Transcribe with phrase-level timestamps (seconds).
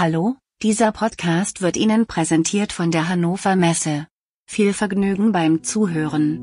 [0.00, 4.06] Hallo, dieser Podcast wird Ihnen präsentiert von der Hannover Messe.
[4.48, 6.38] Viel Vergnügen beim Zuhören.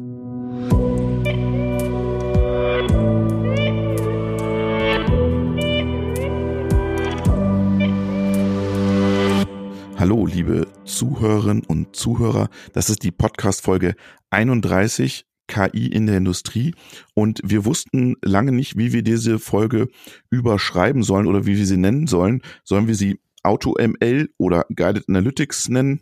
[9.98, 12.50] Hallo, liebe Zuhörerinnen und Zuhörer.
[12.74, 13.96] Das ist die Podcast-Folge
[14.32, 16.74] 31 KI in der Industrie
[17.14, 19.88] und wir wussten lange nicht, wie wir diese Folge
[20.30, 22.42] überschreiben sollen oder wie wir sie nennen sollen.
[22.66, 26.02] Sollen wir sie AutoML oder Guided Analytics nennen?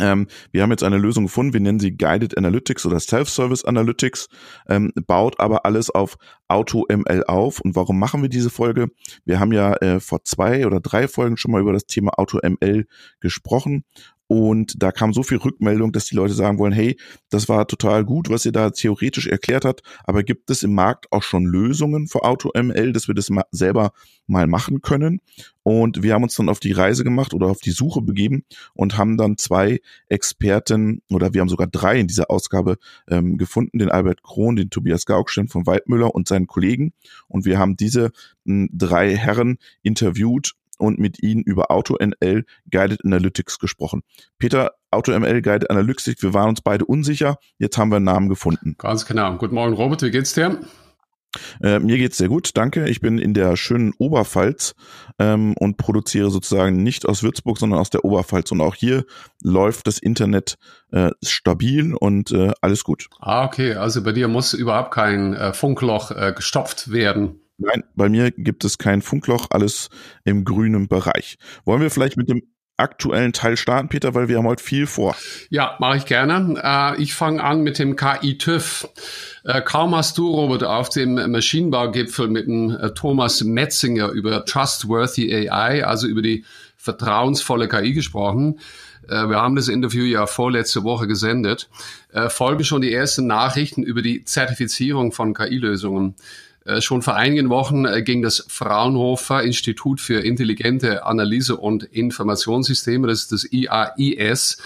[0.00, 4.28] Ähm, wir haben jetzt eine Lösung gefunden, wir nennen sie Guided Analytics oder Self-Service Analytics,
[4.68, 6.16] ähm, baut aber alles auf
[6.48, 7.60] AutoML auf.
[7.60, 8.88] Und warum machen wir diese Folge?
[9.24, 12.86] Wir haben ja äh, vor zwei oder drei Folgen schon mal über das Thema AutoML
[13.20, 13.84] gesprochen
[14.34, 16.96] und da kam so viel Rückmeldung, dass die Leute sagen wollen, hey,
[17.30, 21.06] das war total gut, was ihr da theoretisch erklärt habt, aber gibt es im Markt
[21.12, 23.92] auch schon Lösungen für AutoML, dass wir das mal selber
[24.26, 25.20] mal machen können?
[25.62, 28.98] Und wir haben uns dann auf die Reise gemacht oder auf die Suche begeben und
[28.98, 33.88] haben dann zwei Experten oder wir haben sogar drei in dieser Ausgabe ähm, gefunden, den
[33.88, 36.92] Albert Krohn, den Tobias Gaukstein von Waldmüller und seinen Kollegen.
[37.28, 38.10] Und wir haben diese
[38.44, 44.02] drei Herren interviewt und mit Ihnen über AutoML Guided Analytics gesprochen.
[44.38, 48.76] Peter, AutoML Guided Analytics, wir waren uns beide unsicher, jetzt haben wir einen Namen gefunden.
[48.78, 49.36] Ganz genau.
[49.36, 50.60] Guten Morgen, Robert, wie geht's dir?
[51.62, 52.88] Äh, mir geht's sehr gut, danke.
[52.88, 54.74] Ich bin in der schönen Oberpfalz
[55.18, 58.52] ähm, und produziere sozusagen nicht aus Würzburg, sondern aus der Oberpfalz.
[58.52, 59.04] Und auch hier
[59.42, 60.56] läuft das Internet
[60.92, 63.08] äh, stabil und äh, alles gut.
[63.20, 63.74] Ah, okay.
[63.74, 67.40] Also bei dir muss überhaupt kein äh, Funkloch äh, gestopft werden.
[67.58, 69.88] Nein, bei mir gibt es kein Funkloch, alles
[70.24, 71.36] im grünen Bereich.
[71.64, 72.42] Wollen wir vielleicht mit dem
[72.76, 75.14] aktuellen Teil starten, Peter, weil wir haben heute viel vor.
[75.48, 76.60] Ja, mache ich gerne.
[76.60, 78.88] Äh, ich fange an mit dem KI-TÜV.
[79.44, 85.48] Äh, kaum hast du, Robert, auf dem Maschinenbaugipfel mit dem äh, Thomas Metzinger über Trustworthy
[85.48, 86.44] AI, also über die
[86.76, 88.58] vertrauensvolle KI gesprochen.
[89.08, 91.68] Äh, wir haben das Interview ja vorletzte Woche gesendet.
[92.12, 96.16] Äh, folgen schon die ersten Nachrichten über die Zertifizierung von KI-Lösungen.
[96.64, 103.06] Äh, schon vor einigen Wochen äh, ging das Fraunhofer Institut für intelligente Analyse und Informationssysteme,
[103.06, 104.58] das ist das IAIS,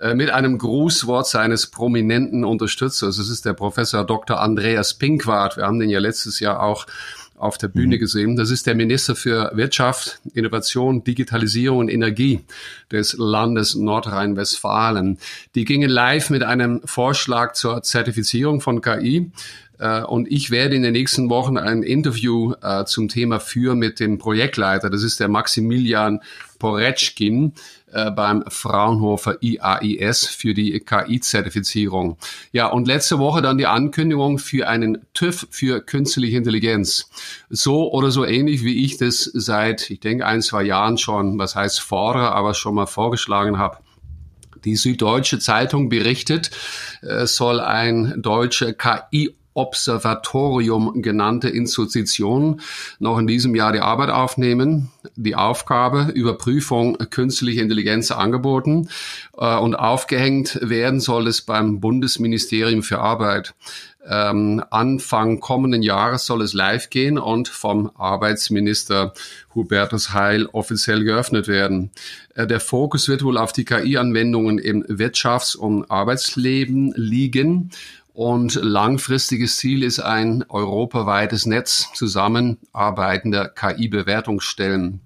[0.00, 3.16] äh, mit einem Grußwort seines prominenten Unterstützers.
[3.16, 4.40] Das ist der Professor Dr.
[4.40, 5.56] Andreas Pinkwart.
[5.56, 6.86] Wir haben den ja letztes Jahr auch
[7.38, 8.00] auf der Bühne mhm.
[8.00, 8.36] gesehen.
[8.36, 12.40] Das ist der Minister für Wirtschaft, Innovation, Digitalisierung und Energie
[12.90, 15.18] des Landes Nordrhein-Westfalen.
[15.54, 19.30] Die gingen live mit einem Vorschlag zur Zertifizierung von KI.
[19.78, 24.00] Äh, und ich werde in den nächsten Wochen ein Interview äh, zum Thema führen mit
[24.00, 24.90] dem Projektleiter.
[24.90, 26.20] Das ist der Maximilian
[26.58, 27.52] Poretschkin
[27.92, 32.16] äh, beim Fraunhofer IAIS für die KI-Zertifizierung.
[32.52, 37.10] Ja, und letzte Woche dann die Ankündigung für einen TÜV für künstliche Intelligenz.
[37.48, 41.54] So oder so ähnlich, wie ich das seit, ich denke, ein, zwei Jahren schon, was
[41.54, 43.78] heißt fordere, aber schon mal vorgeschlagen habe.
[44.64, 46.50] Die Süddeutsche Zeitung berichtet,
[47.00, 52.60] soll ein deutscher KI Observatorium genannte Institution
[53.00, 54.90] noch in diesem Jahr die Arbeit aufnehmen.
[55.16, 58.88] Die Aufgabe Überprüfung künstlicher Intelligenz angeboten
[59.36, 63.54] äh, und aufgehängt werden soll es beim Bundesministerium für Arbeit.
[64.08, 69.12] Ähm, Anfang kommenden Jahres soll es live gehen und vom Arbeitsminister
[69.54, 71.90] Hubertus Heil offiziell geöffnet werden.
[72.34, 77.70] Äh, der Fokus wird wohl auf die KI-Anwendungen im Wirtschafts- und Arbeitsleben liegen.
[78.18, 84.98] Und langfristiges Ziel ist ein europaweites Netz zusammenarbeitender KI-Bewertungsstellen.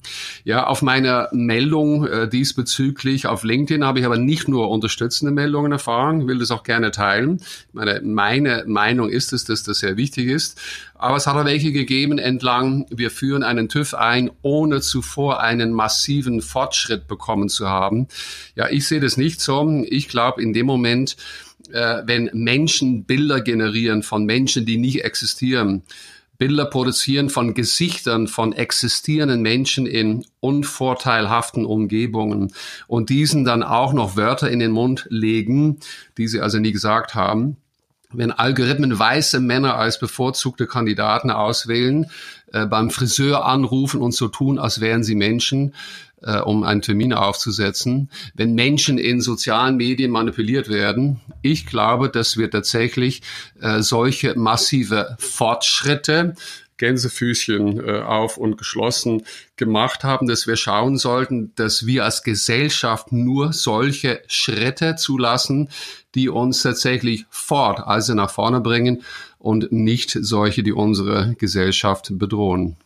[0.45, 5.73] Ja, auf meiner Meldung äh, diesbezüglich auf LinkedIn habe ich aber nicht nur unterstützende Meldungen
[5.73, 7.43] erfahren, will das auch gerne teilen.
[7.75, 10.59] Meine, meine Meinung ist es, dass das sehr wichtig ist.
[10.95, 15.73] Aber es hat auch welche gegeben entlang, wir führen einen TÜV ein, ohne zuvor einen
[15.73, 18.07] massiven Fortschritt bekommen zu haben.
[18.55, 19.85] Ja, ich sehe das nicht so.
[19.85, 21.17] Ich glaube, in dem Moment,
[21.73, 25.83] äh, wenn Menschen Bilder generieren von Menschen, die nicht existieren,
[26.39, 32.53] Bilder produzieren von Gesichtern von existierenden Menschen in unvorteilhaften Umgebungen
[32.89, 35.79] und diesen dann auch noch Wörter in den Mund legen,
[36.19, 37.59] die sie also nie gesagt haben.
[38.13, 42.11] Wenn Algorithmen weiße Männer als bevorzugte Kandidaten auswählen,
[42.53, 45.75] äh, beim Friseur anrufen und so tun, als wären sie Menschen,
[46.23, 51.21] äh, um einen Termin aufzusetzen, wenn Menschen in sozialen Medien manipuliert werden.
[51.43, 53.23] Ich glaube, dass wir tatsächlich
[53.61, 56.35] äh, solche massive Fortschritte
[56.83, 59.23] Gänsefüßchen äh, auf und geschlossen
[59.55, 65.69] gemacht haben, dass wir schauen sollten, dass wir als Gesellschaft nur solche Schritte zulassen,
[66.17, 69.03] die uns tatsächlich fort, also nach vorne bringen
[69.39, 72.77] und nicht solche, die unsere Gesellschaft bedrohen.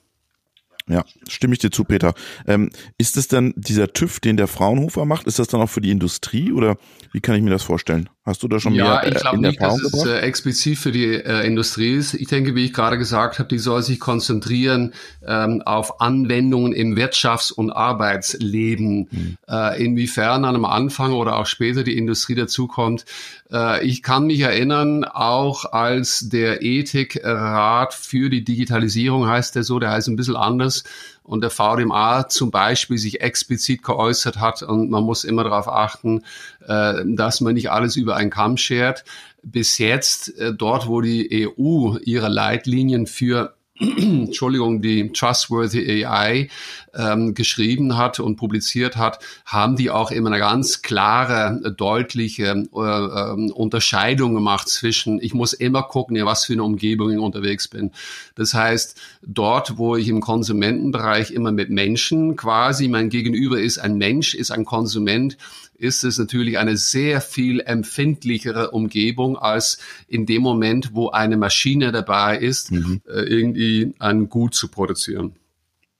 [0.88, 2.14] Ja, stimme ich dir zu, Peter.
[2.46, 5.80] Ähm, ist es dann dieser TÜV, den der Fraunhofer macht, ist das dann auch für
[5.80, 6.76] die Industrie oder
[7.12, 8.08] wie kann ich mir das vorstellen?
[8.26, 10.04] Hast du da schon ja, mehr äh, ich glaube nicht, dass gebracht?
[10.04, 12.14] es äh, explizit für die äh, Industrie ist.
[12.14, 14.94] Ich denke, wie ich gerade gesagt habe, die soll sich konzentrieren
[15.24, 19.08] ähm, auf Anwendungen im Wirtschafts- und Arbeitsleben.
[19.08, 19.36] Mhm.
[19.48, 23.04] Äh, inwiefern an am Anfang oder auch später die Industrie dazukommt.
[23.52, 29.78] Äh, ich kann mich erinnern, auch als der Ethikrat für die Digitalisierung heißt der so,
[29.78, 30.82] der heißt ein bisschen anders
[31.26, 36.22] und der VDMA zum Beispiel sich explizit geäußert hat und man muss immer darauf achten,
[36.66, 39.04] äh, dass man nicht alles über einen Kamm schert.
[39.42, 46.48] Bis jetzt, äh, dort wo die EU ihre Leitlinien für Entschuldigung, die Trustworthy AI
[46.94, 52.78] ähm, geschrieben hat und publiziert hat, haben die auch immer eine ganz klare, deutliche äh,
[52.78, 57.68] äh, Unterscheidung gemacht zwischen, ich muss immer gucken, ja, was für eine Umgebung ich unterwegs
[57.68, 57.92] bin.
[58.34, 63.96] Das heißt, dort, wo ich im Konsumentenbereich immer mit Menschen quasi, mein Gegenüber ist ein
[63.98, 65.36] Mensch, ist ein Konsument,
[65.78, 69.78] ist es natürlich eine sehr viel empfindlichere Umgebung als
[70.08, 73.00] in dem Moment, wo eine Maschine dabei ist, mhm.
[73.06, 75.36] äh, irgendwie ein Gut zu produzieren.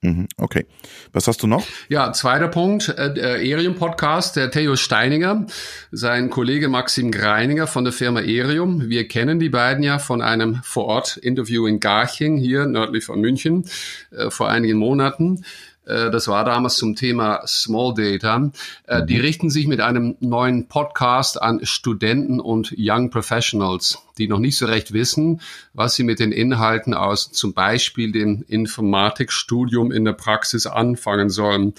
[0.02, 0.66] Mhm, okay.
[1.12, 1.66] Was hast du noch?
[1.88, 5.46] Ja, zweiter Punkt, äh, der Erium-Podcast, der Theo Steininger,
[5.90, 8.88] sein Kollege Maxim Greininger von der Firma Erium.
[8.88, 13.64] Wir kennen die beiden ja von einem Vor-Ort-Interview in Garching, hier nördlich von München,
[14.10, 15.44] äh, vor einigen Monaten.
[15.86, 18.50] Äh, das war damals zum Thema Small Data.
[18.86, 19.20] Äh, die mhm.
[19.20, 24.66] richten sich mit einem neuen Podcast an Studenten und Young Professionals, die noch nicht so
[24.66, 25.40] recht wissen,
[25.72, 31.74] was sie mit den Inhalten aus zum Beispiel dem Informatikstudium in der Praxis anfangen sollen.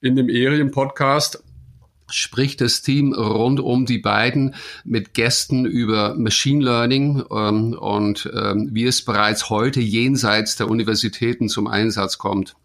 [0.00, 1.42] In dem Erien-Podcast
[2.10, 4.54] spricht das Team rund um die beiden
[4.84, 11.50] mit Gästen über Machine Learning ähm, und ähm, wie es bereits heute jenseits der Universitäten
[11.50, 12.56] zum Einsatz kommt.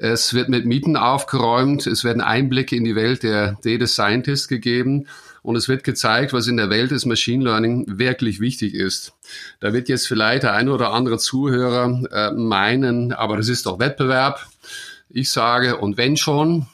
[0.00, 1.86] Es wird mit Mieten aufgeräumt.
[1.86, 5.08] Es werden Einblicke in die Welt der Data Scientists gegeben.
[5.42, 9.14] Und es wird gezeigt, was in der Welt des Machine Learning wirklich wichtig ist.
[9.60, 13.78] Da wird jetzt vielleicht der ein oder andere Zuhörer äh, meinen, aber das ist doch
[13.78, 14.46] Wettbewerb.
[15.08, 16.66] Ich sage, und wenn schon,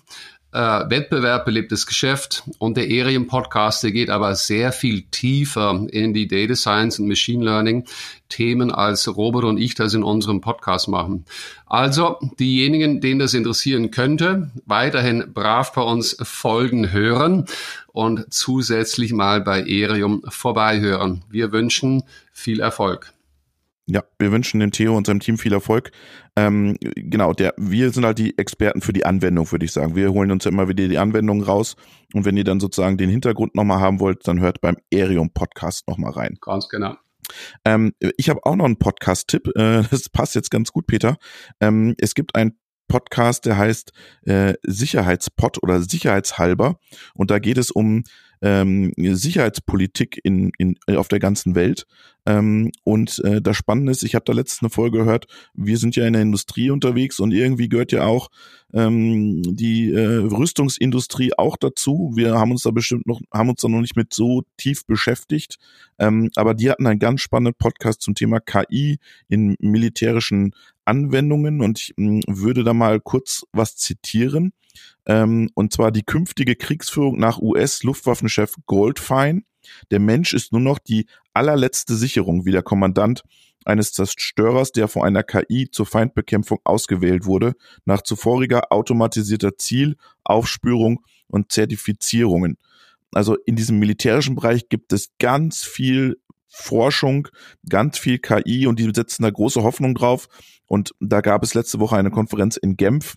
[0.54, 6.14] äh, Wettbewerb belebtes Geschäft und der Erien Podcast, der geht aber sehr viel tiefer in
[6.14, 7.84] die Data Science und Machine Learning
[8.28, 11.24] Themen, als Robert und ich das in unserem Podcast machen.
[11.66, 17.46] Also diejenigen, denen das interessieren könnte, weiterhin brav bei uns Folgen hören
[17.92, 21.22] und zusätzlich mal bei Erium vorbeihören.
[21.30, 22.02] Wir wünschen
[22.32, 23.13] viel Erfolg.
[23.86, 25.90] Ja, wir wünschen dem Theo und seinem Team viel Erfolg.
[26.36, 29.94] Ähm, genau, der, wir sind halt die Experten für die Anwendung, würde ich sagen.
[29.94, 31.76] Wir holen uns ja immer wieder die Anwendung raus.
[32.14, 35.86] Und wenn ihr dann sozusagen den Hintergrund nochmal haben wollt, dann hört beim Aerium Podcast
[35.86, 36.38] nochmal rein.
[36.40, 36.96] Ganz genau.
[37.64, 39.48] Ähm, ich habe auch noch einen Podcast-Tipp.
[39.54, 41.16] Äh, das passt jetzt ganz gut, Peter.
[41.60, 42.58] Ähm, es gibt einen
[42.88, 43.92] Podcast, der heißt
[44.22, 46.78] äh, Sicherheitspot oder Sicherheitshalber.
[47.14, 48.04] Und da geht es um
[48.42, 51.86] ähm, Sicherheitspolitik in, in, auf der ganzen Welt.
[52.26, 55.96] Ähm, und äh, das Spannende ist, ich habe da letztens eine Folge gehört, wir sind
[55.96, 58.28] ja in der Industrie unterwegs und irgendwie gehört ja auch
[58.72, 62.12] ähm, die äh, Rüstungsindustrie auch dazu.
[62.14, 65.58] Wir haben uns da bestimmt noch, haben uns da noch nicht mit so tief beschäftigt.
[65.98, 68.98] Ähm, aber die hatten einen ganz spannenden Podcast zum Thema KI
[69.28, 70.52] in militärischen
[70.84, 74.52] Anwendungen und ich mh, würde da mal kurz was zitieren.
[75.06, 79.44] Ähm, und zwar die künftige Kriegsführung nach US-Luftwaffenchef Goldfein.
[79.90, 83.22] Der Mensch ist nur noch die allerletzte Sicherung, wie der Kommandant
[83.64, 87.54] eines Zerstörers, der vor einer KI zur Feindbekämpfung ausgewählt wurde,
[87.84, 92.58] nach zuvoriger automatisierter Ziel, Aufspürung und Zertifizierungen.
[93.12, 96.16] Also in diesem militärischen Bereich gibt es ganz viel
[96.48, 97.28] Forschung,
[97.68, 100.28] ganz viel KI und die setzen da große Hoffnung drauf.
[100.66, 103.16] Und da gab es letzte Woche eine Konferenz in Genf,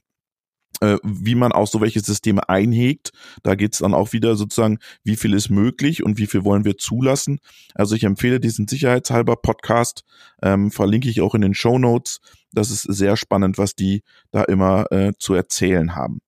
[0.81, 3.11] äh, wie man auch so welche Systeme einhegt.
[3.43, 6.65] Da geht es dann auch wieder sozusagen, wie viel ist möglich und wie viel wollen
[6.65, 7.39] wir zulassen.
[7.73, 10.03] Also ich empfehle diesen sicherheitshalber Podcast,
[10.41, 12.19] ähm, verlinke ich auch in den Show Notes.
[12.51, 16.19] Das ist sehr spannend, was die da immer äh, zu erzählen haben.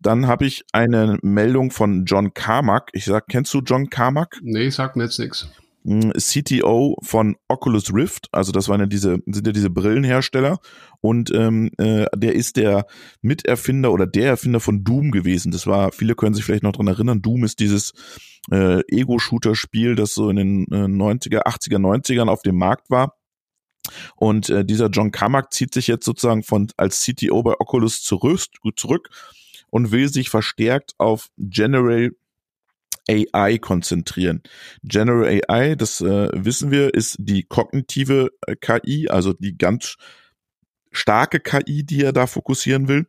[0.00, 2.90] Dann habe ich eine Meldung von John Carmack.
[2.92, 4.36] Ich sag, kennst du John Carmack?
[4.42, 5.48] Nee, sagt mir jetzt nichts.
[5.84, 10.58] CTO von Oculus Rift, also das waren ja diese, sind ja diese Brillenhersteller
[11.00, 12.86] und ähm, äh, der ist der
[13.20, 15.50] Miterfinder oder der Erfinder von Doom gewesen.
[15.50, 17.92] Das war, viele können sich vielleicht noch dran erinnern, Doom ist dieses
[18.50, 23.16] äh, Ego-Shooter-Spiel, das so in den äh, 90er, 80er, 90ern auf dem Markt war.
[24.16, 28.40] Und äh, dieser John Carmack zieht sich jetzt sozusagen von als CTO bei Oculus zurück,
[28.76, 29.10] zurück
[29.70, 32.10] und will sich verstärkt auf General
[33.08, 34.42] AI konzentrieren.
[34.82, 39.96] General AI, das äh, wissen wir, ist die kognitive äh, KI, also die ganz
[40.92, 43.06] starke KI, die er da fokussieren will.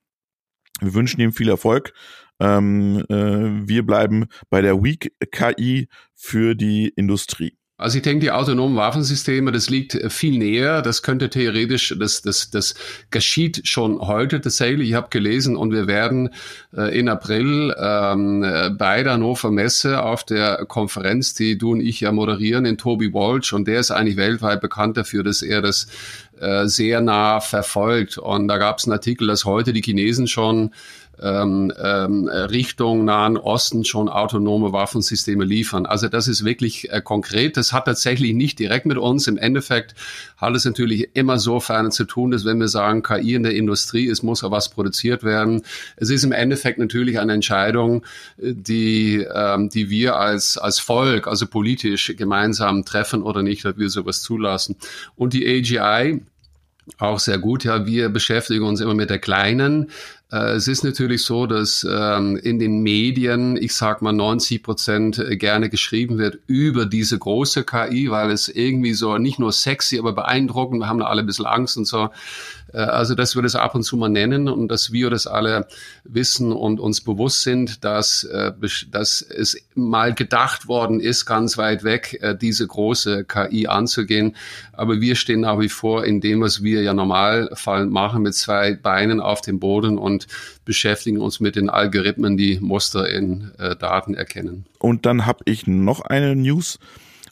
[0.82, 1.94] Wir wünschen ihm viel Erfolg.
[2.40, 7.58] Ähm, äh, wir bleiben bei der Weak KI für die Industrie.
[7.84, 10.82] Also ich denke, die autonomen Waffensysteme, das liegt viel näher.
[10.82, 12.76] Das könnte theoretisch, das, das, das
[13.12, 14.88] geschieht schon heute tatsächlich.
[14.88, 16.30] Ich habe gelesen und wir werden
[16.74, 22.00] äh, in April ähm, bei der Hannover Messe auf der Konferenz, die du und ich
[22.00, 25.88] ja moderieren, in Toby Walsh und der ist eigentlich weltweit bekannt dafür, dass er das
[26.40, 28.18] äh, sehr nah verfolgt.
[28.18, 30.72] Und da gab es einen Artikel, dass heute die Chinesen schon
[31.24, 35.86] ähm, ähm, Richtung Nahen Osten schon autonome Waffensysteme liefern.
[35.86, 37.56] Also das ist wirklich äh, konkret.
[37.56, 39.28] Das hat tatsächlich nicht direkt mit uns.
[39.28, 39.96] Im Endeffekt
[40.38, 44.06] hat es natürlich immer sofern zu tun, dass wenn wir sagen, KI in der Industrie
[44.06, 45.62] ist, muss ja was produziert werden.
[45.96, 48.04] Es ist im Endeffekt natürlich eine Entscheidung,
[48.38, 53.78] äh, die, ähm, die wir als, als Volk, also politisch gemeinsam treffen oder nicht, dass
[53.78, 54.76] wir sowas zulassen.
[55.16, 56.22] Und die AGI,
[56.98, 57.64] auch sehr gut.
[57.64, 59.90] Ja, wir beschäftigen uns immer mit der kleinen
[60.34, 65.24] äh, es ist natürlich so, dass ähm, in den Medien, ich sag mal 90 Prozent
[65.34, 70.14] gerne geschrieben wird über diese große KI, weil es irgendwie so nicht nur sexy, aber
[70.14, 72.10] beeindruckend, wir haben da alle ein bisschen Angst und so.
[72.74, 75.68] Äh, also, dass wir das ab und zu mal nennen und dass wir das alle
[76.04, 78.52] wissen und uns bewusst sind, dass, äh,
[78.92, 84.36] dass es mal gedacht worden ist, ganz weit weg, äh, diese große KI anzugehen.
[84.74, 88.74] Aber wir stehen nach wie vor in dem, was wir ja normalfall machen, mit zwei
[88.74, 90.28] Beinen auf dem Boden und
[90.66, 94.66] beschäftigen uns mit den Algorithmen, die Muster in Daten erkennen.
[94.80, 96.80] Und dann habe ich noch eine News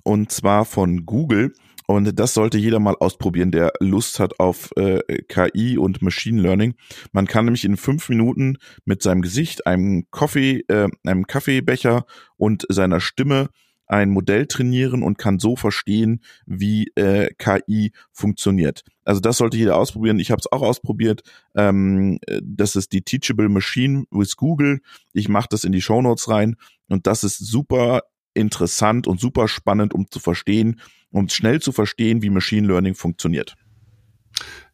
[0.04, 1.54] und zwar von Google.
[1.92, 6.76] Und das sollte jeder mal ausprobieren, der Lust hat auf äh, KI und Machine Learning.
[7.12, 12.06] Man kann nämlich in fünf Minuten mit seinem Gesicht, einem Kaffee, äh, einem Kaffeebecher
[12.38, 13.50] und seiner Stimme
[13.88, 18.84] ein Modell trainieren und kann so verstehen, wie äh, KI funktioniert.
[19.04, 20.20] Also das sollte jeder ausprobieren.
[20.20, 21.24] Ich habe es auch ausprobiert.
[21.58, 24.80] Ähm, das ist die Teachable Machine with Google.
[25.12, 26.56] Ich mache das in die Show Notes rein
[26.88, 30.80] und das ist super interessant und super spannend, um zu verstehen,
[31.12, 33.56] um schnell zu verstehen, wie Machine Learning funktioniert.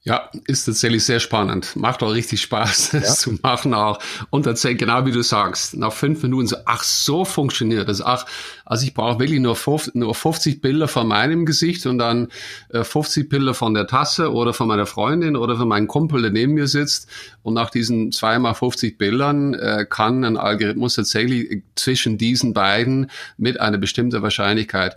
[0.08, 1.76] Ja, ist tatsächlich sehr spannend.
[1.76, 3.14] Macht auch richtig Spaß, das ja.
[3.14, 4.00] zu machen auch.
[4.30, 8.02] Und tatsächlich, genau wie du sagst, nach fünf Minuten so, ach, so funktioniert das.
[8.02, 8.26] Ach,
[8.64, 12.30] also ich brauche wirklich nur 50, nur 50 Bilder von meinem Gesicht und dann
[12.70, 16.32] äh, 50 Bilder von der Tasse oder von meiner Freundin oder von meinem Kumpel, der
[16.32, 17.10] neben mir sitzt.
[17.42, 23.60] Und nach diesen zweimal 50 Bildern äh, kann ein Algorithmus tatsächlich zwischen diesen beiden mit
[23.60, 24.96] einer bestimmten Wahrscheinlichkeit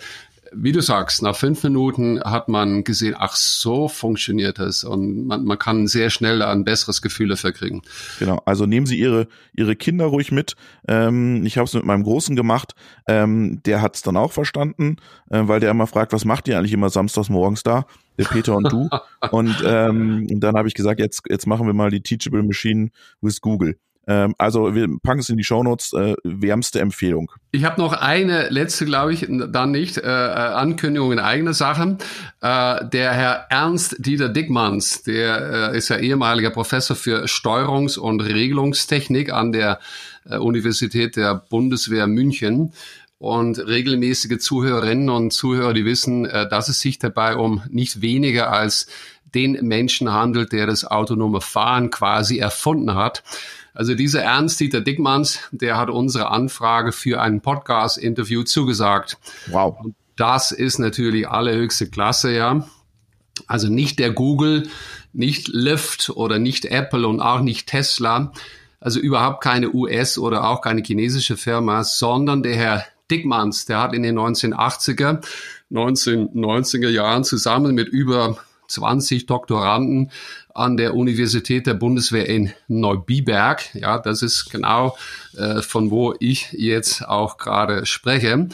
[0.52, 5.44] wie du sagst, nach fünf Minuten hat man gesehen, ach so funktioniert das und man,
[5.44, 7.82] man kann sehr schnell ein besseres Gefühl dafür kriegen.
[8.18, 10.56] Genau, also nehmen Sie Ihre, Ihre Kinder ruhig mit.
[10.88, 12.74] Ähm, ich habe es mit meinem Großen gemacht,
[13.06, 14.96] ähm, der hat es dann auch verstanden,
[15.30, 17.86] äh, weil der immer fragt, was macht ihr eigentlich immer samstags morgens da?
[18.18, 18.88] Der Peter und du.
[19.30, 22.90] und ähm, dann habe ich gesagt, jetzt, jetzt machen wir mal die Teachable Machine
[23.20, 23.76] with Google.
[24.06, 27.30] Ähm, also wir packen es in die Shownotes, äh, wärmste Empfehlung.
[27.52, 31.98] Ich habe noch eine letzte, glaube ich, dann nicht, äh, äh, Ankündigung in eigener Sache.
[32.40, 38.20] Äh, der Herr Ernst Dieter Dickmanns, der äh, ist ja ehemaliger Professor für Steuerungs- und
[38.20, 39.80] Regelungstechnik an der
[40.28, 42.72] äh, Universität der Bundeswehr München.
[43.18, 48.50] Und regelmäßige Zuhörerinnen und Zuhörer, die wissen, äh, dass es sich dabei um nicht weniger
[48.50, 48.86] als
[49.34, 53.22] den Menschen handelt, der das autonome Fahren quasi erfunden hat.
[53.74, 59.18] Also dieser Ernst-Dieter Dickmanns, der hat unsere Anfrage für ein Podcast-Interview zugesagt.
[59.46, 59.76] Wow.
[59.80, 62.66] Und das ist natürlich allerhöchste Klasse, ja.
[63.46, 64.68] Also nicht der Google,
[65.12, 68.32] nicht Lyft oder nicht Apple und auch nicht Tesla.
[68.80, 73.94] Also überhaupt keine US- oder auch keine chinesische Firma, sondern der Herr Dickmanns, der hat
[73.94, 75.22] in den 1980er,
[75.70, 78.38] 1990er Jahren zusammen mit über
[78.70, 80.10] 20 Doktoranden
[80.54, 83.74] an der Universität der Bundeswehr in Neubiberg.
[83.74, 84.96] Ja, das ist genau
[85.36, 88.48] äh, von wo ich jetzt auch gerade spreche.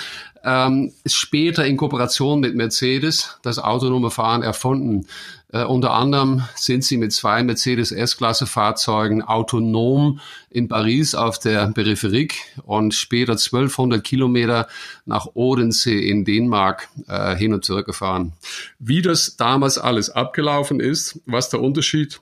[0.49, 5.07] Ähm, später in Kooperation mit Mercedes das autonome Fahren erfunden.
[5.53, 12.29] Äh, unter anderem sind sie mit zwei Mercedes S-Klasse-Fahrzeugen autonom in Paris auf der Peripherie
[12.65, 14.69] und später 1200 Kilometer
[15.05, 18.33] nach Odensee in Dänemark äh, hin und zurück gefahren.
[18.79, 22.21] Wie das damals alles abgelaufen ist, was der Unterschied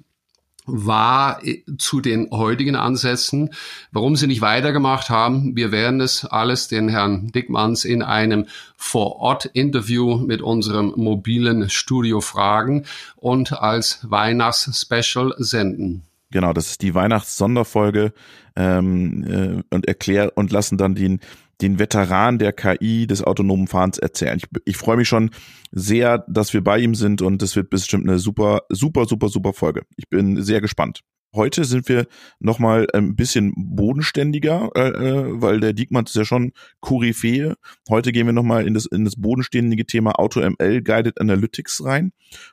[0.66, 3.50] war äh, zu den heutigen Ansätzen.
[3.92, 10.18] Warum sie nicht weitergemacht haben, wir werden es alles den Herrn Dickmanns in einem Vor-Ort-Interview
[10.18, 12.85] mit unserem mobilen Studio fragen
[13.16, 16.02] und als Weihnachtsspecial senden.
[16.30, 18.12] Genau, das ist die Weihnachts-Sonderfolge
[18.56, 21.21] ähm, äh, und erklär und lassen dann den
[21.61, 24.39] den Veteran der KI des autonomen Fahrens erzählen.
[24.39, 25.31] Ich, ich freue mich schon
[25.71, 29.53] sehr, dass wir bei ihm sind und es wird bestimmt eine super, super, super, super
[29.53, 29.83] Folge.
[29.97, 31.01] Ich bin sehr gespannt.
[31.35, 32.07] Heute sind wir
[32.39, 37.57] nochmal ein bisschen bodenständiger, äh, äh, weil der Diekmann ist ja schon Koryphäe.
[37.89, 42.13] Heute gehen wir nochmal in das, in das bodenständige Thema AutoML Guided Analytics rein.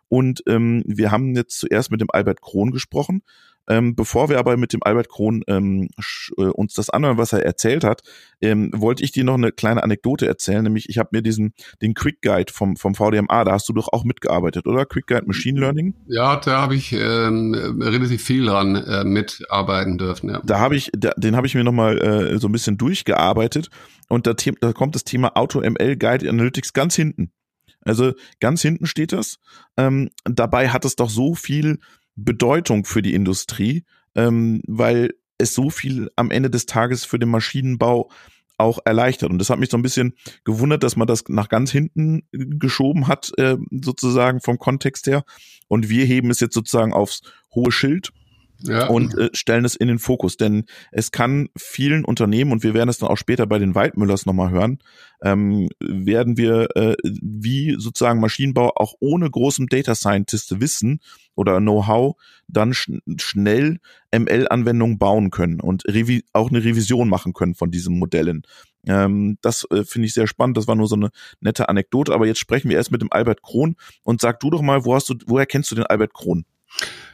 [0.10, 3.22] Und ähm, wir haben jetzt zuerst mit dem Albert Krohn gesprochen.
[3.69, 5.89] Ähm, bevor wir aber mit dem Albert Krohn ähm,
[6.37, 8.01] äh, uns das anhören, was er erzählt hat,
[8.41, 10.63] ähm, wollte ich dir noch eine kleine Anekdote erzählen.
[10.63, 13.89] Nämlich, ich habe mir diesen den Quick Guide vom vom VDMA, da hast du doch
[13.91, 14.85] auch mitgearbeitet, oder?
[14.85, 15.93] Quick Guide Machine Learning?
[16.07, 20.29] Ja, da habe ich ähm, relativ viel dran äh, mitarbeiten dürfen.
[20.29, 20.41] Ja.
[20.43, 23.69] Da habe ich, da, den habe ich mir noch mal äh, so ein bisschen durchgearbeitet
[24.09, 27.31] und da, da kommt das Thema Auto ML Guide Analytics ganz hinten.
[27.83, 29.37] Also ganz hinten steht das.
[29.77, 31.79] Ähm, dabei hat es doch so viel
[32.23, 33.83] Bedeutung für die Industrie,
[34.15, 38.09] ähm, weil es so viel am Ende des Tages für den Maschinenbau
[38.57, 39.31] auch erleichtert.
[39.31, 40.13] Und das hat mich so ein bisschen
[40.43, 45.23] gewundert, dass man das nach ganz hinten geschoben hat, äh, sozusagen vom Kontext her.
[45.67, 47.21] Und wir heben es jetzt sozusagen aufs
[47.53, 48.11] hohe Schild
[48.63, 48.87] ja.
[48.87, 50.37] und äh, stellen es in den Fokus.
[50.37, 54.25] Denn es kann vielen Unternehmen, und wir werden es dann auch später bei den Waldmüllers
[54.25, 54.79] nochmal hören,
[55.23, 60.99] ähm, werden wir, äh, wie sozusagen Maschinenbau auch ohne großen Data Scientist Wissen
[61.35, 62.15] oder Know-how
[62.47, 63.79] dann sch schnell
[64.13, 65.83] ML-Anwendungen bauen können und
[66.33, 68.43] auch eine Revision machen können von diesen Modellen.
[68.87, 70.57] Ähm, das äh, finde ich sehr spannend.
[70.57, 72.13] Das war nur so eine nette Anekdote.
[72.13, 74.95] Aber jetzt sprechen wir erst mit dem Albert Krohn und sag du doch mal, wo
[74.95, 76.45] hast du, woher kennst du den Albert Krohn?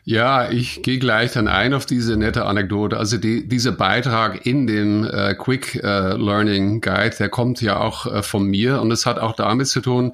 [0.09, 2.95] Ja, ich gehe gleich dann ein auf diese nette Anekdote.
[2.95, 8.05] Also die, dieser Beitrag in dem äh, Quick äh, Learning Guide, der kommt ja auch
[8.05, 10.13] äh, von mir und es hat auch damit zu tun,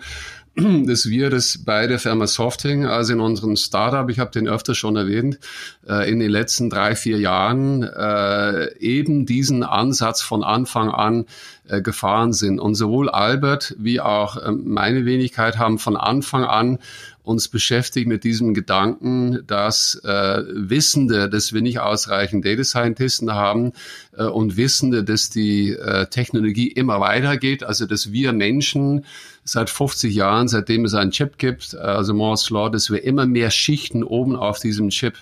[0.55, 4.75] dass wir das bei der Firma Softing, also in unserem Startup, ich habe den öfter
[4.75, 5.39] schon erwähnt,
[5.87, 11.25] äh, in den letzten drei, vier Jahren äh, eben diesen Ansatz von Anfang an
[11.67, 12.59] äh, gefahren sind.
[12.59, 16.79] Und sowohl Albert wie auch meine Wenigkeit haben von Anfang an
[17.23, 23.71] uns beschäftigt mit diesem Gedanken, dass äh, Wissende, dass wir nicht ausreichend Data Scientisten haben
[24.17, 29.05] äh, und Wissende, dass die äh, Technologie immer weitergeht, also dass wir Menschen
[29.45, 33.51] seit 50 Jahren, seitdem es einen Chip gibt, also Moore's Law, dass wir immer mehr
[33.51, 35.15] Schichten oben auf diesem Chip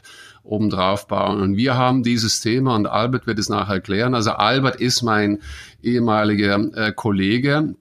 [0.43, 1.39] obendrauf bauen.
[1.39, 4.15] Und wir haben dieses Thema, und Albert wird es nachher erklären.
[4.15, 5.39] Also Albert ist mein
[5.83, 7.75] ehemaliger äh, Kollege,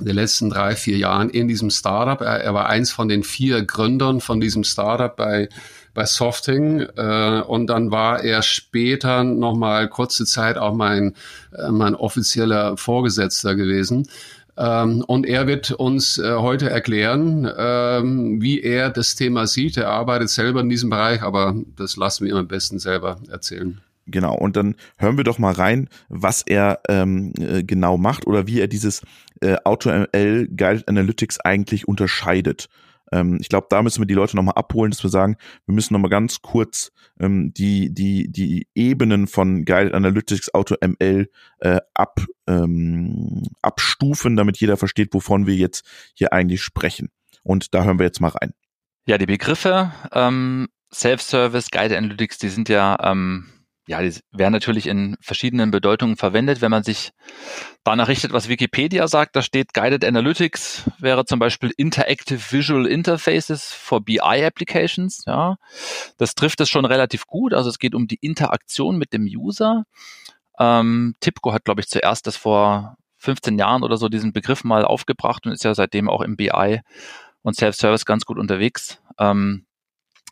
[0.00, 2.20] der letzten drei, vier Jahren in diesem Startup.
[2.20, 5.48] Er, er, war eins von den vier Gründern von diesem Startup bei,
[5.94, 6.80] bei Softing.
[6.96, 11.14] Äh, und dann war er später nochmal kurze Zeit auch mein,
[11.56, 14.08] äh, mein offizieller Vorgesetzter gewesen.
[14.56, 19.76] Ähm, und er wird uns äh, heute erklären, ähm, wie er das Thema sieht.
[19.76, 23.80] Er arbeitet selber in diesem Bereich, aber das lassen wir ihm am besten selber erzählen.
[24.06, 28.46] Genau, und dann hören wir doch mal rein, was er ähm, äh, genau macht oder
[28.46, 29.00] wie er dieses
[29.44, 32.68] äh, AutoML Guided Analytics eigentlich unterscheidet.
[33.12, 35.92] Ähm, ich glaube, da müssen wir die Leute nochmal abholen, dass wir sagen, wir müssen
[35.92, 41.30] nochmal ganz kurz ähm, die, die, die Ebenen von Guided Analytics AutoML
[41.60, 47.10] äh, ab, ähm, abstufen, damit jeder versteht, wovon wir jetzt hier eigentlich sprechen.
[47.42, 48.52] Und da hören wir jetzt mal rein.
[49.06, 53.50] Ja, die Begriffe ähm, Self-Service, Guided Analytics, die sind ja ähm,
[53.86, 56.62] ja, die werden natürlich in verschiedenen Bedeutungen verwendet.
[56.62, 57.12] Wenn man sich
[57.84, 63.72] danach richtet, was Wikipedia sagt, da steht Guided Analytics wäre zum Beispiel Interactive Visual Interfaces
[63.72, 65.24] for BI Applications.
[65.26, 65.56] Ja,
[66.16, 67.52] das trifft es schon relativ gut.
[67.52, 69.84] Also es geht um die Interaktion mit dem User.
[70.58, 74.84] Ähm, Tipco hat, glaube ich, zuerst das vor 15 Jahren oder so diesen Begriff mal
[74.84, 76.80] aufgebracht und ist ja seitdem auch im BI
[77.42, 79.00] und Self-Service ganz gut unterwegs.
[79.18, 79.66] Ähm,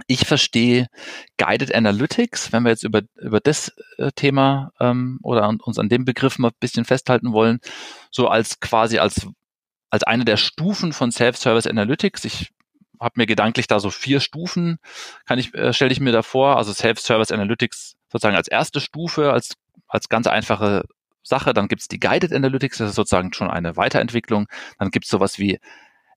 [0.06, 0.88] ich verstehe
[1.36, 6.04] Guided Analytics, wenn wir jetzt über, über das äh, Thema ähm, oder uns an dem
[6.04, 7.60] Begriff mal ein bisschen festhalten wollen,
[8.10, 9.26] so als quasi als,
[9.90, 12.24] als eine der Stufen von Self-Service Analytics.
[12.24, 12.50] Ich
[13.00, 14.78] habe mir gedanklich da so vier Stufen,
[15.26, 19.32] kann ich, äh, stelle ich mir da vor, also Self-Service Analytics sozusagen als erste Stufe,
[19.32, 19.54] als,
[19.88, 20.84] als ganz einfache
[21.22, 21.52] Sache.
[21.52, 24.46] Dann gibt's die Guided Analytics, das ist sozusagen schon eine Weiterentwicklung.
[24.78, 25.58] Dann gibt's sowas wie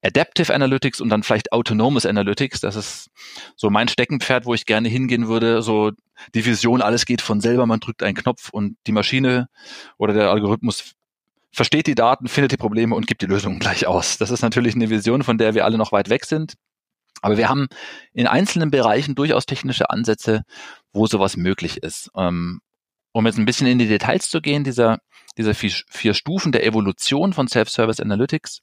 [0.05, 2.61] Adaptive Analytics und dann vielleicht Autonomous Analytics.
[2.61, 3.09] Das ist
[3.55, 5.61] so mein Steckenpferd, wo ich gerne hingehen würde.
[5.61, 5.91] So
[6.35, 9.47] die Vision, alles geht von selber, man drückt einen Knopf und die Maschine
[9.97, 10.93] oder der Algorithmus
[11.51, 14.17] versteht die Daten, findet die Probleme und gibt die Lösungen gleich aus.
[14.17, 16.53] Das ist natürlich eine Vision, von der wir alle noch weit weg sind.
[17.21, 17.67] Aber wir haben
[18.13, 20.43] in einzelnen Bereichen durchaus technische Ansätze,
[20.91, 22.11] wo sowas möglich ist.
[22.15, 22.59] Ähm,
[23.13, 24.99] um jetzt ein bisschen in die Details zu gehen, dieser,
[25.37, 28.61] dieser vier, vier Stufen der Evolution von Self-Service Analytics,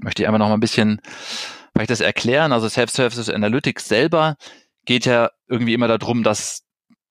[0.00, 1.00] möchte ich einmal noch mal ein bisschen
[1.72, 2.52] vielleicht das erklären.
[2.52, 4.36] Also Self-Service Analytics selber
[4.84, 6.62] geht ja irgendwie immer darum, dass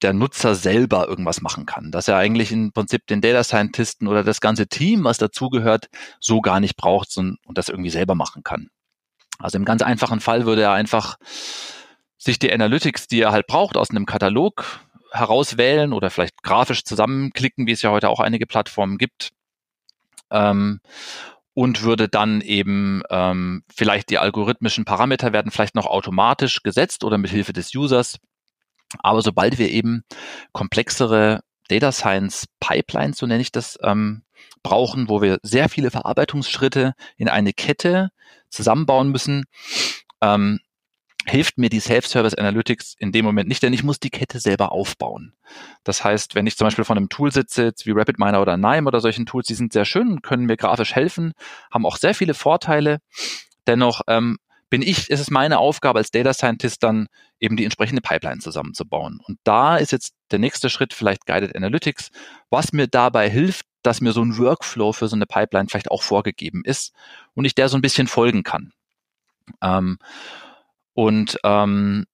[0.02, 1.92] der Nutzer selber irgendwas machen kann.
[1.92, 5.88] Dass er eigentlich im Prinzip den Data Scientisten oder das ganze Team, was dazugehört,
[6.20, 8.70] so gar nicht braucht und, und das irgendwie selber machen kann.
[9.38, 11.18] Also im ganz einfachen Fall würde er einfach
[12.18, 17.68] sich die Analytics, die er halt braucht, aus einem Katalog herauswählen oder vielleicht grafisch zusammenklicken,
[17.68, 19.32] wie es ja heute auch einige Plattformen gibt.
[20.30, 20.80] Ähm,
[21.62, 27.20] und würde dann eben ähm, vielleicht die algorithmischen Parameter werden vielleicht noch automatisch gesetzt oder
[27.20, 28.18] mit Hilfe des Users.
[28.98, 30.04] Aber sobald wir eben
[30.54, 34.24] komplexere Data Science Pipelines, so nenne ich das, ähm,
[34.64, 38.10] brauchen, wo wir sehr viele Verarbeitungsschritte in eine Kette
[38.50, 39.44] zusammenbauen müssen,
[40.20, 40.62] ähm,
[41.26, 44.72] hilft mir die Self-Service Analytics in dem Moment nicht, denn ich muss die Kette selber
[44.72, 45.34] aufbauen.
[45.84, 49.02] Das heißt, wenn ich zum Beispiel von einem Tool sitze, wie RapidMiner oder NIME oder
[49.02, 51.34] solchen Tools, die sind sehr schön, können mir grafisch helfen,
[51.72, 53.00] haben auch sehr viele Vorteile.
[53.68, 54.38] Dennoch ähm,
[54.72, 57.08] bin ich, ist es meine Aufgabe als Data Scientist dann
[57.40, 59.20] eben die entsprechende Pipeline zusammenzubauen.
[59.24, 62.10] Und da ist jetzt der nächste Schritt vielleicht Guided Analytics,
[62.50, 66.04] was mir dabei hilft, dass mir so ein Workflow für so eine Pipeline vielleicht auch
[66.04, 66.94] vorgegeben ist
[67.34, 68.72] und ich der so ein bisschen folgen kann.
[69.62, 69.98] Ähm,
[71.02, 72.06] und ähm,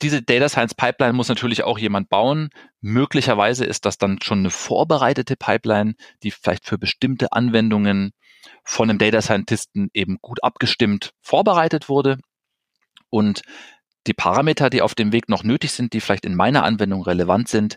[0.00, 2.48] diese Data Science Pipeline muss natürlich auch jemand bauen.
[2.80, 8.12] Möglicherweise ist das dann schon eine vorbereitete Pipeline, die vielleicht für bestimmte Anwendungen
[8.62, 12.16] von einem Data Scientisten eben gut abgestimmt vorbereitet wurde.
[13.10, 13.42] Und
[14.06, 17.48] die Parameter, die auf dem Weg noch nötig sind, die vielleicht in meiner Anwendung relevant
[17.48, 17.76] sind,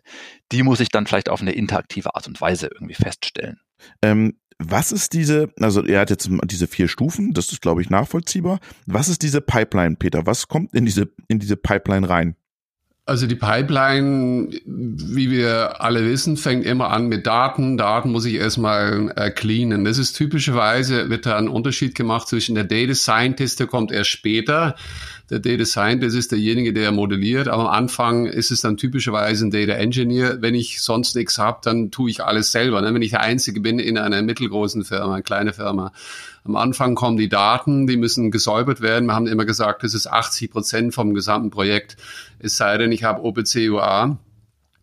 [0.54, 3.60] die muss ich dann vielleicht auf eine interaktive Art und Weise irgendwie feststellen.
[4.02, 7.90] Ähm, was ist diese, also er hat jetzt diese vier Stufen, das ist, glaube ich,
[7.90, 8.60] nachvollziehbar.
[8.86, 10.26] Was ist diese Pipeline, Peter?
[10.26, 12.36] Was kommt in diese, in diese Pipeline rein?
[13.06, 17.78] Also die Pipeline, wie wir alle wissen, fängt immer an mit Daten.
[17.78, 19.86] Daten muss ich erstmal äh, cleanen.
[19.86, 24.10] Das ist typischerweise, wird da ein Unterschied gemacht zwischen der Data Scientist, der kommt erst
[24.10, 24.76] später.
[25.30, 27.50] Der Data Scientist ist derjenige, der modelliert.
[27.50, 30.42] Aber am Anfang ist es dann typischerweise ein Data Engineer.
[30.42, 32.82] Wenn ich sonst nichts habe, dann tue ich alles selber.
[32.82, 32.94] Ne?
[32.94, 35.92] Wenn ich der Einzige bin in einer mittelgroßen Firma, eine kleine Firma.
[36.46, 39.08] Am Anfang kommen die Daten, die müssen gesäubert werden.
[39.08, 41.98] Wir haben immer gesagt, das ist 80 Prozent vom gesamten Projekt.
[42.40, 44.18] Es sei denn, ich habe OPC-UA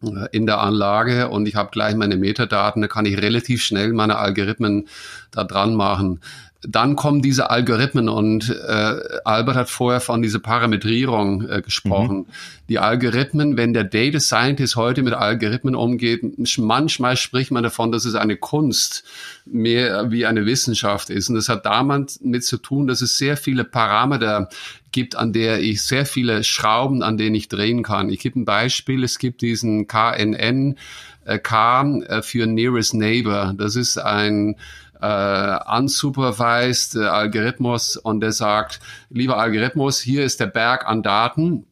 [0.02, 3.94] äh, in der Anlage und ich habe gleich meine Metadaten, da kann ich relativ schnell
[3.94, 4.88] meine Algorithmen
[5.30, 6.20] da dran machen
[6.66, 12.18] dann kommen diese Algorithmen und äh, Albert hat vorher von dieser Parametrierung äh, gesprochen.
[12.18, 12.26] Mhm.
[12.68, 16.22] Die Algorithmen, wenn der Data Scientist heute mit Algorithmen umgeht,
[16.58, 19.04] manchmal spricht man davon, dass es eine Kunst
[19.44, 21.28] mehr wie eine Wissenschaft ist.
[21.28, 24.48] Und das hat damit zu tun, dass es sehr viele Parameter
[24.92, 28.08] gibt, an der ich sehr viele Schrauben, an denen ich drehen kann.
[28.08, 29.04] Ich gebe ein Beispiel.
[29.04, 30.76] Es gibt diesen KNN,
[31.24, 33.54] äh, K äh, für Nearest Neighbor.
[33.58, 34.56] Das ist ein
[35.04, 41.66] äh, unsupervised äh, Algorithmus und der sagt, lieber Algorithmus, hier ist der Berg an Daten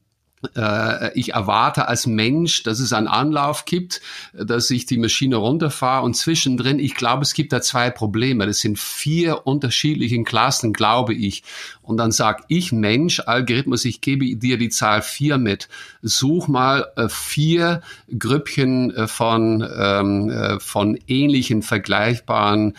[0.57, 4.01] äh, ich erwarte als Mensch, dass es einen Anlauf gibt,
[4.33, 8.47] dass ich die Maschine runterfahre und zwischendrin, ich glaube, es gibt da zwei Probleme.
[8.47, 11.45] Das sind vier unterschiedliche Klassen, glaube ich.
[11.81, 15.69] Und dann sag ich, Mensch, Algorithmus, ich gebe dir die Zahl vier mit.
[16.03, 17.83] Such mal äh, vier
[18.17, 22.75] Grüppchen von, ähm, äh, von ähnlichen, vergleichbaren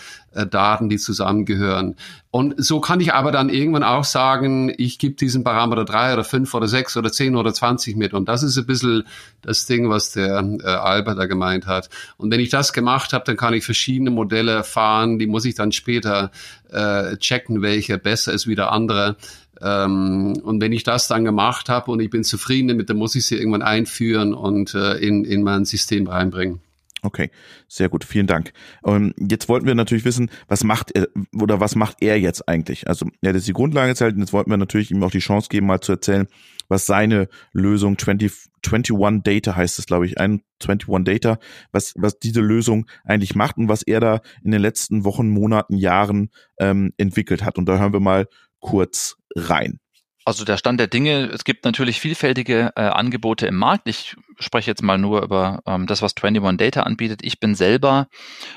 [0.50, 1.96] Daten, die zusammengehören.
[2.32, 6.24] Und so kann ich aber dann irgendwann auch sagen, ich gebe diesen Parameter drei oder
[6.24, 8.14] fünf oder sechs oder zehn oder zwanzig mit.
[8.14, 9.04] Und das ist ein bisschen
[9.42, 11.90] das Ding, was der äh, Albert da gemeint hat.
[12.18, 15.20] Und wenn ich das gemacht habe, dann kann ich verschiedene Modelle fahren.
[15.20, 16.32] Die muss ich dann später
[16.72, 19.16] äh, checken, welche besser ist wie der andere.
[19.62, 23.14] Ähm, und wenn ich das dann gemacht habe und ich bin zufrieden damit, dann muss
[23.14, 26.62] ich sie irgendwann einführen und äh, in, in mein System reinbringen.
[27.06, 27.32] Okay,
[27.68, 28.54] sehr gut, vielen Dank.
[28.82, 32.48] Und ähm, jetzt wollten wir natürlich wissen, was macht er oder was macht er jetzt
[32.48, 32.88] eigentlich?
[32.88, 35.20] Also er hat jetzt die Grundlage erzählt und jetzt wollten wir natürlich ihm auch die
[35.20, 36.28] Chance geben, mal zu erzählen,
[36.70, 38.32] was seine Lösung 20,
[38.66, 41.40] 21 Data heißt es, glaube ich, 21 Data,
[41.74, 45.76] was, was diese Lösung eigentlich macht und was er da in den letzten Wochen, Monaten,
[45.76, 47.58] Jahren ähm, entwickelt hat.
[47.58, 48.28] Und da hören wir mal
[48.60, 49.80] kurz rein.
[50.26, 53.90] Also der Stand der Dinge, es gibt natürlich vielfältige äh, Angebote im Markt.
[53.90, 57.22] Ich spreche jetzt mal nur über ähm, das, was 21 Data anbietet.
[57.24, 58.08] Ich bin selber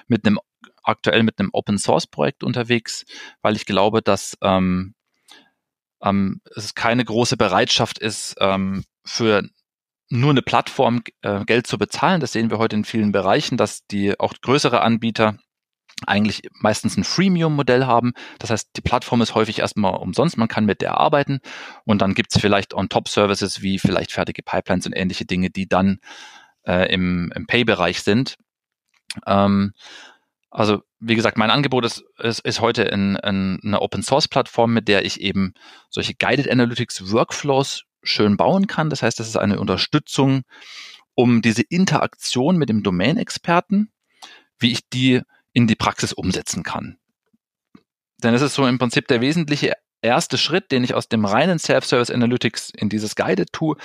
[0.07, 0.38] mit einem
[0.83, 3.05] aktuell mit einem Open Source Projekt unterwegs,
[3.42, 4.94] weil ich glaube, dass ähm,
[6.03, 9.42] ähm, es keine große Bereitschaft ist, ähm, für
[10.09, 12.20] nur eine Plattform äh, Geld zu bezahlen.
[12.20, 15.38] Das sehen wir heute in vielen Bereichen, dass die auch größere Anbieter
[16.06, 18.12] eigentlich meistens ein Freemium-Modell haben.
[18.38, 21.40] Das heißt, die Plattform ist häufig erstmal umsonst, man kann mit der arbeiten
[21.85, 25.98] und dann gibt's vielleicht On-Top-Services wie vielleicht fertige Pipelines und ähnliche Dinge, die dann
[26.66, 28.37] äh, im, im Pay-Bereich sind.
[29.26, 29.72] Ähm,
[30.50, 35.04] also wie gesagt, mein Angebot ist, ist, ist heute in, in einer Open-Source-Plattform, mit der
[35.04, 35.54] ich eben
[35.90, 38.90] solche Guided Analytics Workflows schön bauen kann.
[38.90, 40.42] Das heißt, das ist eine Unterstützung
[41.14, 43.90] um diese Interaktion mit dem Domain-Experten,
[44.59, 45.22] wie ich die
[45.56, 46.98] in die Praxis umsetzen kann.
[48.22, 51.58] Denn es ist so im Prinzip der wesentliche erste Schritt, den ich aus dem reinen
[51.58, 53.76] Self-Service Analytics in dieses Guided tue.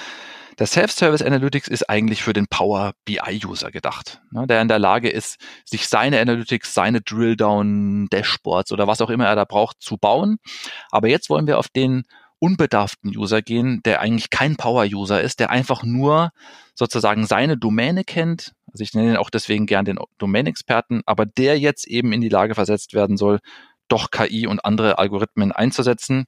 [0.60, 5.10] Der Self-Service Analytics ist eigentlich für den Power BI-User gedacht, ne, der in der Lage
[5.10, 9.96] ist, sich seine Analytics, seine Drill-Down, Dashboards oder was auch immer er da braucht, zu
[9.96, 10.40] bauen.
[10.90, 12.04] Aber jetzt wollen wir auf den
[12.42, 16.32] unbedarften User gehen, der eigentlich kein Power-User ist, der einfach nur
[16.74, 18.54] sozusagen seine Domäne kennt.
[18.72, 22.30] Also ich nenne ihn auch deswegen gern den Domain-Experten, aber der jetzt eben in die
[22.30, 23.40] Lage versetzt werden soll,
[23.88, 26.26] doch KI und andere Algorithmen einzusetzen,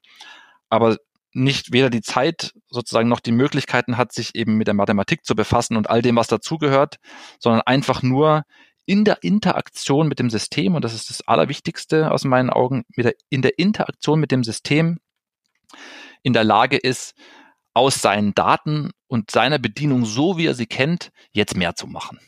[0.69, 0.97] aber
[1.33, 5.33] nicht weder die Zeit sozusagen noch die Möglichkeiten hat, sich eben mit der Mathematik zu
[5.33, 6.97] befassen und all dem, was dazugehört,
[7.39, 8.43] sondern einfach nur
[8.85, 13.05] in der Interaktion mit dem System, und das ist das Allerwichtigste aus meinen Augen, mit
[13.05, 14.99] der, in der Interaktion mit dem System
[16.21, 17.15] in der Lage ist,
[17.73, 22.19] aus seinen Daten und seiner Bedienung, so wie er sie kennt, jetzt mehr zu machen.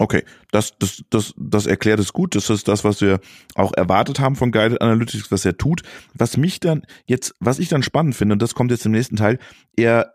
[0.00, 2.36] Okay, das, das, das, das erklärt es gut.
[2.36, 3.20] Das ist das, was wir
[3.56, 5.82] auch erwartet haben von Guided Analytics, was er tut.
[6.14, 9.16] Was mich dann jetzt, was ich dann spannend finde, und das kommt jetzt im nächsten
[9.16, 9.38] Teil,
[9.76, 10.14] er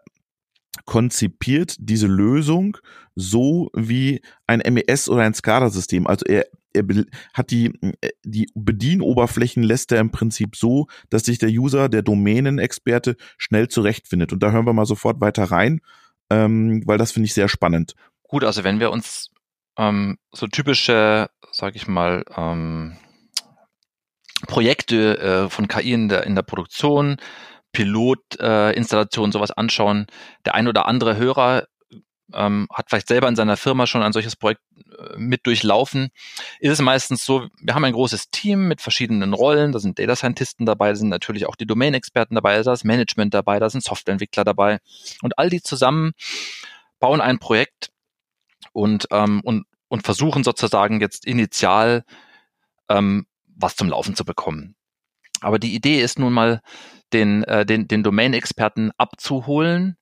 [0.86, 2.78] konzipiert diese Lösung
[3.16, 6.08] so wie ein MES oder ein SCADA-System.
[6.08, 6.84] Also er, er
[7.34, 7.72] hat die,
[8.24, 14.34] die Bedienoberflächen lässt er im Prinzip so, dass sich der User, der Domänenexperte schnell zurechtfindet.
[14.34, 15.82] Und da hören wir mal sofort weiter rein,
[16.30, 17.96] ähm, weil das finde ich sehr spannend.
[18.24, 19.30] Gut, also wenn wir uns
[19.78, 22.98] ähm, so typische, sag ich mal, ähm,
[24.48, 27.18] Projekte äh, von KI in der, in der Produktion,
[27.74, 30.06] Pilotinstallation, äh, sowas anschauen.
[30.46, 31.66] Der ein oder andere Hörer
[32.34, 34.62] ähm, hat vielleicht selber in seiner Firma schon ein solches Projekt
[34.98, 36.10] äh, mit durchlaufen,
[36.60, 40.16] ist es meistens so, wir haben ein großes Team mit verschiedenen Rollen, da sind Data
[40.16, 43.84] Scientisten dabei, da sind natürlich auch die Domain-Experten dabei, da ist Management dabei, da sind
[43.84, 44.80] Softwareentwickler dabei.
[45.22, 46.12] Und all die zusammen
[47.00, 47.90] bauen ein Projekt
[48.72, 52.04] und, ähm, und, und versuchen sozusagen jetzt initial
[52.90, 54.76] ähm, was zum Laufen zu bekommen.
[55.42, 56.62] Aber die Idee ist nun mal,
[57.12, 59.98] den, äh, den, den Domain-Experten abzuholen,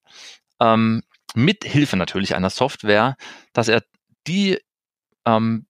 [0.59, 1.03] ähm,
[1.35, 3.15] mit Hilfe natürlich einer Software,
[3.53, 3.83] dass er
[4.27, 4.59] die,
[5.25, 5.65] ähm,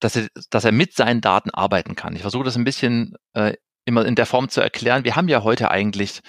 [0.00, 2.14] dass er, dass er mit seinen Daten arbeiten kann.
[2.14, 5.04] Ich versuche das ein bisschen äh, immer in der Form zu erklären.
[5.04, 6.20] Wir haben ja heute eigentlich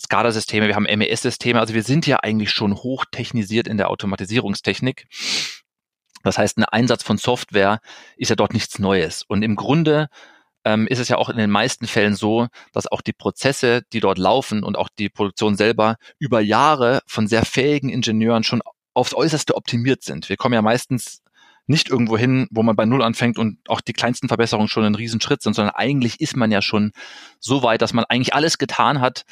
[0.00, 5.06] SCADA-Systeme, wir haben MES-Systeme, also wir sind ja eigentlich schon hochtechnisiert in der Automatisierungstechnik.
[6.22, 7.80] Das heißt, ein Einsatz von Software
[8.16, 9.22] ist ja dort nichts Neues.
[9.22, 10.08] Und im Grunde
[10.66, 14.00] ähm, ist es ja auch in den meisten Fällen so, dass auch die Prozesse, die
[14.00, 19.14] dort laufen und auch die Produktion selber über Jahre von sehr fähigen Ingenieuren schon aufs
[19.14, 20.28] Äußerste optimiert sind.
[20.28, 21.22] Wir kommen ja meistens
[21.68, 24.96] nicht irgendwo hin, wo man bei Null anfängt und auch die kleinsten Verbesserungen schon ein
[24.96, 26.90] Riesenschritt sind, sondern eigentlich ist man ja schon
[27.38, 29.24] so weit, dass man eigentlich alles getan hat,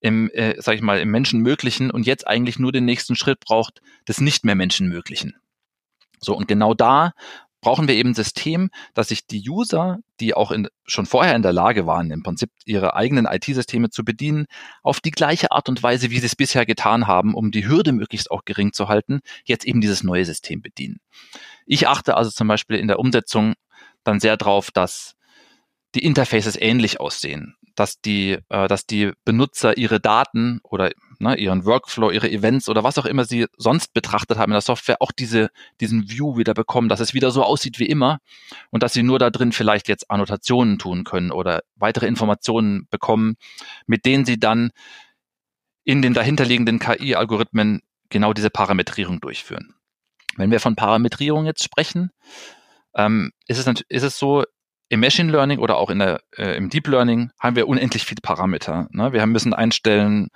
[0.00, 3.80] im, äh, sag ich mal, im Menschenmöglichen und jetzt eigentlich nur den nächsten Schritt braucht
[4.06, 5.34] des nicht mehr Menschenmöglichen.
[6.20, 7.12] So, und genau da
[7.64, 11.42] brauchen wir eben ein System, dass sich die User, die auch in, schon vorher in
[11.42, 14.46] der Lage waren, im Prinzip ihre eigenen IT-Systeme zu bedienen,
[14.82, 17.92] auf die gleiche Art und Weise, wie sie es bisher getan haben, um die Hürde
[17.92, 21.00] möglichst auch gering zu halten, jetzt eben dieses neue System bedienen.
[21.66, 23.54] Ich achte also zum Beispiel in der Umsetzung
[24.04, 25.16] dann sehr darauf, dass
[25.94, 31.64] die Interfaces ähnlich aussehen, dass die, äh, dass die Benutzer ihre Daten oder ne, ihren
[31.64, 35.12] Workflow, ihre Events oder was auch immer sie sonst betrachtet haben in der Software, auch
[35.12, 38.18] diese, diesen View wieder bekommen, dass es wieder so aussieht wie immer
[38.70, 43.36] und dass sie nur da drin vielleicht jetzt Annotationen tun können oder weitere Informationen bekommen,
[43.86, 44.70] mit denen sie dann
[45.84, 49.74] in den dahinterliegenden KI-Algorithmen genau diese Parametrierung durchführen.
[50.36, 52.10] Wenn wir von Parametrierung jetzt sprechen,
[52.94, 54.44] ähm, ist, es, ist es so,
[54.88, 58.20] im Machine Learning oder auch in der, äh, im Deep Learning haben wir unendlich viele
[58.20, 58.88] Parameter.
[58.90, 59.12] Ne?
[59.12, 60.28] Wir müssen einstellen,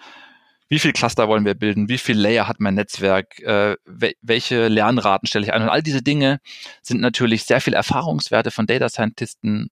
[0.68, 5.26] wie viel Cluster wollen wir bilden, wie viel Layer hat mein Netzwerk, äh, welche Lernraten
[5.26, 5.62] stelle ich ein.
[5.62, 6.40] Und all diese Dinge
[6.82, 9.70] sind natürlich sehr viel Erfahrungswerte von Data Scientisten,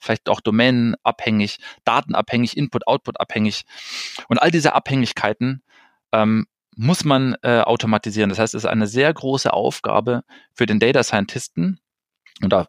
[0.00, 3.64] vielleicht auch domänenabhängig, datenabhängig, Input-Output abhängig.
[4.28, 5.62] Und all diese Abhängigkeiten
[6.12, 8.30] ähm, muss man äh, automatisieren.
[8.30, 10.22] Das heißt, es ist eine sehr große Aufgabe
[10.54, 11.78] für den Data Scientisten.
[12.40, 12.68] Und da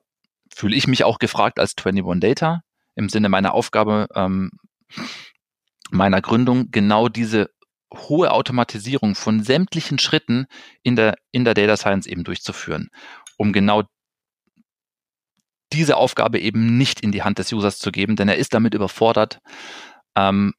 [0.53, 2.61] fühle ich mich auch gefragt als 21 Data
[2.95, 4.51] im Sinne meiner Aufgabe, ähm,
[5.91, 7.49] meiner Gründung genau diese
[7.93, 10.47] hohe Automatisierung von sämtlichen Schritten
[10.81, 12.89] in der, in der Data Science eben durchzuführen,
[13.37, 13.83] um genau
[15.71, 18.73] diese Aufgabe eben nicht in die Hand des Users zu geben, denn er ist damit
[18.73, 19.39] überfordert.
[20.15, 20.53] Ähm,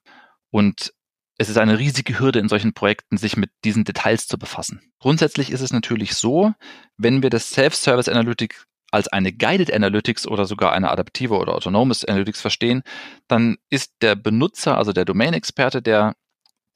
[0.50, 0.92] und
[1.38, 4.92] es ist eine riesige Hürde in solchen Projekten, sich mit diesen Details zu befassen.
[5.00, 6.52] Grundsätzlich ist es natürlich so,
[6.96, 12.04] wenn wir das Self-Service Analytics als eine Guided Analytics oder sogar eine adaptive oder Autonomous
[12.04, 12.82] Analytics verstehen,
[13.26, 16.14] dann ist der Benutzer, also der Domain-Experte, der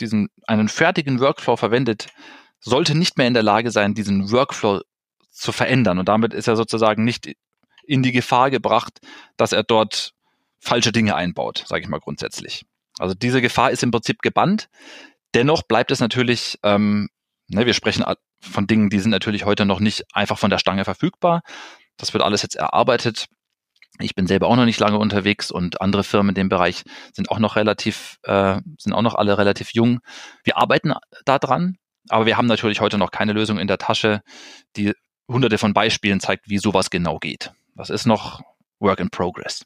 [0.00, 2.08] diesen einen fertigen Workflow verwendet,
[2.60, 4.80] sollte nicht mehr in der Lage sein, diesen Workflow
[5.30, 6.00] zu verändern.
[6.00, 7.32] Und damit ist er sozusagen nicht
[7.86, 8.98] in die Gefahr gebracht,
[9.36, 10.12] dass er dort
[10.58, 12.64] falsche Dinge einbaut, sage ich mal grundsätzlich.
[12.98, 14.68] Also diese Gefahr ist im Prinzip gebannt.
[15.34, 17.10] Dennoch bleibt es natürlich, ähm,
[17.46, 18.04] ne, wir sprechen
[18.40, 21.42] von Dingen, die sind natürlich heute noch nicht einfach von der Stange verfügbar.
[21.98, 23.26] Das wird alles jetzt erarbeitet.
[24.00, 27.30] Ich bin selber auch noch nicht lange unterwegs und andere Firmen in dem Bereich sind
[27.30, 30.00] auch noch relativ, äh, sind auch noch alle relativ jung.
[30.44, 31.76] Wir arbeiten da dran,
[32.08, 34.22] aber wir haben natürlich heute noch keine Lösung in der Tasche,
[34.76, 34.92] die
[35.28, 37.52] hunderte von Beispielen zeigt, wie sowas genau geht.
[37.74, 38.40] Das ist noch
[38.80, 39.64] Work in Progress.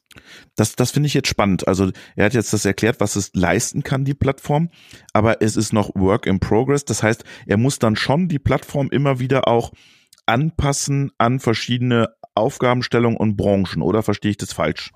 [0.55, 1.67] Das, das finde ich jetzt spannend.
[1.67, 4.69] Also er hat jetzt das erklärt, was es leisten kann, die Plattform,
[5.13, 6.85] aber es ist noch Work in Progress.
[6.85, 9.71] Das heißt, er muss dann schon die Plattform immer wieder auch
[10.25, 14.91] anpassen an verschiedene Aufgabenstellungen und Branchen, oder verstehe ich das falsch?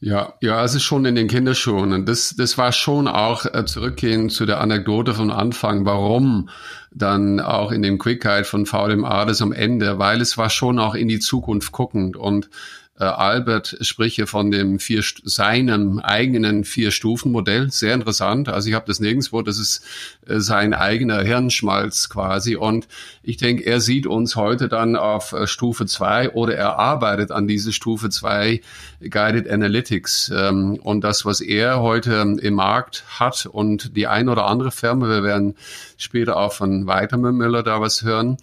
[0.00, 1.92] Ja, ja, es ist schon in den Kinderschuhen.
[1.94, 6.50] Und das, das war schon auch äh, zurückgehend zu der Anekdote von Anfang, warum
[6.92, 10.78] dann auch in dem Quick Guide von VDMA das am Ende, weil es war schon
[10.78, 12.50] auch in die Zukunft guckend und
[12.98, 17.70] äh, Albert spricht hier von dem vier, seinem eigenen Vier-Stufen-Modell.
[17.72, 18.48] Sehr interessant.
[18.48, 19.42] Also ich habe das nirgendwo.
[19.42, 19.84] Das ist
[20.26, 22.54] äh, sein eigener Hirnschmalz quasi.
[22.54, 22.86] Und
[23.22, 27.48] ich denke, er sieht uns heute dann auf äh, Stufe zwei oder er arbeitet an
[27.48, 28.60] diese Stufe zwei
[29.00, 30.30] Guided Analytics.
[30.32, 35.08] Ähm, und das, was er heute im Markt hat und die ein oder andere Firma,
[35.08, 35.56] wir werden
[35.96, 38.36] später auch von Weitermüller da was hören,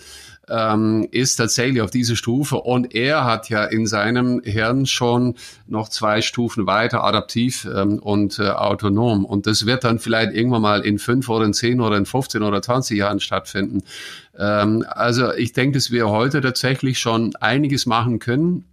[0.52, 2.58] ähm, ist tatsächlich auf diese Stufe.
[2.58, 5.36] Und er hat ja in seinem Hirn schon
[5.68, 9.26] noch zwei Stufen weiter adaptiv ähm, und äh, autonom.
[9.26, 12.44] Und das wird dann vielleicht irgendwann mal in fünf oder in zehn oder in 15
[12.44, 13.84] oder 20 Jahren stattfinden.
[14.38, 18.66] Ähm, also ich denke, dass wir heute tatsächlich schon einiges machen können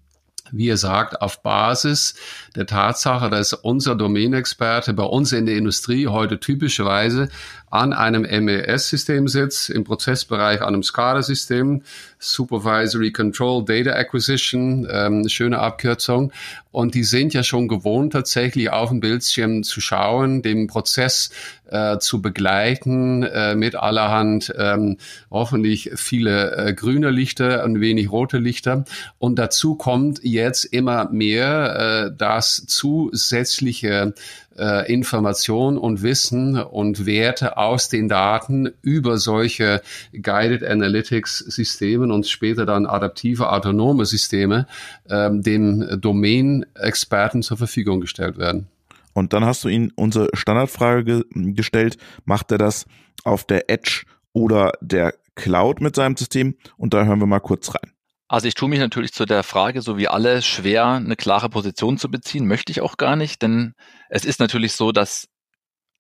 [0.53, 2.15] wie er sagt, auf Basis
[2.57, 7.29] der Tatsache, dass unser Domänexperte bei uns in der Industrie heute typischerweise
[7.71, 11.83] an einem MES-System sitzt, im Prozessbereich an einem SCADA-System,
[12.19, 16.33] Supervisory Control Data Acquisition, ähm, schöne Abkürzung.
[16.71, 21.31] Und die sind ja schon gewohnt, tatsächlich auf dem Bildschirm zu schauen, den Prozess
[21.71, 24.97] äh, zu begleiten äh, mit allerhand ähm,
[25.31, 28.85] hoffentlich viele äh, grüne Lichter und wenig rote Lichter.
[29.19, 34.15] Und dazu kommt jetzt immer mehr äh, das zusätzliche
[34.59, 42.27] äh, Information und Wissen und Werte aus den Daten über solche Guided Analytics Systemen und
[42.27, 44.67] später dann adaptive autonome Systeme
[45.09, 48.67] ähm, dem Domain-Experten zur Verfügung gestellt werden.
[49.15, 52.87] Und dann hast du ihn unsere Standardfrage ge gestellt, macht er das
[53.25, 56.55] auf der Edge oder der Cloud mit seinem System?
[56.77, 57.91] Und da hören wir mal kurz rein.
[58.29, 61.97] Also ich tue mich natürlich zu der Frage, so wie alle, schwer, eine klare Position
[61.97, 62.47] zu beziehen.
[62.47, 63.75] Möchte ich auch gar nicht, denn
[64.11, 65.29] es ist natürlich so, dass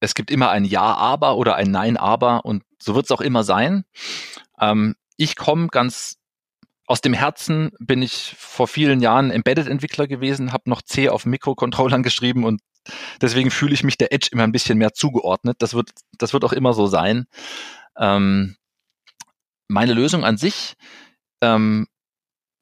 [0.00, 3.22] es gibt immer ein Ja, aber oder ein Nein, aber und so wird es auch
[3.22, 3.84] immer sein.
[4.60, 6.18] Ähm, ich komme ganz
[6.86, 12.02] aus dem Herzen, bin ich vor vielen Jahren Embedded-Entwickler gewesen, habe noch C auf Mikrocontrollern
[12.04, 12.60] geschrieben und
[13.20, 15.56] deswegen fühle ich mich der Edge immer ein bisschen mehr zugeordnet.
[15.60, 17.26] Das wird, das wird auch immer so sein.
[17.98, 18.56] Ähm,
[19.66, 20.74] meine Lösung an sich
[21.42, 21.86] ähm,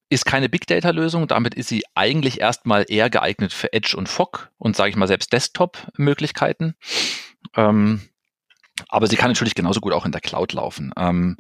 [0.09, 1.27] ist keine Big Data Lösung.
[1.29, 5.09] Damit ist sie eigentlich erstmal eher geeignet für Edge und Fog und sage ich mal
[5.09, 6.75] selbst Desktop Möglichkeiten.
[7.55, 8.03] Ähm,
[8.89, 10.93] aber sie kann natürlich genauso gut auch in der Cloud laufen.
[10.97, 11.37] Ähm,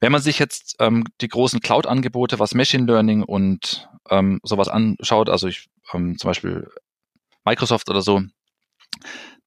[0.00, 5.28] wenn man sich jetzt ähm, die großen Cloud-Angebote, was Machine Learning und ähm, sowas anschaut,
[5.28, 6.70] also ich, ähm, zum Beispiel
[7.44, 8.22] Microsoft oder so,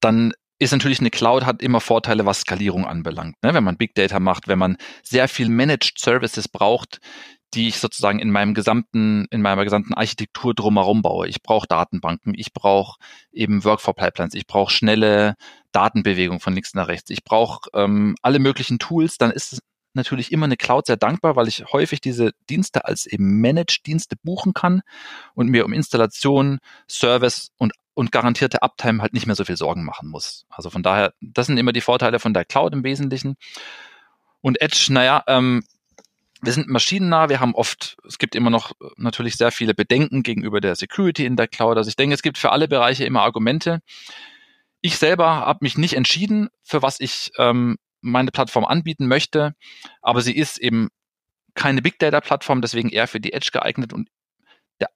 [0.00, 3.36] dann ist natürlich eine Cloud hat immer Vorteile, was Skalierung anbelangt.
[3.42, 3.54] Ne?
[3.54, 7.00] Wenn man Big Data macht, wenn man sehr viel Managed Services braucht,
[7.54, 11.28] die ich sozusagen in meinem gesamten, in meiner gesamten Architektur drumherum baue.
[11.28, 12.98] Ich brauche Datenbanken, ich brauche
[13.32, 15.34] eben Workflow-Pipelines, ich brauche schnelle
[15.72, 19.60] Datenbewegung von links nach rechts, ich brauche ähm, alle möglichen Tools, dann ist
[19.94, 24.52] natürlich immer eine Cloud sehr dankbar, weil ich häufig diese Dienste als eben Managed-Dienste buchen
[24.52, 24.82] kann
[25.34, 29.84] und mir um Installation, Service und und garantierte Uptime halt nicht mehr so viel Sorgen
[29.84, 30.46] machen muss.
[30.50, 33.34] Also von daher, das sind immer die Vorteile von der Cloud im Wesentlichen.
[34.40, 35.64] Und Edge, naja, ähm,
[36.40, 40.60] wir sind maschinennah, wir haben oft, es gibt immer noch natürlich sehr viele Bedenken gegenüber
[40.60, 41.76] der Security in der Cloud.
[41.76, 43.80] Also ich denke, es gibt für alle Bereiche immer Argumente.
[44.80, 49.54] Ich selber habe mich nicht entschieden, für was ich ähm, meine Plattform anbieten möchte,
[50.00, 50.88] aber sie ist eben
[51.54, 54.08] keine Big Data Plattform, deswegen eher für die Edge geeignet und
[54.80, 54.90] der,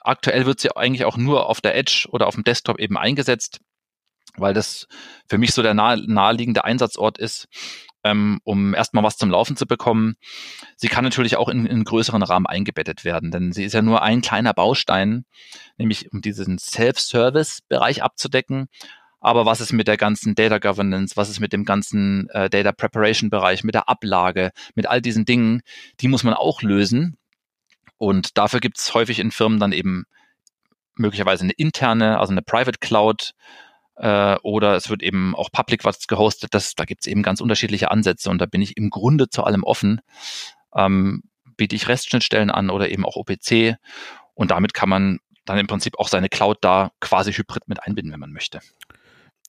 [0.00, 3.60] aktuell wird sie eigentlich auch nur auf der Edge oder auf dem Desktop eben eingesetzt,
[4.36, 4.88] weil das
[5.28, 7.46] für mich so der nahe, naheliegende Einsatzort ist
[8.06, 10.14] ähm, um erstmal was zum Laufen zu bekommen.
[10.76, 14.02] Sie kann natürlich auch in, in größeren Rahmen eingebettet werden, denn sie ist ja nur
[14.02, 15.24] ein kleiner Baustein,
[15.76, 18.68] nämlich um diesen Self-Service-Bereich abzudecken.
[19.20, 21.16] Aber was ist mit der ganzen Data Governance?
[21.16, 25.24] Was ist mit dem ganzen äh, Data Preparation Bereich, mit der Ablage, mit all diesen
[25.24, 25.62] Dingen?
[26.00, 27.16] Die muss man auch lösen.
[27.98, 30.04] Und dafür gibt es häufig in Firmen dann eben
[30.94, 33.32] möglicherweise eine interne, also eine Private Cloud
[33.96, 36.54] äh, oder es wird eben auch Public was gehostet.
[36.54, 39.44] Das, da gibt es eben ganz unterschiedliche Ansätze und da bin ich im Grunde zu
[39.44, 40.00] allem offen.
[40.74, 41.22] Ähm,
[41.56, 43.76] biete ich REST-Schnittstellen an oder eben auch OPC
[44.34, 48.12] und damit kann man dann im Prinzip auch seine Cloud da quasi hybrid mit einbinden,
[48.12, 48.60] wenn man möchte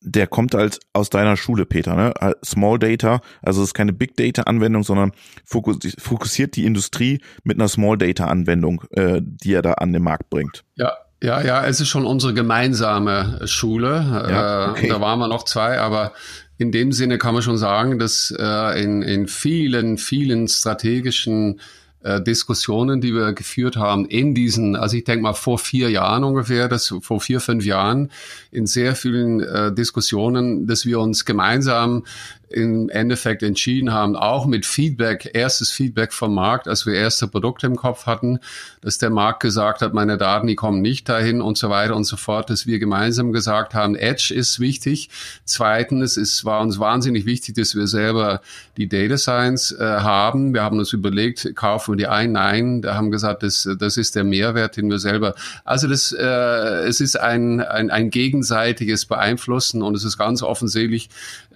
[0.02, 2.14] der kommt als aus deiner Schule, Peter, ne?
[2.43, 5.12] Small Data, also es ist keine Big Data Anwendung, sondern
[5.45, 10.30] fokussiert die Industrie mit einer Small Data Anwendung, äh, die er da an den Markt
[10.30, 10.64] bringt.
[10.76, 14.28] Ja, ja, ja, es ist schon unsere gemeinsame Schule.
[14.30, 14.88] Ja, äh, okay.
[14.88, 16.13] Da waren wir noch zwei, aber
[16.57, 21.59] in dem Sinne kann man schon sagen, dass äh, in, in vielen, vielen strategischen
[22.03, 26.24] äh, Diskussionen, die wir geführt haben in diesen, also ich denke mal vor vier Jahren
[26.24, 28.11] ungefähr, das vor vier, fünf Jahren,
[28.51, 32.05] in sehr vielen Diskussionen, dass wir uns gemeinsam
[32.50, 37.68] im Endeffekt entschieden haben, auch mit Feedback, erstes Feedback vom Markt, als wir erste Produkte
[37.68, 38.39] im Kopf hatten,
[38.82, 42.06] dass der Markt gesagt hat, meine Daten, die kommen nicht dahin und so weiter und
[42.06, 45.10] so fort, dass wir gemeinsam gesagt haben, Edge ist wichtig.
[45.43, 48.41] Zweitens, es war uns wahnsinnig wichtig, dass wir selber
[48.78, 50.54] die Data Science äh, haben.
[50.54, 52.32] Wir haben uns überlegt, kaufen wir die ein?
[52.32, 55.36] Nein, da haben gesagt, das, das ist der Mehrwert, den wir selber.
[55.66, 61.10] Also das, äh, es ist ein, ein, ein gegenseitiges Beeinflussen und es ist ganz offensichtlich,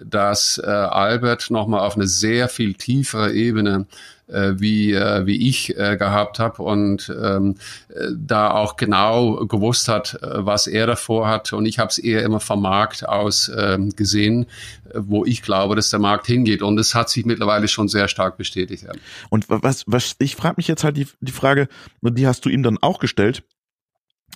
[0.04, 3.88] dass äh, Albert nochmal auf eine sehr viel tiefere Ebene
[4.32, 7.56] äh, wie, äh, wie ich äh, gehabt habe und ähm,
[7.90, 11.54] äh, da auch genau gewusst hat, äh, was er davor hat.
[11.54, 14.46] Und ich habe es eher immer vom Markt aus ähm, gesehen,
[14.86, 16.62] äh, wo ich glaube, dass der Markt hingeht.
[16.62, 18.84] Und es hat sich mittlerweile schon sehr stark bestätigt.
[18.84, 18.94] Ja.
[19.30, 21.68] Und was, was ich frage mich jetzt halt die, die Frage,
[22.02, 23.44] die hast du ihm dann auch gestellt.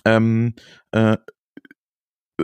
[0.04, 0.54] Ähm,
[0.92, 1.16] äh,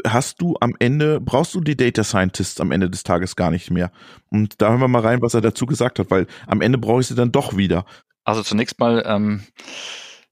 [0.07, 3.71] hast du am Ende, brauchst du die Data Scientists am Ende des Tages gar nicht
[3.71, 3.91] mehr.
[4.31, 7.01] Und da hören wir mal rein, was er dazu gesagt hat, weil am Ende brauche
[7.01, 7.85] ich sie dann doch wieder.
[8.25, 9.43] Also zunächst mal, ähm,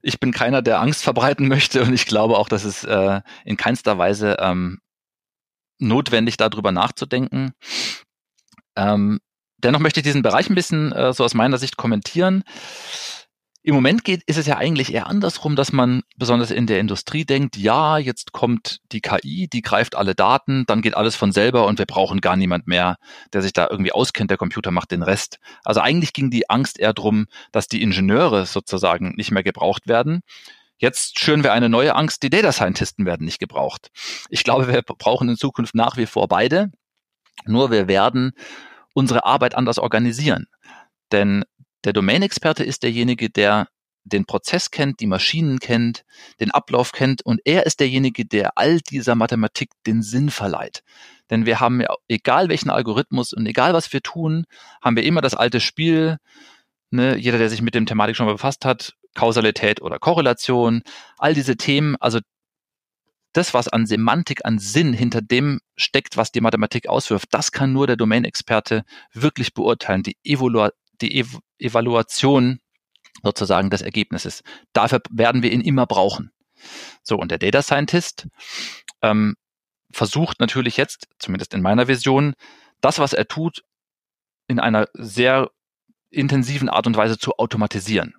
[0.01, 3.57] ich bin keiner, der Angst verbreiten möchte und ich glaube auch, dass es äh, in
[3.57, 4.79] keinster Weise ähm,
[5.79, 7.53] notwendig, darüber nachzudenken.
[8.75, 9.19] Ähm,
[9.57, 12.43] dennoch möchte ich diesen Bereich ein bisschen äh, so aus meiner Sicht kommentieren.
[13.63, 17.25] Im Moment geht, ist es ja eigentlich eher andersrum, dass man besonders in der Industrie
[17.25, 21.67] denkt, ja, jetzt kommt die KI, die greift alle Daten, dann geht alles von selber
[21.67, 22.97] und wir brauchen gar niemand mehr,
[23.33, 25.37] der sich da irgendwie auskennt, der Computer macht den Rest.
[25.63, 30.21] Also eigentlich ging die Angst eher drum, dass die Ingenieure sozusagen nicht mehr gebraucht werden.
[30.79, 33.91] Jetzt schüren wir eine neue Angst, die Data Scientisten werden nicht gebraucht.
[34.29, 36.71] Ich glaube, wir brauchen in Zukunft nach wie vor beide,
[37.45, 38.31] nur wir werden
[38.93, 40.47] unsere Arbeit anders organisieren.
[41.11, 41.43] Denn
[41.83, 43.67] der Domain-Experte ist derjenige, der
[44.03, 46.03] den Prozess kennt, die Maschinen kennt,
[46.39, 50.83] den Ablauf kennt und er ist derjenige, der all dieser Mathematik den Sinn verleiht.
[51.29, 54.45] Denn wir haben, ja, egal welchen Algorithmus und egal was wir tun,
[54.81, 56.17] haben wir immer das alte Spiel.
[56.89, 57.15] Ne?
[57.17, 60.81] Jeder, der sich mit dem Thematik schon mal befasst hat, Kausalität oder Korrelation,
[61.17, 62.19] all diese Themen, also
[63.33, 67.71] das, was an Semantik, an Sinn hinter dem steckt, was die Mathematik auswirft, das kann
[67.71, 70.03] nur der Domain-Experte wirklich beurteilen.
[70.03, 70.69] Die Evolu
[71.01, 72.59] die Ev Evaluation
[73.23, 74.43] sozusagen des Ergebnisses.
[74.73, 76.31] Dafür werden wir ihn immer brauchen.
[77.03, 78.27] So, und der Data Scientist
[79.01, 79.35] ähm,
[79.91, 82.33] versucht natürlich jetzt, zumindest in meiner Vision,
[82.81, 83.63] das, was er tut,
[84.47, 85.49] in einer sehr
[86.09, 88.15] intensiven Art und Weise zu automatisieren.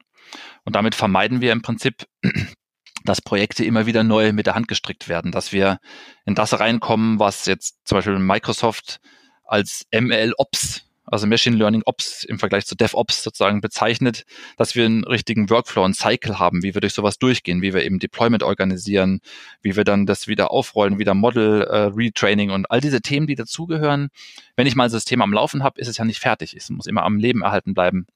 [0.64, 2.06] Und damit vermeiden wir im Prinzip,
[3.04, 5.78] dass Projekte immer wieder neu mit der Hand gestrickt werden, dass wir
[6.24, 9.00] in das reinkommen, was jetzt zum Beispiel Microsoft
[9.44, 14.24] als ML Ops also Machine Learning Ops im Vergleich zu DevOps sozusagen bezeichnet,
[14.56, 17.84] dass wir einen richtigen Workflow und Cycle haben, wie wir durch sowas durchgehen, wie wir
[17.84, 19.20] eben Deployment organisieren,
[19.60, 23.34] wie wir dann das wieder aufrollen, wieder Model äh, Retraining und all diese Themen, die
[23.34, 24.08] dazugehören.
[24.56, 26.54] Wenn ich mal ein System am Laufen habe, ist es ja nicht fertig.
[26.56, 28.06] Es muss immer am Leben erhalten bleiben.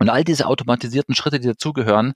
[0.00, 2.14] Und all diese automatisierten Schritte, die dazugehören,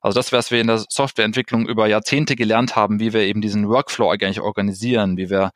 [0.00, 3.68] also das, was wir in der Softwareentwicklung über Jahrzehnte gelernt haben, wie wir eben diesen
[3.68, 5.52] Workflow eigentlich organisieren, wie wir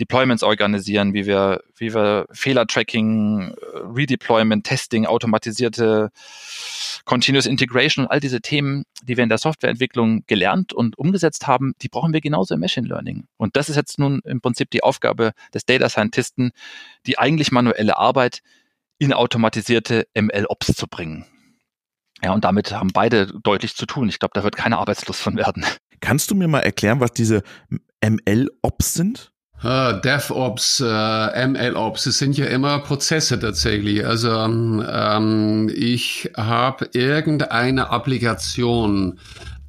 [0.00, 3.54] Deployments organisieren, wie wir, wie wir Fehlertracking, äh,
[3.94, 6.10] Redeployment, Testing, automatisierte
[7.04, 11.74] Continuous Integration und all diese Themen, die wir in der Softwareentwicklung gelernt und umgesetzt haben,
[11.82, 13.26] die brauchen wir genauso im Machine Learning.
[13.36, 16.52] Und das ist jetzt nun im Prinzip die Aufgabe des Data Scientisten,
[17.06, 18.40] die eigentlich manuelle Arbeit
[18.98, 21.26] in automatisierte ML-Ops zu bringen.
[22.22, 24.08] Ja, und damit haben beide deutlich zu tun.
[24.08, 25.64] Ich glaube, da wird keiner arbeitslos von werden.
[26.00, 27.42] Kannst du mir mal erklären, was diese
[28.02, 29.32] ML-Ops sind?
[29.62, 34.04] Uh, DevOps, äh, MLOps, es sind ja immer Prozesse tatsächlich.
[34.04, 39.18] Also ähm, ich habe irgendeine Applikation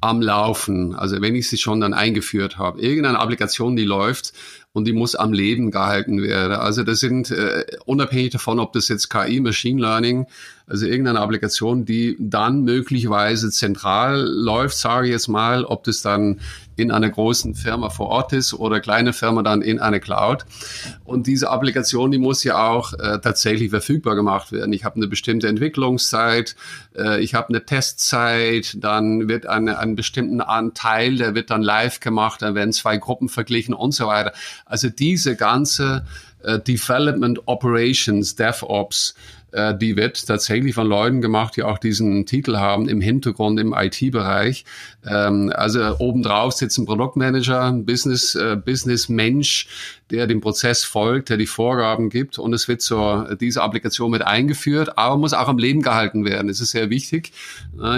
[0.02, 4.34] am Laufen, also wenn ich sie schon dann eingeführt habe, irgendeine Applikation, die läuft
[4.76, 6.52] und die muss am Leben gehalten werden.
[6.52, 10.26] Also das sind äh, unabhängig davon, ob das jetzt KI, Machine Learning,
[10.68, 16.40] also irgendeine Applikation, die dann möglicherweise zentral läuft, sage ich jetzt mal, ob das dann
[16.74, 20.44] in einer großen Firma vor Ort ist oder kleine Firma dann in eine Cloud.
[21.04, 24.72] Und diese Applikation, die muss ja auch äh, tatsächlich verfügbar gemacht werden.
[24.72, 26.56] Ich habe eine bestimmte Entwicklungszeit,
[26.96, 32.00] äh, ich habe eine Testzeit, dann wird eine, einen bestimmten Anteil, der wird dann live
[32.00, 34.32] gemacht, dann werden zwei Gruppen verglichen und so weiter.
[34.66, 36.04] Also diese ganze
[36.42, 39.14] äh, Development Operations, DevOps,
[39.56, 43.72] äh, die wird tatsächlich von Leuten gemacht, die auch diesen Titel haben im Hintergrund im
[43.72, 44.64] IT-Bereich.
[45.06, 49.68] Ähm, also obendrauf sitzt ein Produktmanager, ein Business, äh, Business Mensch,
[50.10, 54.22] der dem Prozess folgt, der die Vorgaben gibt und es wird so diese Applikation mit
[54.22, 56.48] eingeführt, aber muss auch am Leben gehalten werden.
[56.48, 57.32] Das ist sehr wichtig.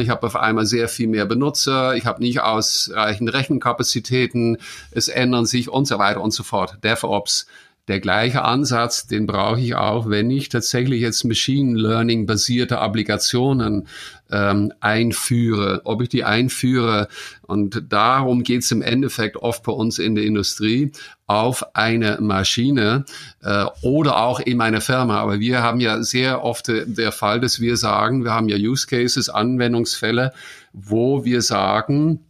[0.00, 4.56] Ich habe auf einmal sehr viel mehr Benutzer, ich habe nicht ausreichend Rechenkapazitäten,
[4.90, 6.78] es ändern sich und so weiter und so fort.
[6.82, 7.46] DevOps
[7.88, 13.88] der gleiche Ansatz, den brauche ich auch, wenn ich tatsächlich jetzt Machine Learning basierte Applikationen
[14.30, 17.08] ähm, einführe, ob ich die einführe.
[17.46, 20.92] Und darum geht es im Endeffekt oft bei uns in der Industrie
[21.26, 23.06] auf eine Maschine
[23.42, 25.18] äh, oder auch in meine Firma.
[25.18, 28.86] Aber wir haben ja sehr oft der Fall, dass wir sagen, wir haben ja Use
[28.86, 30.32] Cases, Anwendungsfälle,
[30.74, 32.20] wo wir sagen,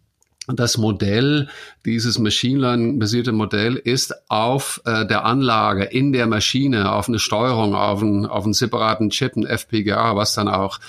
[0.56, 1.48] das Modell,
[1.84, 7.18] dieses Machine Learning basierte Modell ist auf äh, der Anlage in der Maschine, auf eine
[7.18, 10.80] Steuerung, auf einen, auf einen separaten Chip, ein FPGA, was dann auch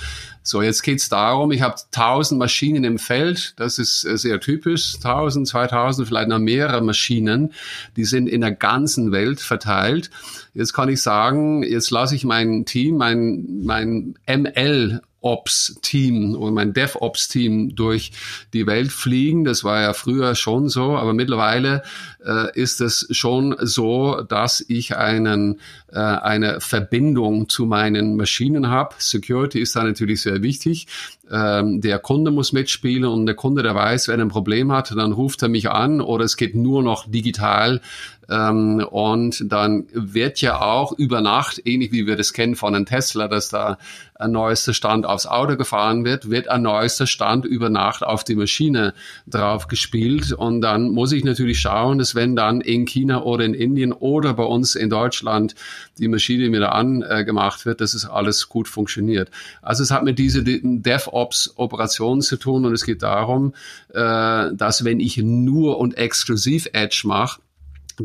[0.42, 4.96] so, jetzt geht's darum, ich habe 1000 Maschinen im Feld, das ist äh, sehr typisch,
[4.96, 7.54] 1000, 2000, vielleicht noch mehrere Maschinen,
[7.96, 10.10] die sind in der ganzen Welt verteilt.
[10.54, 16.74] Jetzt kann ich sagen, jetzt lasse ich mein Team, mein, mein ML Ops-Team oder mein
[16.74, 18.12] DevOps-Team durch
[18.54, 19.44] die Welt fliegen.
[19.44, 21.84] Das war ja früher schon so, aber mittlerweile
[22.26, 25.60] äh, ist es schon so, dass ich einen,
[25.92, 28.96] äh, eine Verbindung zu meinen Maschinen habe.
[28.98, 30.88] Security ist da natürlich sehr wichtig.
[31.32, 34.92] Ähm, der Kunde muss mitspielen und der Kunde, der weiß, wenn er ein Problem hat,
[34.92, 37.82] dann ruft er mich an oder es geht nur noch digital
[38.30, 42.86] ähm, und dann wird ja auch über Nacht, ähnlich wie wir das kennen von einem
[42.86, 43.78] Tesla, dass da
[44.16, 48.36] ein neuester Stand aufs Auto gefahren wird, wird ein neuester Stand über Nacht auf die
[48.36, 48.94] Maschine
[49.26, 50.34] drauf gespielt.
[50.34, 54.34] Und dann muss ich natürlich schauen, dass wenn dann in China oder in Indien oder
[54.34, 55.56] bei uns in Deutschland
[55.98, 59.32] die Maschine wieder angemacht wird, dass es alles gut funktioniert.
[59.62, 63.54] Also es hat mit dieser DevOps-Operation zu tun und es geht darum,
[63.94, 67.40] äh, dass wenn ich nur und exklusiv Edge mache,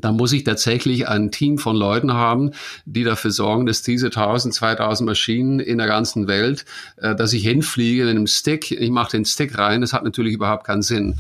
[0.01, 2.53] da muss ich tatsächlich ein Team von Leuten haben,
[2.85, 6.65] die dafür sorgen, dass diese 1000, 2000 Maschinen in der ganzen Welt,
[6.97, 10.35] äh, dass ich hinfliege mit einem Stick, ich mache den Stick rein, das hat natürlich
[10.35, 11.17] überhaupt keinen Sinn.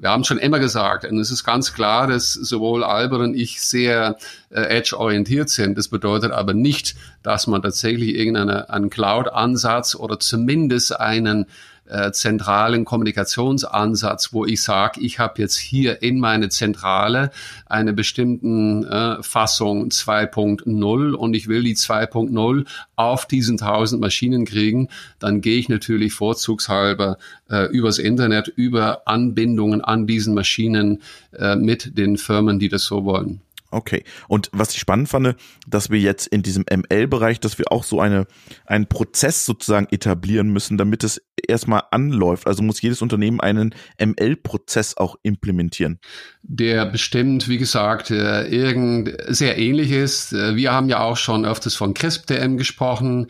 [0.00, 3.60] Wir haben schon immer gesagt, und es ist ganz klar, dass sowohl Albert und ich
[3.60, 4.16] sehr
[4.48, 5.76] äh, edge-orientiert sind.
[5.76, 11.46] Das bedeutet aber nicht, dass man tatsächlich irgendeinen Cloud-Ansatz oder zumindest einen
[11.88, 17.30] äh, zentralen Kommunikationsansatz, wo ich sage, ich habe jetzt hier in meine Zentrale
[17.66, 22.66] eine bestimmten äh, Fassung 2.0 und ich will die 2.0
[22.96, 27.18] auf diesen 1000 Maschinen kriegen, dann gehe ich natürlich vorzugshalber
[27.50, 33.04] äh, übers Internet, über Anbindungen an diesen Maschinen äh, mit den Firmen, die das so
[33.04, 33.40] wollen.
[33.70, 34.04] Okay.
[34.28, 38.00] Und was ich spannend fand, dass wir jetzt in diesem ML-Bereich, dass wir auch so
[38.00, 38.26] eine,
[38.64, 42.46] einen Prozess sozusagen etablieren müssen, damit es erstmal anläuft.
[42.46, 45.98] Also muss jedes Unternehmen einen ML-Prozess auch implementieren.
[46.42, 50.32] Der bestimmt, wie gesagt, äh, irgend sehr ähnlich ist.
[50.32, 53.26] Äh, wir haben ja auch schon öfters von CRISP-DM gesprochen.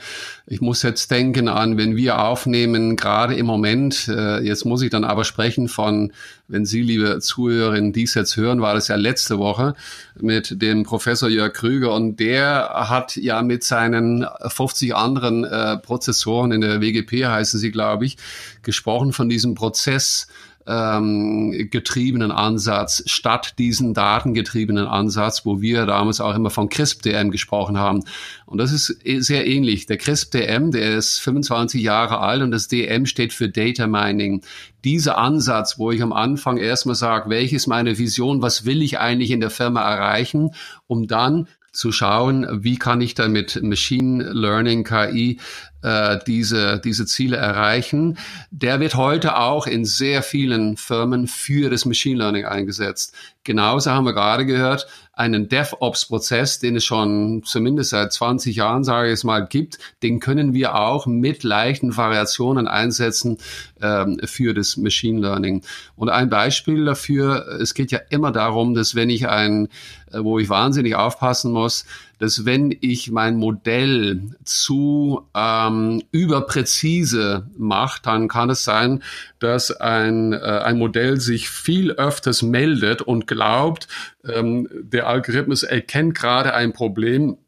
[0.47, 4.91] Ich muss jetzt denken an, wenn wir aufnehmen, gerade im Moment, äh, jetzt muss ich
[4.91, 6.13] dann aber sprechen von,
[6.49, 9.75] wenn Sie, liebe Zuhörerinnen, dies jetzt hören, war das ja letzte Woche
[10.19, 15.47] mit dem Professor Jörg Krüger und der hat ja mit seinen 50 anderen
[15.83, 18.17] Prozessoren in der WGP heißen sie, glaube ich,
[18.63, 20.29] gesprochen von diesem Prozess
[20.69, 27.79] ähm, getriebenen Ansatz statt diesen datengetriebenen Ansatz, wo wir damals auch immer von CRISP-DM gesprochen
[27.79, 28.05] haben.
[28.45, 29.87] Und das ist e, sehr ähnlich.
[29.87, 34.43] Der CRISP-DM, der ist 25 Jahre alt und das DM steht für Data Mining.
[34.85, 39.31] Dieser Ansatz, wo ich am Anfang erstmal sage, welches meine Vision, was will ich eigentlich
[39.31, 40.51] in der Firma erreichen,
[40.87, 45.39] um dann zu schauen, wie kann ich da mit Machine Learning, KI
[45.83, 48.19] äh, diese, diese Ziele erreichen,
[48.51, 53.15] der wird heute auch in sehr vielen Firmen für das Machine Learning eingesetzt.
[53.45, 59.09] Genauso haben wir gerade gehört, einen DevOps-Prozess, den es schon zumindest seit 20 Jahren, sage
[59.09, 63.39] ich es mal, gibt, den können wir auch mit leichten Variationen einsetzen
[63.81, 65.63] ähm, für das Machine Learning.
[65.97, 69.69] Und ein Beispiel dafür, es geht ja immer darum, dass wenn ich ein,
[70.13, 71.85] äh, wo ich wahnsinnig aufpassen muss,
[72.19, 79.03] dass wenn ich mein Modell zu ähm, überpräzise mache, dann kann es sein,
[79.39, 83.89] dass ein, äh, ein Modell sich viel öfters meldet und glaubt,
[84.25, 87.39] ähm, der Algorithmus erkennt gerade ein Problem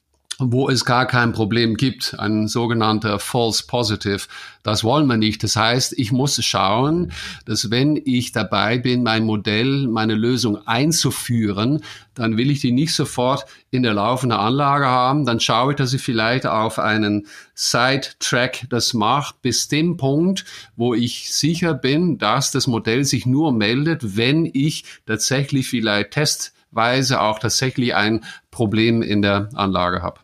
[0.40, 4.20] wo es gar kein Problem gibt, ein sogenannter False Positive.
[4.62, 5.42] Das wollen wir nicht.
[5.42, 7.12] Das heißt, ich muss schauen,
[7.44, 11.82] dass wenn ich dabei bin, mein Modell, meine Lösung einzuführen,
[12.14, 15.24] dann will ich die nicht sofort in der laufenden Anlage haben.
[15.24, 20.44] Dann schaue ich, dass ich vielleicht auf einen Side-Track das mache, bis dem Punkt,
[20.76, 27.20] wo ich sicher bin, dass das Modell sich nur meldet, wenn ich tatsächlich vielleicht testweise
[27.20, 30.20] auch tatsächlich ein Problem in der Anlage habe.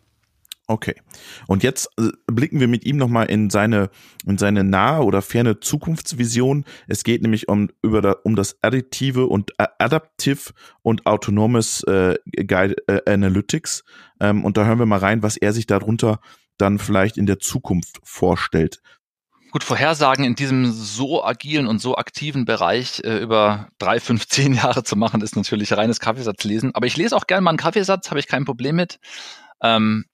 [0.69, 0.95] Okay.
[1.47, 3.89] Und jetzt äh, blicken wir mit ihm nochmal in seine,
[4.27, 6.65] in seine nahe oder ferne Zukunftsvision.
[6.89, 10.53] Es geht nämlich um, über da, um das additive und äh, adaptive
[10.83, 13.85] und autonomes äh, Guide äh, Analytics.
[14.19, 16.19] Ähm, und da hören wir mal rein, was er sich darunter
[16.59, 18.81] dann vielleicht in der Zukunft vorstellt.
[19.53, 24.53] Gut, Vorhersagen in diesem so agilen und so aktiven Bereich äh, über drei, fünf, zehn
[24.53, 26.75] Jahre zu machen, ist natürlich reines Kaffeesatzlesen.
[26.75, 28.99] Aber ich lese auch gerne mal einen Kaffeesatz, habe ich kein Problem mit.
[29.63, 30.07] Ähm,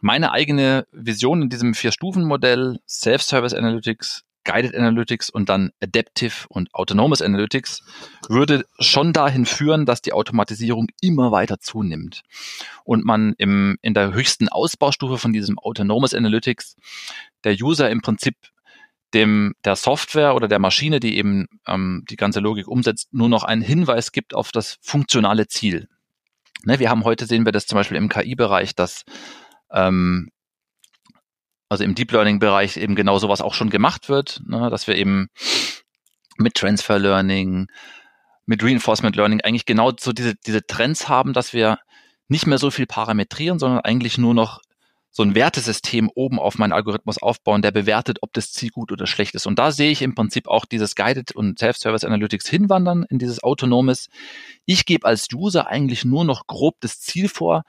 [0.00, 7.20] meine eigene Vision in diesem Vier-Stufen-Modell, Self-Service Analytics, Guided Analytics und dann Adaptive und Autonomous
[7.20, 7.82] Analytics
[8.28, 12.22] würde schon dahin führen, dass die Automatisierung immer weiter zunimmt
[12.84, 16.76] und man im, in der höchsten Ausbaustufe von diesem Autonomous Analytics
[17.44, 18.36] der User im Prinzip
[19.12, 23.44] dem der Software oder der Maschine, die eben ähm, die ganze Logik umsetzt, nur noch
[23.44, 25.88] einen Hinweis gibt auf das funktionale Ziel.
[26.64, 29.04] Ne, wir haben heute sehen wir das zum Beispiel im KI-Bereich, dass
[29.72, 30.30] ähm,
[31.68, 34.96] also im Deep Learning Bereich eben genau sowas auch schon gemacht wird, ne, dass wir
[34.96, 35.28] eben
[36.36, 37.68] mit Transfer Learning,
[38.46, 41.78] mit Reinforcement Learning eigentlich genau so diese, diese Trends haben, dass wir
[42.28, 44.60] nicht mehr so viel parametrieren, sondern eigentlich nur noch
[45.12, 49.06] so ein Wertesystem oben auf meinen Algorithmus aufbauen, der bewertet, ob das Ziel gut oder
[49.06, 49.46] schlecht ist.
[49.46, 53.42] Und da sehe ich im Prinzip auch dieses Guided und Self-Service Analytics hinwandern in dieses
[53.42, 54.08] Autonomes.
[54.66, 57.64] Ich gebe als User eigentlich nur noch grob das Ziel vor,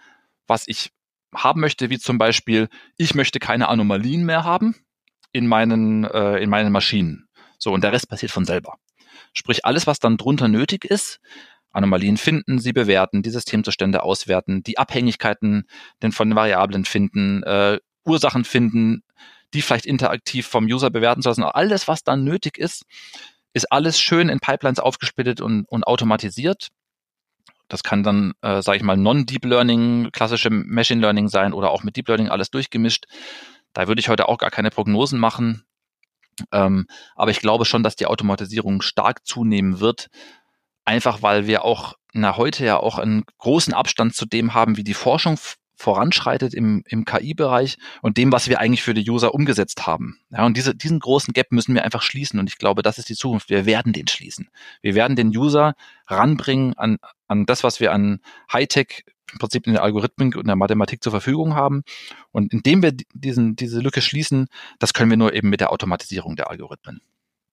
[0.45, 0.91] was ich
[1.33, 4.75] haben möchte, wie zum Beispiel, ich möchte keine Anomalien mehr haben
[5.31, 7.27] in meinen, äh, in meinen Maschinen.
[7.57, 8.77] So, und der Rest passiert von selber.
[9.33, 11.19] Sprich, alles, was dann drunter nötig ist,
[11.71, 15.63] Anomalien finden, sie bewerten, die Systemzustände auswerten, die Abhängigkeiten
[16.01, 19.03] denn von den Variablen finden, äh, Ursachen finden,
[19.53, 21.43] die vielleicht interaktiv vom User bewerten zu lassen.
[21.43, 22.83] Alles, was dann nötig ist,
[23.53, 26.69] ist alles schön in Pipelines aufgesplittet und, und automatisiert.
[27.71, 31.83] Das kann dann, äh, sage ich mal, Non-Deep Learning, klassische Machine Learning sein oder auch
[31.83, 33.05] mit Deep Learning alles durchgemischt.
[33.71, 35.63] Da würde ich heute auch gar keine Prognosen machen.
[36.51, 40.07] Ähm, aber ich glaube schon, dass die Automatisierung stark zunehmen wird,
[40.83, 44.83] einfach weil wir auch na heute ja auch einen großen Abstand zu dem haben, wie
[44.83, 45.37] die Forschung
[45.81, 50.19] voranschreitet im, im KI-Bereich und dem, was wir eigentlich für die User umgesetzt haben.
[50.29, 53.09] Ja, und diese, diesen großen Gap müssen wir einfach schließen und ich glaube, das ist
[53.09, 53.49] die Zukunft.
[53.49, 54.49] Wir werden den schließen.
[54.81, 55.75] Wir werden den User
[56.07, 58.19] ranbringen an, an das, was wir an
[58.51, 61.83] Hightech im Prinzip in der Algorithmik und der Mathematik zur Verfügung haben.
[62.31, 64.47] Und indem wir diesen, diese Lücke schließen,
[64.79, 67.01] das können wir nur eben mit der Automatisierung der Algorithmen.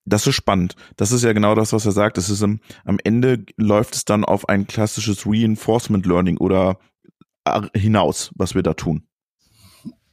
[0.04, 0.74] Das ist spannend.
[0.96, 2.16] Das ist ja genau das, was er sagt.
[2.16, 6.78] Das ist im, am Ende läuft es dann auf ein klassisches Reinforcement Learning oder
[7.74, 9.02] hinaus, was wir da tun?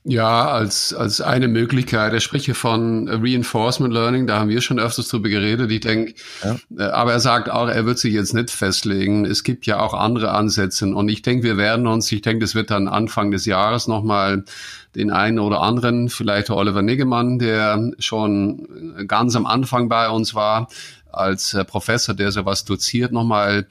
[0.08, 2.14] Ja, als, als eine Möglichkeit.
[2.14, 5.72] Er spricht hier von Reinforcement Learning, da haben wir schon öfters drüber geredet.
[5.72, 6.14] Ich denke,
[6.44, 6.58] ja.
[6.78, 9.26] Äh, aber er sagt auch, er wird sich jetzt nicht festlegen.
[9.26, 10.86] Es gibt ja auch andere Ansätze.
[10.94, 14.46] Und ich denke, wir werden uns, ich denke, das wird dann Anfang des Jahres nochmal
[14.94, 20.68] den einen oder anderen, vielleicht Oliver Niggemann, der schon ganz am Anfang bei uns war,
[21.12, 23.66] als äh, Professor, der sowas doziert, nochmal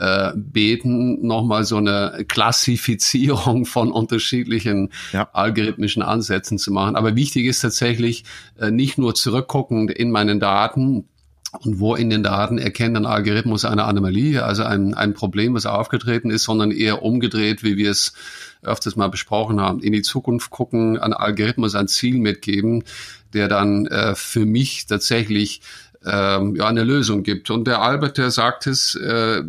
[0.00, 5.28] äh, beten, nochmal so eine Klassifizierung von unterschiedlichen ja.
[5.32, 6.96] algorithmischen Ansätzen zu machen.
[6.96, 8.24] Aber wichtig ist tatsächlich
[8.58, 11.04] äh, nicht nur zurückgucken in meinen Daten,
[11.58, 15.66] und wo in den Daten erkennt ein Algorithmus eine Anomalie, also ein, ein Problem, was
[15.66, 18.12] aufgetreten ist, sondern eher umgedreht, wie wir es
[18.62, 22.84] öfters mal besprochen haben, in die Zukunft gucken, ein Algorithmus ein Ziel mitgeben,
[23.32, 25.60] der dann äh, für mich tatsächlich
[26.04, 27.50] ähm, ja, eine Lösung gibt.
[27.50, 29.42] Und der Albert, der sagt es äh,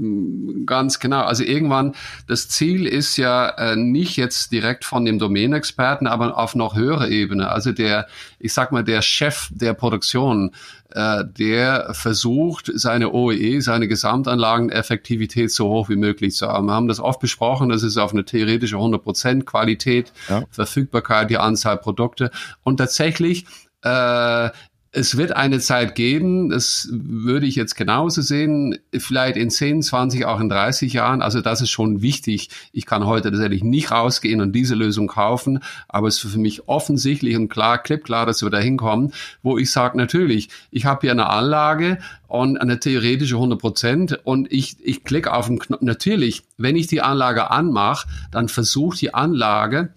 [0.66, 1.22] ganz genau.
[1.22, 1.96] Also irgendwann,
[2.28, 7.08] das Ziel ist ja äh, nicht jetzt direkt von dem Domänexperten, aber auf noch höherer
[7.08, 7.50] Ebene.
[7.50, 8.08] Also der,
[8.40, 10.52] ich sag mal, der Chef der Produktion,
[10.90, 16.66] äh, der versucht, seine OEE, seine Gesamtanlageneffektivität so hoch wie möglich zu haben.
[16.66, 20.44] Wir haben das oft besprochen, das ist auf eine theoretische 100% Qualität, ja.
[20.50, 22.30] Verfügbarkeit, die Anzahl Produkte.
[22.64, 23.46] Und tatsächlich
[23.84, 24.50] äh,
[24.94, 30.26] es wird eine Zeit geben, das würde ich jetzt genauso sehen, vielleicht in 10, 20,
[30.26, 31.22] auch in 30 Jahren.
[31.22, 32.50] Also das ist schon wichtig.
[32.74, 36.68] Ich kann heute tatsächlich nicht rausgehen und diese Lösung kaufen, aber es ist für mich
[36.68, 39.14] offensichtlich und klar, klipp klar, dass wir da hinkommen,
[39.44, 44.52] wo ich sage, natürlich, ich habe hier eine Anlage und eine theoretische 100 Prozent und
[44.52, 45.82] ich, ich klicke auf den Knopf.
[45.82, 49.94] Natürlich, wenn ich die Anlage anmache, dann versucht die Anlage,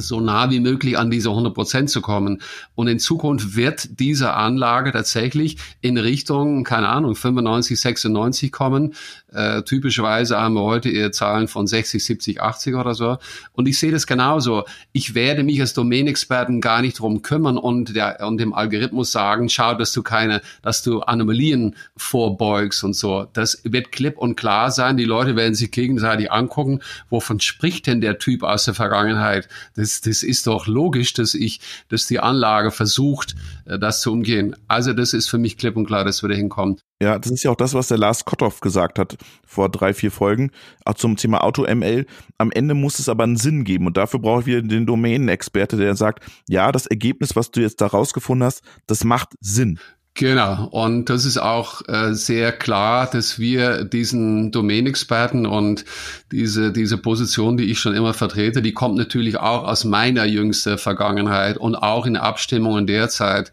[0.00, 2.40] so nah wie möglich an diese 100 Prozent zu kommen.
[2.74, 8.94] Und in Zukunft wird diese Anlage tatsächlich in Richtung, keine Ahnung, 95, 96 kommen.
[9.32, 13.18] Äh, typischerweise haben wir heute eher Zahlen von 60, 70, 80 oder so.
[13.52, 14.64] Und ich sehe das genauso.
[14.92, 19.48] Ich werde mich als Domänexperten gar nicht drum kümmern und, der, und dem Algorithmus sagen,
[19.48, 23.26] schau, dass du keine, dass du Anomalien vorbeugst und so.
[23.32, 24.96] Das wird klipp und klar sein.
[24.96, 29.48] Die Leute werden sich gegenseitig angucken, wovon spricht denn der Typ aus der Vergangenheit?
[29.82, 33.34] Das ist doch logisch, dass ich, dass die Anlage versucht,
[33.66, 34.56] äh, das zu umgehen.
[34.68, 36.78] Also das ist für mich klipp und klar, dass wir da hinkommen.
[37.02, 40.12] Ja, das ist ja auch das, was der Lars Kotthoff gesagt hat vor drei, vier
[40.12, 40.52] Folgen,
[40.84, 42.06] auch zum Thema Auto-ML.
[42.38, 45.76] Am Ende muss es aber einen Sinn geben und dafür brauche ich wieder den Domänenexperte,
[45.76, 49.80] der sagt, ja, das Ergebnis, was du jetzt da rausgefunden hast, das macht Sinn.
[50.14, 55.86] Genau, und das ist auch äh, sehr klar, dass wir diesen Domänexperten und
[56.30, 60.76] diese, diese Position, die ich schon immer vertrete, die kommt natürlich auch aus meiner jüngsten
[60.76, 63.52] Vergangenheit und auch in Abstimmungen derzeit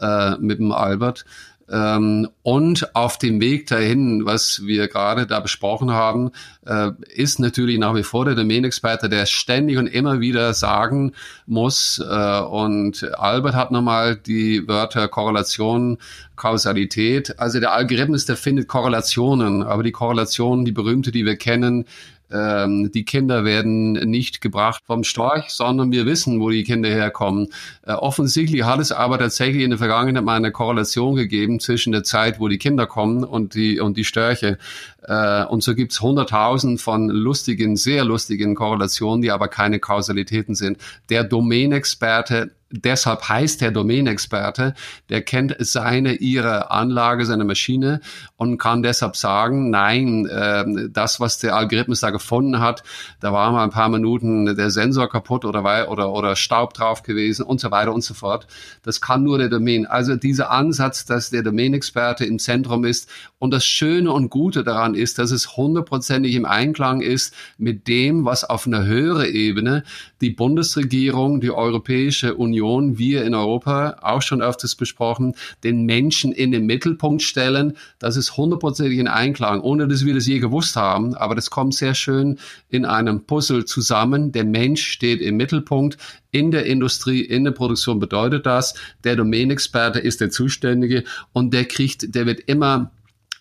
[0.00, 1.26] äh, mit dem Albert.
[1.70, 6.30] Ähm, und auf dem Weg dahin, was wir gerade da besprochen haben,
[6.66, 11.12] äh, ist natürlich nach wie vor der Domänexperte, der ständig und immer wieder sagen
[11.46, 15.98] muss, äh, und Albert hat nochmal die Wörter Korrelation,
[16.36, 17.38] Kausalität.
[17.38, 21.84] Also der Algorithmus, der findet Korrelationen, aber die Korrelation, die berühmte, die wir kennen,
[22.30, 27.48] ähm, die Kinder werden nicht gebracht vom Storch, sondern wir wissen, wo die Kinder herkommen.
[27.86, 32.04] Äh, offensichtlich hat es aber tatsächlich in der Vergangenheit mal eine Korrelation gegeben zwischen der
[32.04, 34.58] Zeit, wo die Kinder kommen und die, und die Störche.
[35.02, 40.78] Äh, und so gibt's hunderttausend von lustigen, sehr lustigen Korrelationen, die aber keine Kausalitäten sind.
[41.08, 44.74] Der Domänexperte deshalb heißt der Domänexperte,
[45.08, 48.00] der kennt seine, ihre Anlage, seine Maschine
[48.36, 52.82] und kann deshalb sagen, nein, äh, das, was der Algorithmus da gefunden hat,
[53.20, 57.44] da war mal ein paar Minuten der Sensor kaputt oder, oder, oder Staub drauf gewesen
[57.44, 58.46] und so weiter und so fort.
[58.82, 59.86] Das kann nur der Domain.
[59.86, 64.94] Also dieser Ansatz, dass der Domänexperte im Zentrum ist und das Schöne und Gute daran
[64.94, 69.84] ist, dass es hundertprozentig im Einklang ist mit dem, was auf einer höheren Ebene
[70.20, 76.50] die Bundesregierung, die Europäische Union wir in Europa, auch schon öfters besprochen, den Menschen in
[76.50, 77.76] den Mittelpunkt stellen.
[77.98, 81.14] Das ist hundertprozentig in Einklang, ohne dass wir das je gewusst haben.
[81.14, 84.32] Aber das kommt sehr schön in einem Puzzle zusammen.
[84.32, 85.96] Der Mensch steht im Mittelpunkt.
[86.30, 88.74] In der Industrie, in der Produktion bedeutet das,
[89.04, 92.90] der Domänexperte ist der Zuständige und der kriegt, der wird immer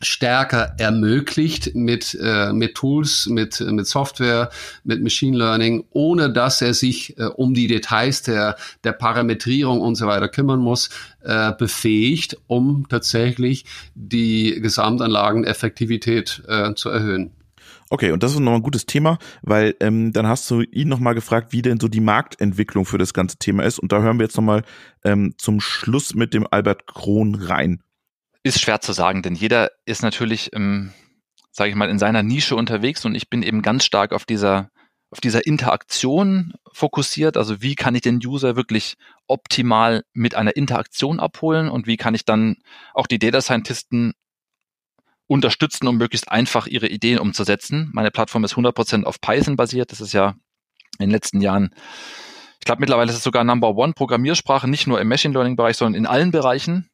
[0.02, 4.50] stärker ermöglicht mit, äh, mit Tools, mit, mit Software,
[4.84, 9.96] mit Machine Learning, ohne dass er sich äh, um die Details der, der Parametrierung und
[9.96, 10.90] so weiter kümmern muss,
[11.24, 17.32] äh, befähigt, um tatsächlich die Gesamtanlageneffektivität äh, zu erhöhen.
[17.90, 21.16] Okay, und das ist nochmal ein gutes Thema, weil ähm, dann hast du ihn nochmal
[21.16, 23.80] gefragt, wie denn so die Marktentwicklung für das ganze Thema ist.
[23.80, 24.64] Und da hören wir jetzt nochmal
[25.06, 27.82] ähm, zum Schluss mit dem Albert Krohn rein.
[28.48, 30.94] Ist schwer zu sagen, denn jeder ist natürlich, ähm,
[31.52, 34.70] sage ich mal, in seiner Nische unterwegs und ich bin eben ganz stark auf dieser
[35.10, 37.36] auf dieser Interaktion fokussiert.
[37.36, 38.96] Also wie kann ich den User wirklich
[39.28, 42.56] optimal mit einer Interaktion abholen und wie kann ich dann
[42.94, 44.14] auch die Data Scientisten
[45.28, 47.90] unterstützen, um möglichst einfach ihre Ideen umzusetzen.
[47.92, 49.92] Meine Plattform ist 100% auf Python basiert.
[49.92, 50.36] Das ist ja
[51.00, 51.76] in den letzten Jahren,
[52.60, 55.76] ich glaube mittlerweile ist es sogar Number One Programmiersprache, nicht nur im Machine Learning Bereich,
[55.76, 56.90] sondern in allen Bereichen.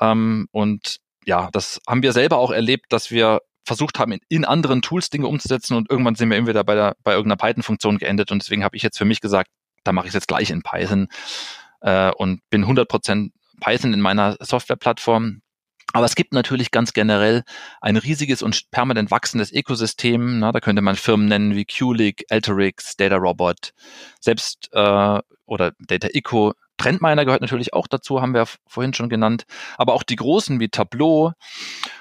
[0.00, 4.44] Ähm, und ja, das haben wir selber auch erlebt, dass wir versucht haben, in, in,
[4.44, 8.32] anderen Tools Dinge umzusetzen und irgendwann sind wir entweder bei, der, bei irgendeiner Python-Funktion geendet
[8.32, 9.50] und deswegen habe ich jetzt für mich gesagt,
[9.84, 11.08] da mache ich es jetzt gleich in Python
[11.82, 13.30] äh, und bin 100%
[13.60, 15.42] Python in meiner Softwareplattform.
[15.94, 17.44] Aber es gibt natürlich ganz generell
[17.80, 20.38] ein riesiges und permanent wachsendes Ökosystem.
[20.38, 23.72] Na, da könnte man Firmen nennen wie Qlik, Alteryx, DataRobot,
[24.20, 29.44] selbst äh, oder Data Eco, Trendminer gehört natürlich auch dazu, haben wir vorhin schon genannt.
[29.76, 31.32] Aber auch die großen wie Tableau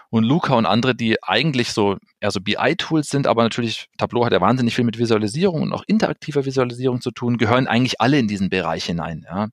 [0.09, 4.31] und Luca und andere, die eigentlich so eher so BI-Tools sind, aber natürlich Tableau hat
[4.31, 8.27] ja wahnsinnig viel mit Visualisierung und auch interaktiver Visualisierung zu tun, gehören eigentlich alle in
[8.27, 9.25] diesen Bereich hinein.
[9.29, 9.47] Ja.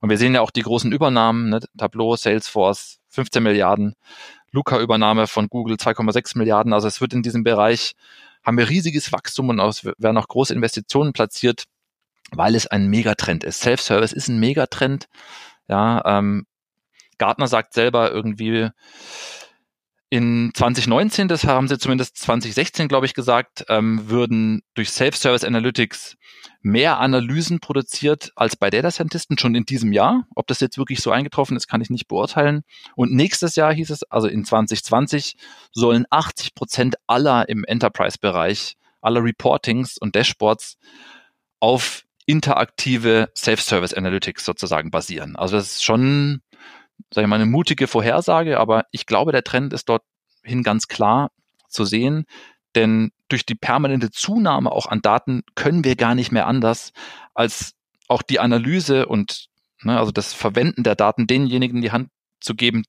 [0.00, 1.60] Und wir sehen ja auch die großen Übernahmen, ne?
[1.76, 3.94] Tableau, Salesforce, 15 Milliarden,
[4.50, 6.72] Luca-Übernahme von Google 2,6 Milliarden.
[6.72, 7.92] Also es wird in diesem Bereich,
[8.44, 11.64] haben wir riesiges Wachstum und es werden auch große Investitionen platziert,
[12.34, 13.60] weil es ein Megatrend ist.
[13.60, 15.08] Self-Service ist ein Megatrend.
[15.68, 16.46] Ja, ähm,
[17.18, 18.70] Gartner sagt selber irgendwie,
[20.12, 26.16] in 2019, das haben sie zumindest 2016, glaube ich, gesagt, ähm, würden durch Self-Service Analytics
[26.60, 30.26] mehr Analysen produziert als bei Data Scientisten schon in diesem Jahr.
[30.34, 32.62] Ob das jetzt wirklich so eingetroffen ist, kann ich nicht beurteilen.
[32.94, 35.36] Und nächstes Jahr hieß es, also in 2020,
[35.72, 40.76] sollen 80 Prozent aller im Enterprise-Bereich, aller Reportings und Dashboards
[41.58, 45.36] auf interaktive Self-Service Analytics sozusagen basieren.
[45.36, 46.42] Also das ist schon
[47.12, 51.30] sage ich mal, eine mutige Vorhersage, aber ich glaube, der Trend ist dorthin ganz klar
[51.68, 52.24] zu sehen,
[52.74, 56.92] denn durch die permanente Zunahme auch an Daten können wir gar nicht mehr anders,
[57.34, 57.74] als
[58.08, 59.48] auch die Analyse und
[59.82, 62.08] ne, also das Verwenden der Daten denjenigen in die Hand
[62.40, 62.84] zu geben,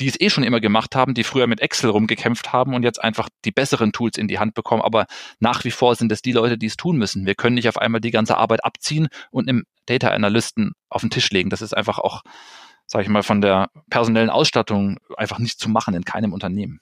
[0.00, 3.02] die es eh schon immer gemacht haben, die früher mit Excel rumgekämpft haben und jetzt
[3.02, 4.82] einfach die besseren Tools in die Hand bekommen.
[4.82, 5.06] Aber
[5.40, 7.26] nach wie vor sind es die Leute, die es tun müssen.
[7.26, 11.10] Wir können nicht auf einmal die ganze Arbeit abziehen und einem Data Analysten auf den
[11.10, 11.50] Tisch legen.
[11.50, 12.22] Das ist einfach auch
[12.86, 16.80] sage ich mal, von der personellen Ausstattung einfach nicht zu machen in keinem Unternehmen.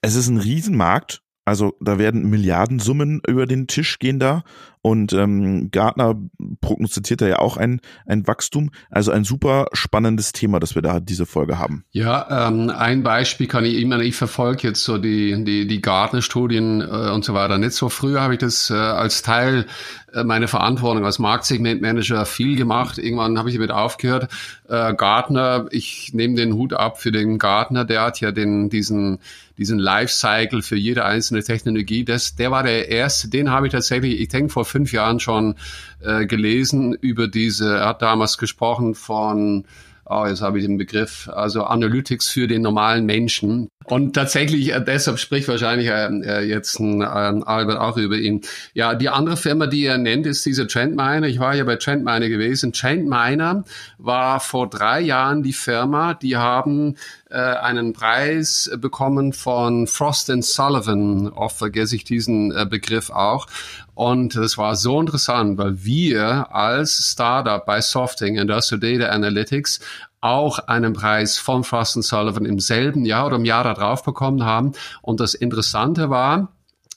[0.00, 1.22] Es ist ein Riesenmarkt.
[1.44, 4.44] Also da werden Milliardensummen über den Tisch gehen da
[4.82, 6.16] und ähm, Gartner
[6.60, 8.70] prognostiziert da ja auch ein, ein Wachstum.
[8.90, 11.84] Also ein super spannendes Thema, das wir da diese Folge haben.
[11.92, 16.80] Ja, ähm, ein Beispiel kann ich immer, ich verfolge jetzt so die, die, die Gartner-Studien
[16.80, 17.90] äh, und so weiter nicht so.
[17.90, 19.66] Früher habe ich das äh, als Teil
[20.14, 22.96] äh, meiner Verantwortung als Marktsegmentmanager viel gemacht.
[22.96, 24.28] Irgendwann habe ich damit aufgehört.
[24.68, 29.18] Äh, Gartner, ich nehme den Hut ab für den Gartner, der hat ja den, diesen
[29.60, 32.02] diesen Lifecycle für jede einzelne Technologie.
[32.02, 35.56] Das, der war der erste, den habe ich tatsächlich, ich denke vor fünf Jahren schon
[36.00, 39.64] äh, gelesen über diese, er hat damals gesprochen von
[40.10, 43.68] oh, jetzt habe ich den Begriff, also Analytics für den normalen Menschen.
[43.90, 48.42] Und tatsächlich, äh, deshalb spricht wahrscheinlich äh, äh jetzt ein, äh, Albert auch über ihn.
[48.72, 51.26] Ja, die andere Firma, die er nennt, ist diese Trendminer.
[51.26, 52.72] Ich war ja bei Trendminer gewesen.
[52.72, 53.64] Trendminer
[53.98, 56.94] war vor drei Jahren die Firma, die haben
[57.30, 61.28] äh, einen Preis bekommen von Frost Sullivan.
[61.28, 63.48] Oft vergesse ich diesen äh, Begriff auch.
[63.94, 69.80] Und das war so interessant, weil wir als Startup bei Softing Industrial Data Analytics
[70.20, 74.72] auch einen Preis von Frost Sullivan im selben Jahr oder im Jahr darauf bekommen haben.
[75.02, 76.52] Und das Interessante war,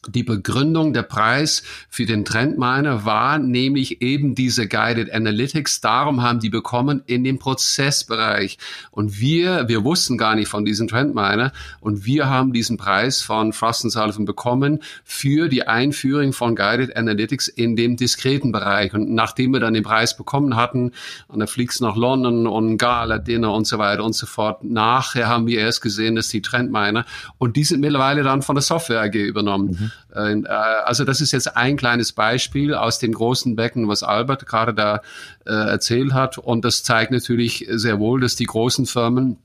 [0.08, 5.82] die Begründung der Preis für den Trendminer war nämlich eben diese Guided Analytics.
[5.82, 8.58] Darum haben die bekommen in dem Prozessbereich.
[8.91, 13.54] Und wir, wir wussten gar nicht von diesem Trendminer und wir haben diesen Preis von
[13.54, 18.93] Frost Sullivan bekommen für die Einführung von Guided Analytics in dem diskreten Bereich.
[18.93, 20.91] Und nachdem wir dann den Preis bekommen hatten,
[21.28, 25.28] und dann fliegst nach London und Gala Dinner und so weiter und so fort, nachher
[25.28, 27.06] haben wir erst gesehen, dass die Trendminer
[27.38, 29.78] und die sind mittlerweile dann von der Software AG übernommen.
[29.80, 29.91] Mhm.
[30.15, 34.45] Äh, äh, also das ist jetzt ein kleines Beispiel aus dem großen Becken, was Albert
[34.45, 35.01] gerade da
[35.45, 36.37] äh, erzählt hat.
[36.37, 39.37] Und das zeigt natürlich sehr wohl, dass die großen Firmen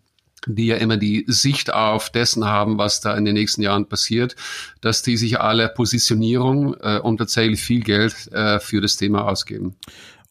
[0.47, 4.37] die ja immer die Sicht auf dessen haben, was da in den nächsten Jahren passiert,
[4.81, 9.77] dass die sich alle Positionierung äh, und tatsächlich viel Geld äh, für das Thema ausgeben.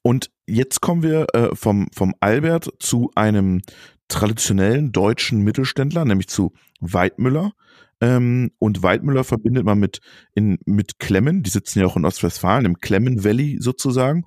[0.02, 3.62] Und jetzt kommen wir äh, vom, vom Albert zu einem
[4.08, 7.52] traditionellen deutschen Mittelständler, nämlich zu Weidmüller.
[8.00, 10.00] Ähm, und Weidmüller verbindet man mit,
[10.36, 14.26] in, mit Klemmen, die sitzen ja auch in Ostwestfalen, im Klemmen Valley sozusagen.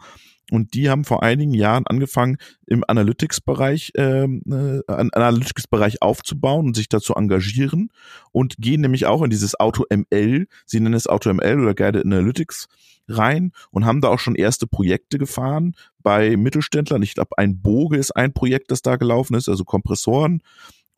[0.50, 6.88] Und die haben vor einigen Jahren angefangen, im Analytics-Bereich, ähm, äh, Analytics-Bereich aufzubauen und sich
[6.88, 7.90] dazu engagieren
[8.32, 12.66] und gehen nämlich auch in dieses Auto-ML, sie nennen es Auto-ML oder Guided Analytics
[13.08, 17.02] rein und haben da auch schon erste Projekte gefahren bei Mittelständlern.
[17.02, 20.42] Ich glaube, ein Boge ist ein Projekt, das da gelaufen ist, also Kompressoren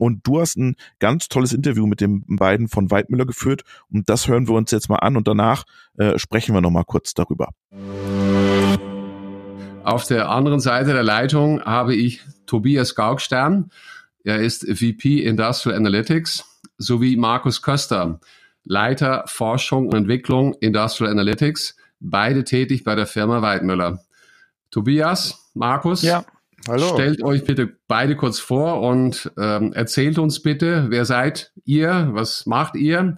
[0.02, 3.62] und du hast ein ganz tolles Interview mit den beiden von Weidmüller geführt.
[3.88, 5.62] Und das hören wir uns jetzt mal an und danach
[5.96, 7.50] äh, sprechen wir nochmal kurz darüber.
[9.84, 13.70] Auf der anderen Seite der Leitung habe ich Tobias Gaugstern.
[14.24, 16.44] Er ist VP Industrial Analytics
[16.78, 18.18] sowie Markus Köster,
[18.64, 24.00] Leiter Forschung und Entwicklung Industrial Analytics, beide tätig bei der Firma Weidmüller.
[24.72, 26.24] Tobias, Markus, ja.
[26.68, 26.94] Hallo.
[26.94, 32.46] Stellt euch bitte beide kurz vor und ähm, erzählt uns bitte, wer seid ihr, was
[32.46, 33.16] macht ihr?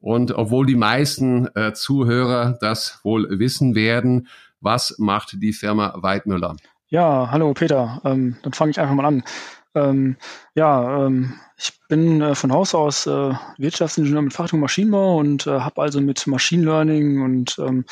[0.00, 4.28] Und obwohl die meisten äh, Zuhörer das wohl wissen werden,
[4.60, 6.56] was macht die Firma Weidmüller?
[6.88, 8.00] Ja, hallo Peter.
[8.04, 9.22] Ähm, dann fange ich einfach mal an.
[9.74, 10.16] Ähm,
[10.54, 15.60] ja, ähm, ich bin äh, von Haus aus äh, Wirtschaftsingenieur mit Fachrichtung Maschinenbau und äh,
[15.60, 17.84] habe also mit Machine Learning und ähm,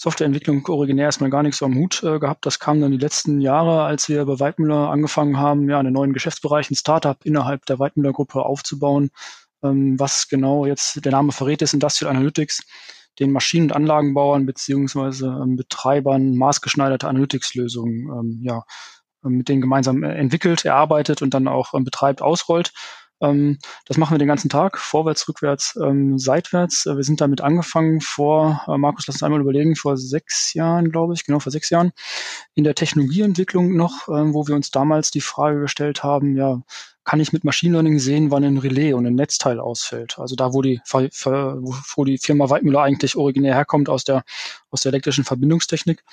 [0.00, 2.46] Softwareentwicklung originär erstmal gar nichts so am Hut äh, gehabt.
[2.46, 6.14] Das kam dann die letzten Jahre, als wir bei Weidmüller angefangen haben, ja, einen neuen
[6.14, 9.10] Bereich, ein Startup innerhalb der Weidmüller-Gruppe aufzubauen,
[9.62, 12.62] ähm, was genau jetzt der Name verrät, ist Industrial Analytics
[13.18, 18.62] den Maschinen- und Anlagenbauern beziehungsweise ähm, Betreibern maßgeschneiderte Analytics-Lösungen ähm, ja,
[19.22, 22.72] mit denen gemeinsam äh, entwickelt, erarbeitet und dann auch ähm, betreibt, ausrollt.
[23.20, 26.86] Ähm, das machen wir den ganzen Tag, vorwärts, rückwärts, ähm, seitwärts.
[26.86, 30.90] Äh, wir sind damit angefangen vor, äh, Markus, lass uns einmal überlegen, vor sechs Jahren,
[30.90, 31.92] glaube ich, genau vor sechs Jahren,
[32.54, 36.62] in der Technologieentwicklung noch, äh, wo wir uns damals die Frage gestellt haben, ja,
[37.04, 40.18] kann ich mit Machine Learning sehen, wann ein Relais und ein Netzteil ausfällt.
[40.18, 44.22] Also da, wo die, wo die Firma Weidmüller eigentlich originär herkommt aus der,
[44.70, 46.04] aus der elektrischen Verbindungstechnik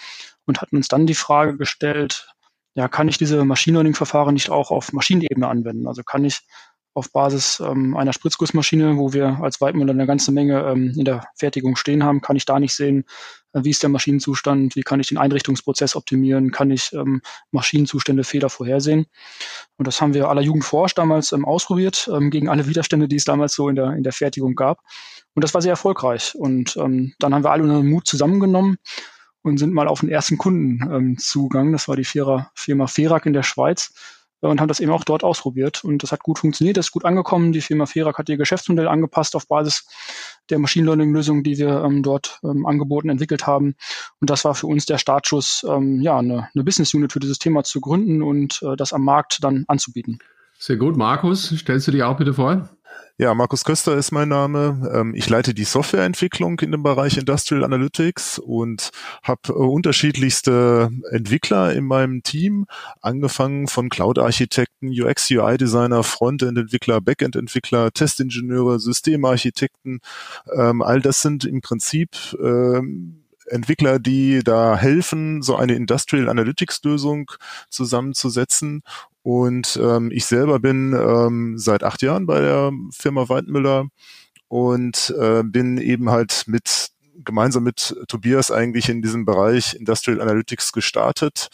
[0.45, 2.33] und hatten uns dann die Frage gestellt,
[2.77, 5.87] ja, kann ich diese Machine Learning Verfahren nicht auch auf Maschinenebene anwenden?
[5.87, 6.41] Also kann ich
[6.97, 11.27] auf Basis ähm, einer Spritzgussmaschine, wo wir als Weidmüller eine ganze Menge ähm, in der
[11.35, 13.05] Fertigung stehen haben, kann ich da nicht sehen,
[13.53, 17.21] äh, wie ist der Maschinenzustand, wie kann ich den Einrichtungsprozess optimieren, kann ich ähm,
[17.51, 19.05] Maschinenzustände, Fehler vorhersehen.
[19.77, 23.17] Und das haben wir aller Jugend forscht damals ähm, ausprobiert, ähm, gegen alle Widerstände, die
[23.17, 24.79] es damals so in der, in der Fertigung gab.
[25.35, 26.33] Und das war sehr erfolgreich.
[26.33, 28.77] Und ähm, dann haben wir alle unseren Mut zusammengenommen
[29.43, 31.73] und sind mal auf den ersten Kunden zugegangen.
[31.73, 33.93] Das war die Firma Ferak in der Schweiz
[34.41, 35.83] und haben das eben auch dort ausprobiert.
[35.83, 37.51] Und das hat gut funktioniert, das ist gut angekommen.
[37.51, 39.87] Die Firma Ferak hat ihr Geschäftsmodell angepasst auf Basis
[40.49, 43.75] der Machine Learning-Lösung, die wir ähm, dort ähm, angeboten, entwickelt haben.
[44.19, 47.39] Und das war für uns der Startschuss, ähm, ja, eine, eine Business Unit für dieses
[47.39, 50.19] Thema zu gründen und äh, das am Markt dann anzubieten.
[50.59, 50.97] Sehr gut.
[50.97, 52.69] Markus, stellst du dich auch bitte vor?
[53.19, 54.91] Ja, Markus Köster ist mein Name.
[54.93, 58.91] Ähm, ich leite die Softwareentwicklung in dem Bereich Industrial Analytics und
[59.23, 62.67] habe äh, unterschiedlichste Entwickler in meinem Team,
[63.01, 69.99] angefangen von Cloud-Architekten, UX-UI-Designer, Frontend-Entwickler, Backend-Entwickler, Testingenieure, Systemarchitekten.
[70.55, 76.83] Ähm, all das sind im Prinzip ähm, Entwickler, die da helfen, so eine Industrial Analytics
[76.83, 77.31] Lösung
[77.69, 78.83] zusammenzusetzen
[79.27, 83.89] und ähm, ich selber bin ähm, seit acht Jahren bei der Firma Weidmüller
[84.47, 86.91] und äh, bin eben halt mit
[87.23, 91.49] gemeinsam mit Tobias eigentlich in diesem Bereich Industrial Analytics gestartet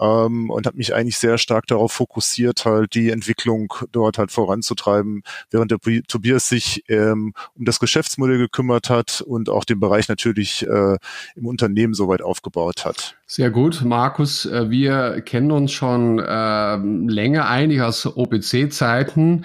[0.00, 5.22] ähm, und habe mich eigentlich sehr stark darauf fokussiert, halt die Entwicklung dort halt voranzutreiben,
[5.50, 10.66] während der Tobias sich ähm, um das Geschäftsmodell gekümmert hat und auch den Bereich natürlich
[10.66, 10.96] äh,
[11.34, 13.16] im Unternehmen soweit aufgebaut hat.
[13.26, 14.46] Sehr gut, Markus.
[14.46, 19.44] Äh, wir kennen uns schon äh, länger eigentlich aus OPC-Zeiten.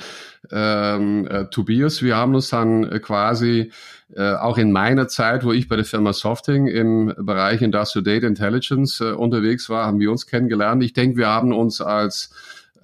[0.51, 3.71] Ähm, äh, Tobias, wir haben uns dann quasi
[4.15, 8.27] äh, auch in meiner Zeit, wo ich bei der Firma Softing im Bereich Industrial Data
[8.27, 10.81] Intelligence äh, unterwegs war, haben wir uns kennengelernt.
[10.83, 12.31] Ich denke, wir haben uns als,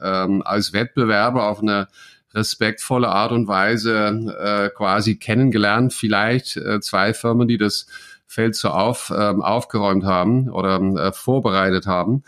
[0.02, 1.88] ähm, als Wettbewerber auf eine
[2.34, 5.94] respektvolle Art und Weise äh, quasi kennengelernt.
[5.94, 7.88] Vielleicht äh, zwei Firmen, die das
[8.26, 12.24] Feld so auf, ähm, aufgeräumt haben oder äh, vorbereitet haben.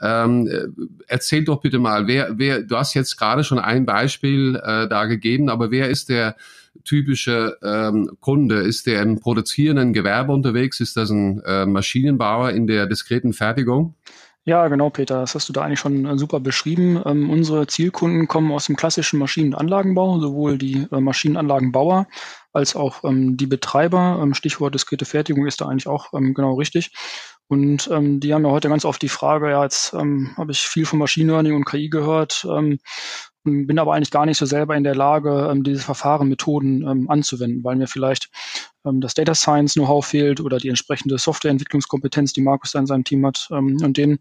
[0.00, 0.68] Ähm, äh,
[1.08, 5.06] erzähl doch bitte mal, wer, wer, du hast jetzt gerade schon ein Beispiel äh, da
[5.06, 6.36] gegeben, aber wer ist der
[6.88, 8.62] typische ähm, Kunde?
[8.62, 10.80] Ist der im produzierenden Gewerbe unterwegs?
[10.80, 13.94] Ist das ein äh, Maschinenbauer in der diskreten Fertigung?
[14.44, 15.20] Ja, genau, Peter.
[15.20, 17.02] Das hast du da eigentlich schon äh, super beschrieben.
[17.04, 22.06] Ähm, unsere Zielkunden kommen aus dem klassischen Maschinenanlagenbau, sowohl die äh, Maschinenanlagenbauer
[22.54, 24.18] als auch ähm, die Betreiber.
[24.22, 26.92] Ähm, Stichwort diskrete Fertigung ist da eigentlich auch ähm, genau richtig.
[27.48, 30.60] Und ähm, die haben ja heute ganz oft die Frage, ja, jetzt ähm, habe ich
[30.60, 32.46] viel von Machine Learning und KI gehört,
[33.66, 37.64] bin aber eigentlich gar nicht so selber in der Lage, ähm, diese Verfahrenmethoden ähm, anzuwenden,
[37.64, 38.28] weil mir vielleicht
[38.84, 43.04] ähm, das Data Science Know-how fehlt oder die entsprechende Softwareentwicklungskompetenz, die Markus da in seinem
[43.04, 43.48] Team hat.
[43.50, 44.18] Ähm, und denen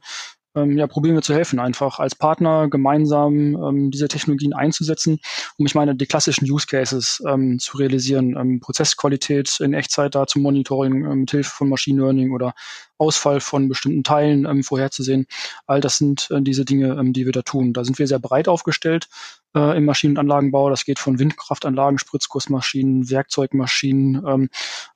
[0.58, 5.20] ähm, ja, probieren wir zu helfen, einfach als Partner gemeinsam ähm, diese Technologien einzusetzen,
[5.58, 10.28] um ich meine, die klassischen Use Cases ähm, zu realisieren, ähm, Prozessqualität in Echtzeit da
[10.28, 12.54] zum Monitoring ähm, mit Hilfe von Machine Learning oder
[12.98, 15.28] Ausfall von bestimmten Teilen ähm, vorherzusehen.
[15.66, 17.74] All das sind äh, diese Dinge, ähm, die wir da tun.
[17.74, 19.08] Da sind wir sehr breit aufgestellt
[19.56, 20.70] äh, im Maschinen- und Anlagenbau.
[20.70, 24.50] Das geht von Windkraftanlagen, Spritzgussmaschinen, Werkzeugmaschinen, ähm,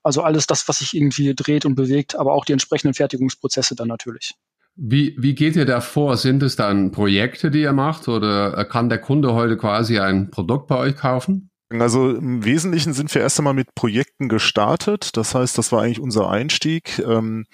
[0.04, 3.88] also alles das, was sich irgendwie dreht und bewegt, aber auch die entsprechenden Fertigungsprozesse dann
[3.88, 4.36] natürlich.
[4.76, 6.18] Wie, wie geht ihr da vor?
[6.18, 10.68] Sind es dann Projekte, die ihr macht oder kann der Kunde heute quasi ein Produkt
[10.68, 11.51] bei euch kaufen?
[11.80, 15.16] Also im Wesentlichen sind wir erst einmal mit Projekten gestartet.
[15.16, 17.46] Das heißt, das war eigentlich unser Einstieg, ähm,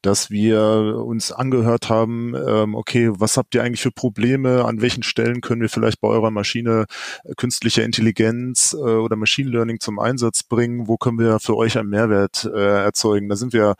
[0.00, 4.64] dass wir uns angehört haben, ähm, okay, was habt ihr eigentlich für Probleme?
[4.64, 6.86] An welchen Stellen können wir vielleicht bei eurer Maschine
[7.24, 10.86] äh, künstliche Intelligenz äh, oder Machine Learning zum Einsatz bringen?
[10.86, 13.28] Wo können wir für euch einen Mehrwert äh, erzeugen?
[13.28, 13.74] Da sind wir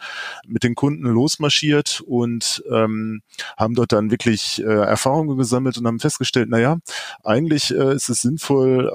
[0.46, 3.22] mit den Kunden losmarschiert und ähm,
[3.56, 6.78] haben dort dann wirklich Erfahrungen gesammelt und haben festgestellt, na ja,
[7.22, 8.90] eigentlich ist es sinnvoll,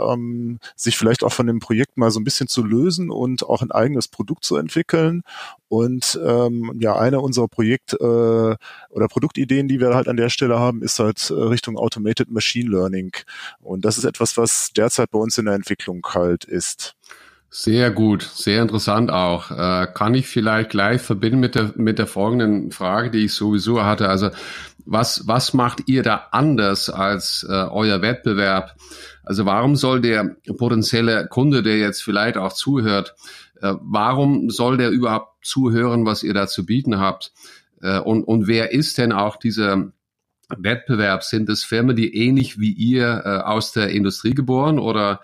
[0.90, 3.72] sich vielleicht auch von dem Projekt mal so ein bisschen zu lösen und auch ein
[3.72, 5.22] eigenes Produkt zu entwickeln.
[5.68, 10.60] Und ähm, ja, eine unserer Projekt- äh, oder Produktideen, die wir halt an der Stelle
[10.60, 13.12] haben, ist halt äh, Richtung Automated Machine Learning.
[13.62, 16.96] Und das ist etwas, was derzeit bei uns in der Entwicklung halt ist.
[17.52, 19.50] Sehr gut, sehr interessant auch.
[19.50, 23.84] Äh, kann ich vielleicht gleich verbinden mit der, mit der folgenden Frage, die ich sowieso
[23.84, 24.08] hatte.
[24.08, 24.30] Also
[24.86, 28.76] was, was macht ihr da anders als äh, euer Wettbewerb?
[29.24, 33.16] Also warum soll der potenzielle Kunde, der jetzt vielleicht auch zuhört,
[33.62, 37.32] äh, warum soll der überhaupt zuhören, was ihr da zu bieten habt?
[37.82, 39.92] Äh, und, und wer ist denn auch dieser
[40.56, 41.24] Wettbewerb?
[41.24, 45.22] Sind es Firmen, die ähnlich wie ihr äh, aus der Industrie geboren oder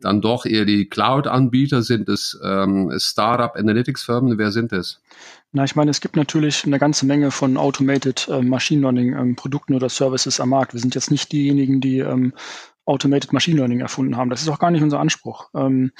[0.00, 1.82] dann doch eher die Cloud-Anbieter?
[1.82, 4.38] Sind es ähm, Startup-Analytics-Firmen?
[4.38, 5.00] Wer sind es?
[5.52, 9.36] Na, ich meine, es gibt natürlich eine ganze Menge von Automated äh, Machine Learning ähm,
[9.36, 10.74] Produkten oder Services am Markt.
[10.74, 12.34] Wir sind jetzt nicht diejenigen, die ähm,
[12.86, 14.30] Automated Machine Learning erfunden haben.
[14.30, 15.50] Das ist auch gar nicht unser Anspruch.
[15.54, 15.92] Ähm,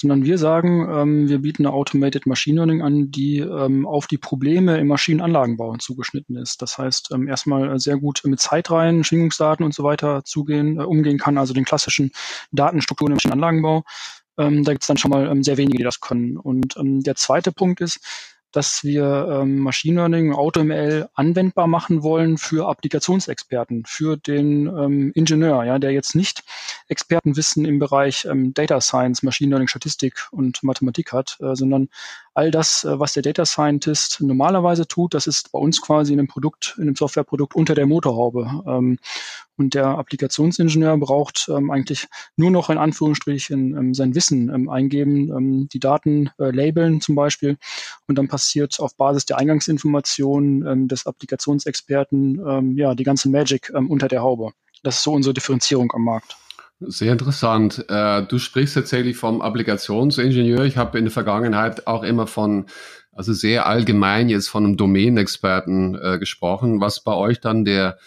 [0.00, 4.16] sondern wir sagen, ähm, wir bieten eine Automated Machine Learning an, die ähm, auf die
[4.16, 6.62] Probleme im Maschinenanlagenbau zugeschnitten ist.
[6.62, 11.18] Das heißt, ähm, erstmal sehr gut mit Zeitreihen, Schwingungsdaten und so weiter zugehen, äh, umgehen
[11.18, 12.12] kann, also den klassischen
[12.50, 13.84] Datenstrukturen im Maschinenanlagenbau.
[14.38, 16.38] Ähm, da gibt es dann schon mal ähm, sehr wenige, die das können.
[16.38, 18.00] Und der zweite Punkt ist,
[18.52, 25.64] dass wir ähm, Machine Learning, AutoML anwendbar machen wollen für Applikationsexperten, für den ähm, Ingenieur,
[25.64, 26.42] ja, der jetzt nicht
[26.88, 31.88] Expertenwissen im Bereich ähm, Data Science, Machine Learning, Statistik und Mathematik hat, äh, sondern
[32.34, 36.18] all das, äh, was der Data Scientist normalerweise tut, das ist bei uns quasi in
[36.18, 38.62] einem Produkt, in einem Softwareprodukt unter der Motorhaube.
[38.66, 38.98] Ähm,
[39.60, 45.28] und der Applikationsingenieur braucht ähm, eigentlich nur noch in Anführungsstrichen ähm, sein Wissen ähm, eingeben,
[45.28, 47.58] ähm, die Daten äh, labeln zum Beispiel.
[48.08, 53.70] Und dann passiert auf Basis der Eingangsinformationen ähm, des Applikationsexperten ähm, ja die ganze Magic
[53.74, 54.52] unter der Haube.
[54.82, 56.36] Das ist so unsere Differenzierung am Markt.
[56.80, 57.84] Sehr interessant.
[57.90, 60.64] Äh, du sprichst tatsächlich vom Applikationsingenieur.
[60.64, 62.64] Ich habe in der Vergangenheit auch immer von,
[63.12, 66.80] also sehr allgemein jetzt von einem Domänexperten äh, gesprochen.
[66.80, 67.98] Was bei euch dann der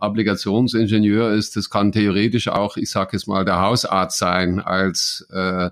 [0.00, 5.70] Applikationsingenieur ist, das kann theoretisch auch, ich sage jetzt mal, der Hausarzt sein als äh,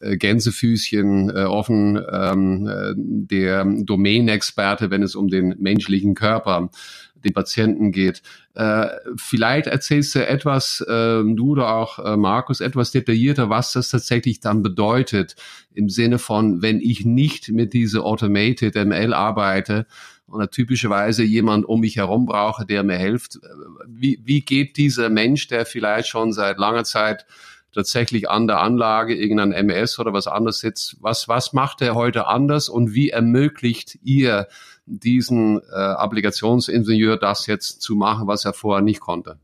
[0.00, 6.70] Gänsefüßchen äh, offen, ähm, äh, der Domänexperte, wenn es um den menschlichen Körper,
[7.22, 8.22] den Patienten geht.
[8.54, 13.90] Äh, vielleicht erzählst du etwas, äh, du oder auch äh, Markus, etwas detaillierter, was das
[13.90, 15.36] tatsächlich dann bedeutet,
[15.74, 19.86] im Sinne von, wenn ich nicht mit dieser Automated ML arbeite,
[20.30, 23.38] und typischerweise jemand um mich herum brauche, der mir hilft.
[23.86, 27.26] Wie, wie geht dieser Mensch, der vielleicht schon seit langer Zeit
[27.72, 30.96] tatsächlich an der Anlage irgendein MS oder was anderes sitzt.
[31.00, 34.48] Was, was macht er heute anders und wie ermöglicht ihr
[34.86, 39.38] diesen äh, Applikationsingenieur das jetzt zu machen, was er vorher nicht konnte?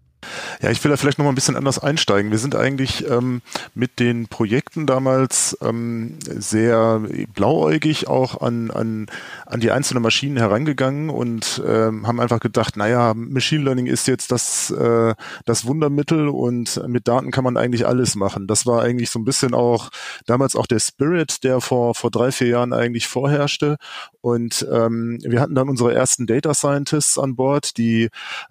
[0.63, 2.31] Ja, ich will da vielleicht noch mal ein bisschen anders einsteigen.
[2.31, 3.43] Wir sind eigentlich ähm,
[3.75, 7.03] mit den Projekten damals ähm, sehr
[7.35, 9.07] blauäugig auch an, an,
[9.45, 14.33] an die einzelnen Maschinen herangegangen und ähm, haben einfach gedacht, naja, Machine Learning ist jetzt
[14.33, 15.15] das, äh,
[15.45, 18.47] das Wundermittel und mit Daten kann man eigentlich alles machen.
[18.47, 19.91] Das war eigentlich so ein bisschen auch
[20.27, 23.77] damals auch der Spirit, der vor, vor drei, vier Jahren eigentlich vorherrschte.
[24.21, 28.09] Und ähm, wir hatten dann unsere ersten Data Scientists an Bord, die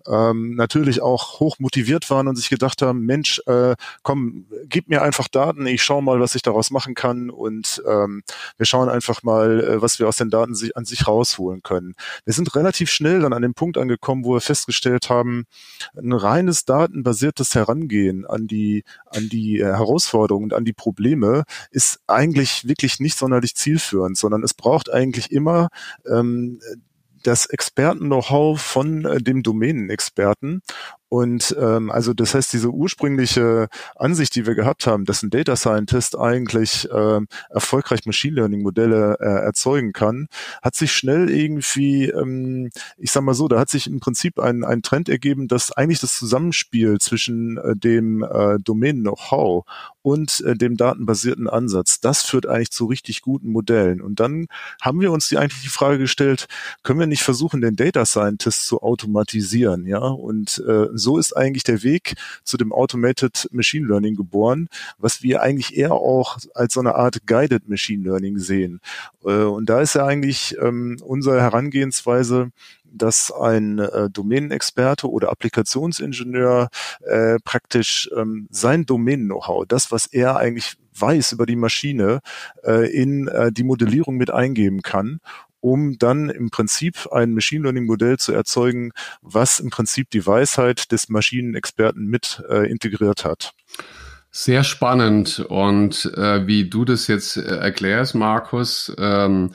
[0.08, 5.02] ähm, natürlich auch hoch motiviert waren und sich gedacht haben, Mensch, äh, komm, gib mir
[5.02, 8.22] einfach Daten, ich schaue mal, was ich daraus machen kann und ähm,
[8.58, 11.96] wir schauen einfach mal, äh, was wir aus den Daten sich, an sich rausholen können.
[12.24, 15.46] Wir sind relativ schnell dann an dem Punkt angekommen, wo wir festgestellt haben,
[15.98, 22.00] ein reines datenbasiertes Herangehen an die, an die äh, Herausforderungen und an die Probleme ist
[22.06, 25.70] eigentlich wirklich nicht sonderlich zielführend, sondern es braucht eigentlich immer
[26.08, 26.60] ähm,
[27.26, 30.62] das Experten-Know-how von äh, dem Domänenexperten
[31.10, 35.56] und ähm, also das heißt, diese ursprüngliche Ansicht, die wir gehabt haben, dass ein Data
[35.56, 40.28] Scientist eigentlich äh, erfolgreich Machine Learning Modelle äh, erzeugen kann,
[40.62, 44.64] hat sich schnell irgendwie, ähm, ich sag mal so, da hat sich im Prinzip ein,
[44.64, 49.66] ein Trend ergeben, dass eigentlich das Zusammenspiel zwischen äh, dem äh, Domain Know-how
[50.02, 54.02] und äh, dem datenbasierten Ansatz, das führt eigentlich zu richtig guten Modellen.
[54.02, 54.46] Und dann
[54.80, 56.48] haben wir uns die eigentlich die Frage gestellt,
[56.84, 61.64] können wir nicht versuchen, den Data Scientist zu automatisieren, ja, und äh, so ist eigentlich
[61.64, 64.68] der Weg zu dem Automated Machine Learning geboren,
[64.98, 68.82] was wir eigentlich eher auch als so eine Art Guided Machine Learning sehen.
[69.24, 72.52] Äh, und da ist ja eigentlich ähm, unsere Herangehensweise,
[72.98, 76.70] dass ein äh, Domänenexperte oder Applikationsingenieur
[77.02, 82.22] äh, praktisch ähm, sein Domänen-Know-how, das, was er eigentlich weiß über die Maschine,
[82.64, 85.20] äh, in äh, die Modellierung mit eingeben kann
[85.66, 88.92] um dann im Prinzip ein Machine Learning Modell zu erzeugen,
[89.24, 93.52] was im Prinzip die Weisheit des Maschinenexperten mit äh, integriert hat.
[94.30, 95.40] Sehr spannend.
[95.40, 99.54] Und äh, wie du das jetzt äh, erklärst, Markus, ähm,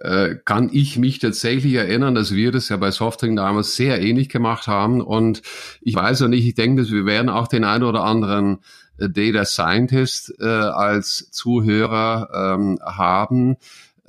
[0.00, 4.28] äh, kann ich mich tatsächlich erinnern, dass wir das ja bei Softring damals sehr ähnlich
[4.28, 5.00] gemacht haben.
[5.00, 5.42] Und
[5.80, 8.58] ich weiß auch nicht, ich denke, dass wir werden auch den einen oder anderen
[8.98, 13.56] äh, Data Scientist äh, als Zuhörer ähm, haben,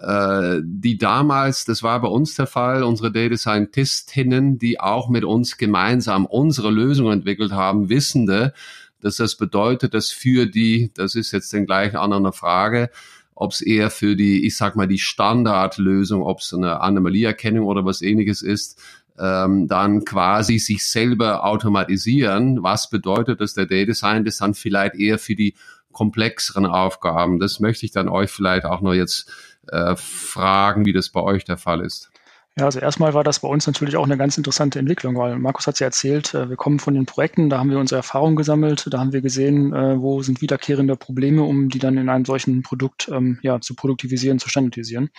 [0.01, 5.57] die damals, das war bei uns der Fall, unsere Data Scientistinnen, die auch mit uns
[5.57, 8.53] gemeinsam unsere Lösung entwickelt haben, wissende,
[9.01, 12.89] dass das bedeutet, dass für die, das ist jetzt den gleichen anderen Frage,
[13.35, 17.85] ob es eher für die, ich sag mal, die Standardlösung, ob es eine Anomalieerkennung oder
[17.85, 18.81] was ähnliches ist,
[19.17, 22.63] ähm, dann quasi sich selber automatisieren.
[22.63, 25.55] Was bedeutet, dass der Data Scientist dann vielleicht eher für die
[25.91, 29.31] komplexeren Aufgaben, das möchte ich dann euch vielleicht auch noch jetzt
[29.71, 32.11] äh, fragen, wie das bei euch der Fall ist.
[32.59, 35.65] Ja, also erstmal war das bei uns natürlich auch eine ganz interessante Entwicklung, weil Markus
[35.65, 38.35] hat es ja erzählt, äh, wir kommen von den Projekten, da haben wir unsere Erfahrungen
[38.35, 42.25] gesammelt, da haben wir gesehen, äh, wo sind wiederkehrende Probleme, um die dann in einem
[42.25, 45.09] solchen Produkt ähm, ja, zu produktivisieren, zu standardisieren.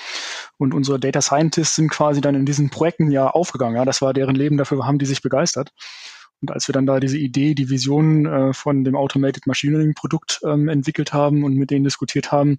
[0.58, 3.76] Und unsere Data Scientists sind quasi dann in diesen Projekten ja aufgegangen.
[3.76, 5.72] Ja, das war deren Leben, dafür haben die sich begeistert.
[6.40, 9.94] Und als wir dann da diese Idee, die Vision äh, von dem Automated Machine Learning
[9.94, 12.58] Produkt ähm, entwickelt haben und mit denen diskutiert haben,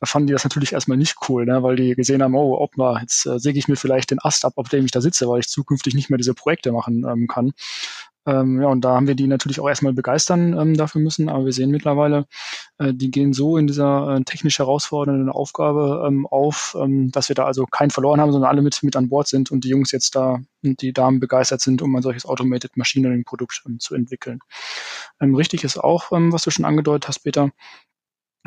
[0.00, 1.62] da fanden die das natürlich erstmal nicht cool, ne?
[1.62, 4.44] weil die gesehen haben, oh, ob mal, jetzt äh, säge ich mir vielleicht den Ast
[4.44, 7.26] ab, auf dem ich da sitze, weil ich zukünftig nicht mehr diese Projekte machen ähm,
[7.26, 7.52] kann.
[8.28, 11.46] Ähm, ja, und da haben wir die natürlich auch erstmal begeistern ähm, dafür müssen, aber
[11.46, 12.26] wir sehen mittlerweile,
[12.76, 17.34] äh, die gehen so in dieser äh, technisch herausfordernden Aufgabe ähm, auf, ähm, dass wir
[17.34, 19.92] da also keinen verloren haben, sondern alle mit, mit an Bord sind und die Jungs
[19.92, 23.80] jetzt da und die Damen begeistert sind, um ein solches Automated Machine Learning Produkt ähm,
[23.80, 24.40] zu entwickeln.
[25.22, 27.50] Ähm, richtig ist auch, was du schon angedeutet hast, Peter,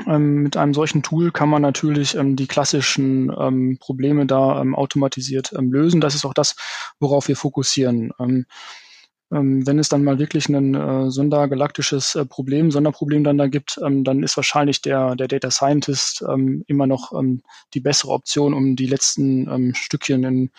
[0.06, 5.54] ähm, mit einem solchen Tool kann man natürlich ähm, die klassischen ähm, Probleme da automatisiert
[5.58, 6.02] lösen.
[6.02, 6.56] Das ist auch das,
[7.00, 8.12] worauf wir fokussieren.
[9.32, 13.80] Ähm, wenn es dann mal wirklich ein äh, sondergalaktisches äh, Problem, Sonderproblem dann da gibt,
[13.84, 17.42] ähm, dann ist wahrscheinlich der, der Data Scientist ähm, immer noch ähm,
[17.74, 20.50] die bessere Option, um die letzten ähm, Stückchen in,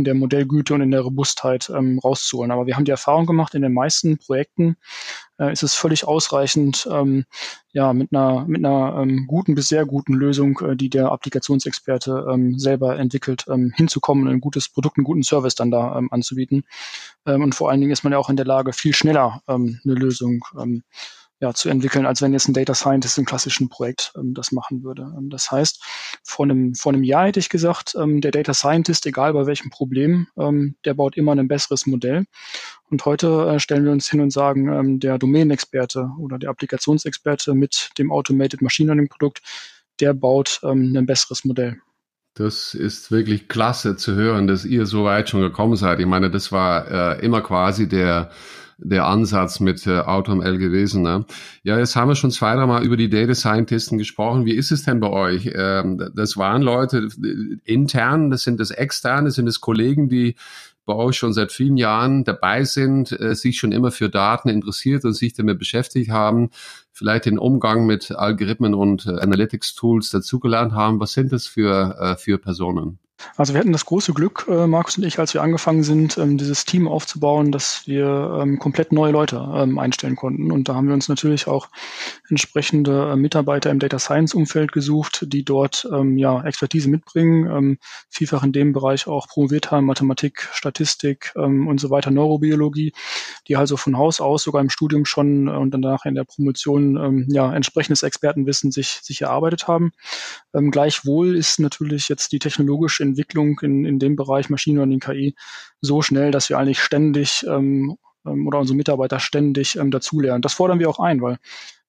[0.00, 2.50] in der Modellgüte und in der Robustheit ähm, rauszuholen.
[2.50, 4.76] Aber wir haben die Erfahrung gemacht, in den meisten Projekten
[5.38, 7.24] äh, ist es völlig ausreichend, ähm,
[7.72, 12.26] ja, mit einer, mit einer ähm, guten bis sehr guten Lösung, äh, die der Applikationsexperte
[12.30, 16.08] ähm, selber entwickelt, ähm, hinzukommen und ein gutes Produkt, einen guten Service dann da ähm,
[16.10, 16.64] anzubieten.
[17.26, 19.80] Ähm, und vor allen Dingen ist man ja auch in der Lage, viel schneller ähm,
[19.84, 20.82] eine Lösung ähm,
[21.40, 24.82] ja, zu entwickeln, als wenn jetzt ein Data Scientist im klassischen Projekt ähm, das machen
[24.82, 25.12] würde.
[25.16, 25.82] Ähm, das heißt,
[26.22, 29.70] vor einem, vor einem Jahr hätte ich gesagt, ähm, der Data Scientist, egal bei welchem
[29.70, 32.26] Problem, ähm, der baut immer ein besseres Modell.
[32.90, 37.54] Und heute äh, stellen wir uns hin und sagen, ähm, der Domänenexperte oder der Applikationsexperte
[37.54, 39.40] mit dem Automated Machine Learning Produkt,
[39.98, 41.80] der baut ähm, ein besseres Modell.
[42.34, 46.00] Das ist wirklich klasse zu hören, dass ihr so weit schon gekommen seid.
[46.00, 48.30] Ich meine, das war äh, immer quasi der
[48.82, 51.02] der Ansatz mit äh, AutoML gewesen.
[51.02, 51.24] Ne?
[51.62, 54.44] Ja, jetzt haben wir schon zwei, drei Mal über die Data Scientisten gesprochen.
[54.44, 55.50] Wie ist es denn bei euch?
[55.54, 60.36] Ähm, das waren Leute äh, intern, das sind das externe, das sind das Kollegen, die
[60.86, 65.04] bei euch schon seit vielen Jahren dabei sind, äh, sich schon immer für Daten interessiert
[65.04, 66.50] und sich damit beschäftigt haben,
[66.90, 70.98] vielleicht den Umgang mit Algorithmen und äh, Analytics-Tools dazugelernt haben.
[70.98, 72.98] Was sind das für, äh, für Personen?
[73.36, 76.38] Also wir hatten das große Glück, äh, Markus und ich, als wir angefangen sind, ähm,
[76.38, 80.50] dieses Team aufzubauen, dass wir ähm, komplett neue Leute ähm, einstellen konnten.
[80.50, 81.68] Und da haben wir uns natürlich auch
[82.28, 87.78] entsprechende äh, Mitarbeiter im Data Science Umfeld gesucht, die dort ähm, ja Expertise mitbringen, ähm,
[88.10, 92.92] vielfach in dem Bereich auch promoviert haben, Mathematik, Statistik ähm, und so weiter, Neurobiologie,
[93.48, 97.26] die also von Haus aus sogar im Studium schon äh, und danach in der Promotion
[97.28, 99.92] ja entsprechendes Expertenwissen sich, sich erarbeitet haben.
[100.52, 105.34] Gleichwohl ist natürlich jetzt die technologische Entwicklung in, in dem Bereich Machine Learning KI
[105.80, 107.96] so schnell, dass wir eigentlich ständig ähm,
[108.26, 110.42] ähm, oder unsere Mitarbeiter ständig ähm, dazulernen.
[110.42, 111.38] Das fordern wir auch ein, weil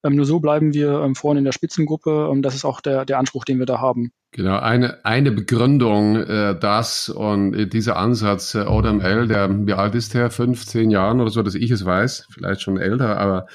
[0.03, 2.29] ähm, nur so bleiben wir ähm, vorne in der Spitzengruppe.
[2.31, 4.11] Ähm, das ist auch der, der Anspruch, den wir da haben.
[4.31, 9.93] Genau, eine, eine Begründung, äh, das und äh, dieser Ansatz äh, ODML, der, wie alt
[9.93, 10.31] ist der?
[10.31, 13.47] 15 Jahren oder so, dass ich es weiß, vielleicht schon älter, aber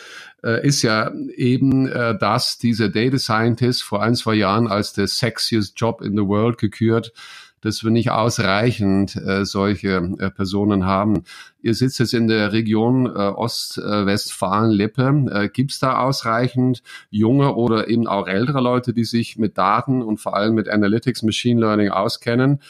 [0.44, 5.08] äh, ist ja eben, äh, dass dieser Data Scientist vor ein, zwei Jahren als der
[5.08, 7.12] sexiest Job in the world gekürt
[7.60, 11.24] dass wir nicht ausreichend äh, solche äh, Personen haben.
[11.62, 15.26] Ihr sitzt jetzt in der Region äh, Ostwestfalen-Lippe.
[15.30, 20.02] Äh, Gibt es da ausreichend junge oder eben auch ältere Leute, die sich mit Daten
[20.02, 22.60] und vor allem mit Analytics, Machine Learning auskennen?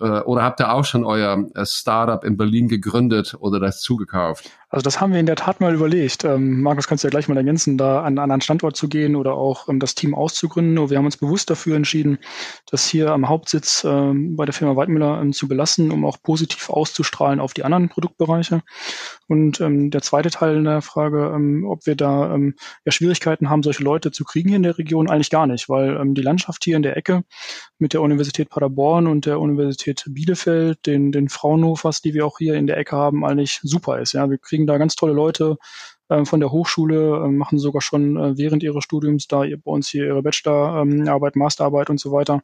[0.00, 4.50] Äh, oder habt ihr auch schon euer äh, Startup in Berlin gegründet oder das zugekauft?
[4.68, 6.24] Also das haben wir in der Tat mal überlegt.
[6.24, 9.16] Ähm, Markus, kannst du ja gleich mal ergänzen, da an einen anderen Standort zu gehen
[9.16, 10.76] oder auch ähm, das Team auszugründen.
[10.76, 12.18] Und wir haben uns bewusst dafür entschieden,
[12.68, 16.68] das hier am Hauptsitz ähm, bei der Firma Weidmüller ähm, zu belassen, um auch positiv
[16.68, 18.62] auszustrahlen auf die anderen Produktbereiche.
[19.28, 23.82] Und ähm, der zweite Teil der Frage, ähm, ob wir da ja, Schwierigkeiten haben, solche
[23.82, 26.82] Leute zu kriegen hier in der Region, eigentlich gar nicht, weil die Landschaft hier in
[26.82, 27.22] der Ecke
[27.78, 32.54] mit der Universität Paderborn und der Universität Bielefeld, den, den Fraunhofers, die wir auch hier
[32.54, 34.12] in der Ecke haben, eigentlich super ist.
[34.12, 35.56] Ja, wir kriegen da ganz tolle Leute
[36.08, 39.88] äh, von der Hochschule, äh, machen sogar schon äh, während ihres Studiums da bei uns
[39.88, 42.42] hier ihre Bachelorarbeit, Masterarbeit und so weiter.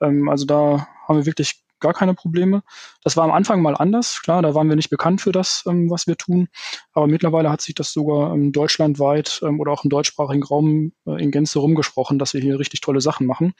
[0.00, 2.62] Ähm, also da haben wir wirklich gar keine Probleme.
[3.06, 4.20] Das war am Anfang mal anders.
[4.20, 6.48] Klar, da waren wir nicht bekannt für das, ähm, was wir tun.
[6.92, 11.22] Aber mittlerweile hat sich das sogar ähm, deutschlandweit ähm, oder auch im deutschsprachigen Raum äh,
[11.22, 13.54] in Gänze rumgesprochen, dass wir hier richtig tolle Sachen machen.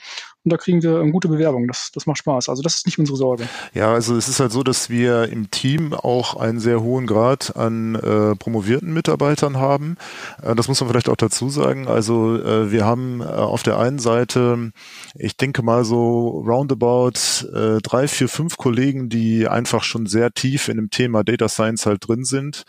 [0.44, 1.68] Und da kriegen wir ähm, gute Bewerbungen.
[1.68, 2.48] Das, das macht Spaß.
[2.48, 3.48] Also das ist nicht unsere Sorge.
[3.72, 7.54] Ja, also es ist halt so, dass wir im Team auch einen sehr hohen Grad
[7.56, 9.96] an äh, promovierten Mitarbeitern haben.
[10.42, 11.86] Äh, das muss man vielleicht auch dazu sagen.
[11.86, 14.72] Also äh, wir haben äh, auf der einen Seite,
[15.14, 20.32] ich denke mal so roundabout äh, drei drei, vier, fünf Kollegen, die einfach schon sehr
[20.32, 22.64] tief in dem Thema Data Science halt drin sind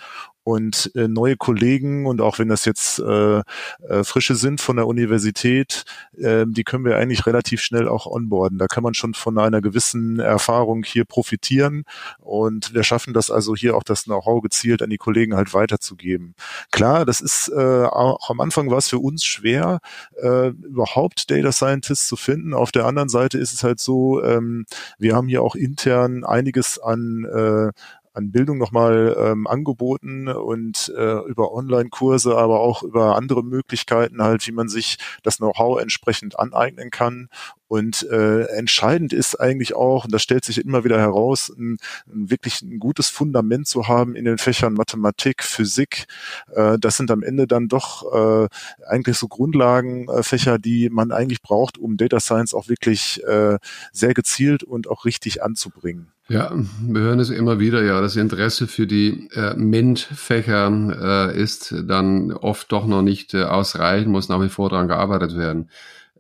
[0.48, 4.88] und äh, neue Kollegen und auch wenn das jetzt äh, äh, frische sind von der
[4.88, 5.84] Universität,
[6.18, 8.58] äh, die können wir eigentlich relativ schnell auch onboarden.
[8.58, 11.84] Da kann man schon von einer gewissen Erfahrung hier profitieren
[12.20, 16.34] und wir schaffen das also hier auch das Know-how gezielt an die Kollegen halt weiterzugeben.
[16.72, 19.80] Klar, das ist äh, auch am Anfang war es für uns schwer,
[20.22, 22.54] äh, überhaupt Data Scientists zu finden.
[22.54, 24.66] Auf der anderen Seite ist es halt so, ähm,
[24.98, 27.74] wir haben hier auch intern einiges an äh,
[28.18, 34.46] an Bildung nochmal ähm, angeboten und äh, über Online-Kurse, aber auch über andere Möglichkeiten halt,
[34.48, 37.30] wie man sich das Know-how entsprechend aneignen kann.
[37.68, 41.78] Und äh, entscheidend ist eigentlich auch, und das stellt sich immer wieder heraus, ein,
[42.08, 46.08] ein wirklich ein gutes Fundament zu haben in den Fächern Mathematik, Physik.
[46.56, 48.48] Äh, das sind am Ende dann doch äh,
[48.88, 53.60] eigentlich so Grundlagenfächer, die man eigentlich braucht, um Data Science auch wirklich äh,
[53.92, 56.14] sehr gezielt und auch richtig anzubringen.
[56.30, 61.74] Ja, wir hören es immer wieder, ja, das Interesse für die äh, MINT-Fächer äh, ist
[61.86, 65.70] dann oft doch noch nicht äh, ausreichend, muss nach wie vor daran gearbeitet werden.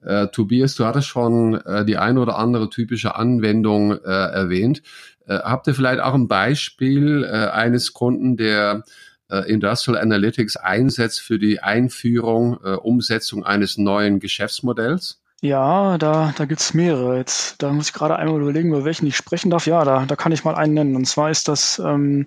[0.02, 4.82] Äh, Tobias, du hattest schon äh, die ein oder andere typische Anwendung äh, erwähnt.
[5.26, 8.84] Äh, habt ihr vielleicht auch ein Beispiel äh, eines Kunden, der
[9.30, 15.20] äh, Industrial Analytics einsetzt für die Einführung, Umsetzung eines neuen Geschäftsmodells?
[15.42, 17.18] Ja, da, da gibt's mehrere.
[17.18, 19.68] Jetzt, da muss ich gerade einmal überlegen, über welchen ich sprechen darf.
[19.68, 20.96] Ja, da, da kann ich mal einen nennen.
[20.96, 22.26] Und zwar ist das ähm,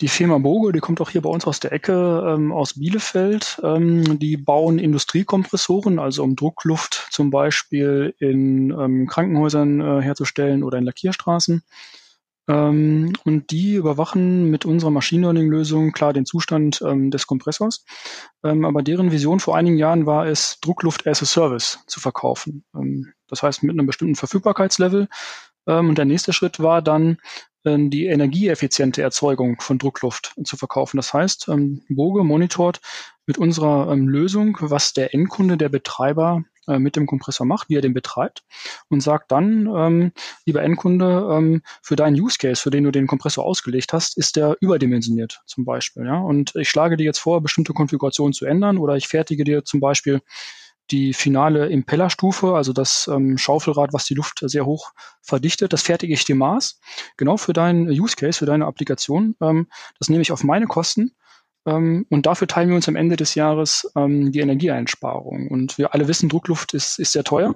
[0.00, 3.60] die Firma Boge, die kommt auch hier bei uns aus der Ecke, ähm, aus Bielefeld.
[3.62, 10.78] Ähm, die bauen Industriekompressoren, also um Druckluft zum Beispiel in ähm, Krankenhäusern äh, herzustellen oder
[10.78, 11.62] in Lackierstraßen.
[12.52, 17.84] Ähm, und die überwachen mit unserer Machine Learning-Lösung klar den Zustand ähm, des Kompressors.
[18.44, 22.64] Ähm, aber deren Vision vor einigen Jahren war es, Druckluft as a Service zu verkaufen.
[22.74, 25.08] Ähm, das heißt, mit einem bestimmten Verfügbarkeitslevel.
[25.66, 27.18] Ähm, und der nächste Schritt war dann,
[27.64, 30.96] die energieeffiziente Erzeugung von Druckluft zu verkaufen.
[30.96, 31.48] Das heißt,
[31.88, 32.80] Boge monitort
[33.26, 37.80] mit unserer Lösung, was der Endkunde, der Betreiber äh, mit dem Kompressor macht, wie er
[37.80, 38.44] den betreibt
[38.88, 40.12] und sagt dann, ähm,
[40.46, 44.36] lieber Endkunde, ähm, für deinen Use Case, für den du den Kompressor ausgelegt hast, ist
[44.36, 46.06] der überdimensioniert zum Beispiel.
[46.06, 46.18] Ja?
[46.20, 49.80] Und ich schlage dir jetzt vor, bestimmte Konfigurationen zu ändern oder ich fertige dir zum
[49.80, 50.20] Beispiel
[50.92, 54.92] die finale Impellerstufe, also das ähm, Schaufelrad, was die Luft sehr hoch
[55.22, 56.80] verdichtet, das fertige ich dir Maß,
[57.16, 59.34] genau für deinen Use Case, für deine Applikation.
[59.40, 61.14] Ähm, das nehme ich auf meine Kosten
[61.64, 65.48] ähm, und dafür teilen wir uns am Ende des Jahres ähm, die Energieeinsparung.
[65.48, 67.54] Und wir alle wissen, Druckluft ist, ist sehr teuer.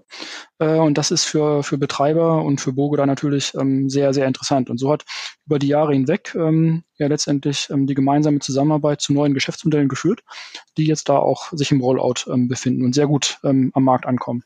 [0.58, 4.26] Äh, und das ist für, für Betreiber und für Bogo da natürlich ähm, sehr, sehr
[4.26, 4.70] interessant.
[4.70, 5.04] Und so hat
[5.44, 10.20] über die Jahre hinweg ähm, ja letztendlich ähm, die gemeinsame Zusammenarbeit zu neuen Geschäftsmodellen geführt,
[10.76, 14.42] die jetzt da auch sich im Rollout ähm, befinden und sehr gut am Markt ankommen.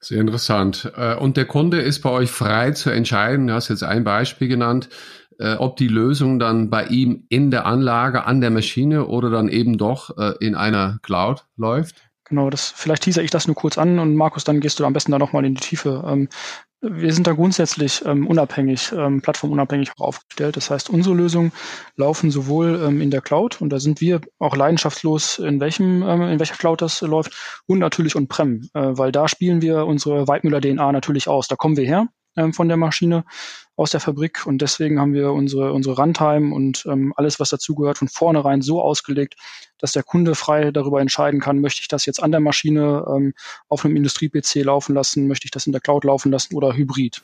[0.00, 0.92] Sehr interessant.
[0.96, 3.48] Äh, und der Kunde ist bei euch frei zu entscheiden.
[3.48, 4.88] Du hast jetzt ein Beispiel genannt
[5.38, 9.48] äh, ob die Lösung dann bei ihm in der Anlage, an der Maschine oder dann
[9.48, 12.08] eben doch äh, in einer Cloud läuft?
[12.28, 14.92] Genau, das, vielleicht teaser ich das nur kurz an und Markus, dann gehst du am
[14.92, 16.04] besten da nochmal in die Tiefe.
[16.06, 16.28] Ähm,
[16.80, 20.56] wir sind da grundsätzlich ähm, unabhängig, ähm, plattformunabhängig aufgestellt.
[20.56, 21.52] Das heißt, unsere Lösungen
[21.96, 26.22] laufen sowohl ähm, in der Cloud und da sind wir auch leidenschaftslos, in welchem, ähm,
[26.22, 30.60] in welcher Cloud das läuft und natürlich on-prem, äh, weil da spielen wir unsere Weidmüller
[30.60, 31.48] DNA natürlich aus.
[31.48, 32.06] Da kommen wir her
[32.36, 33.24] ähm, von der Maschine
[33.78, 37.98] aus der Fabrik und deswegen haben wir unsere, unsere Runtime und ähm, alles, was dazugehört,
[37.98, 39.36] von vornherein so ausgelegt,
[39.78, 43.34] dass der Kunde frei darüber entscheiden kann, möchte ich das jetzt an der Maschine ähm,
[43.68, 47.22] auf einem Industrie-PC laufen lassen, möchte ich das in der Cloud laufen lassen oder hybrid.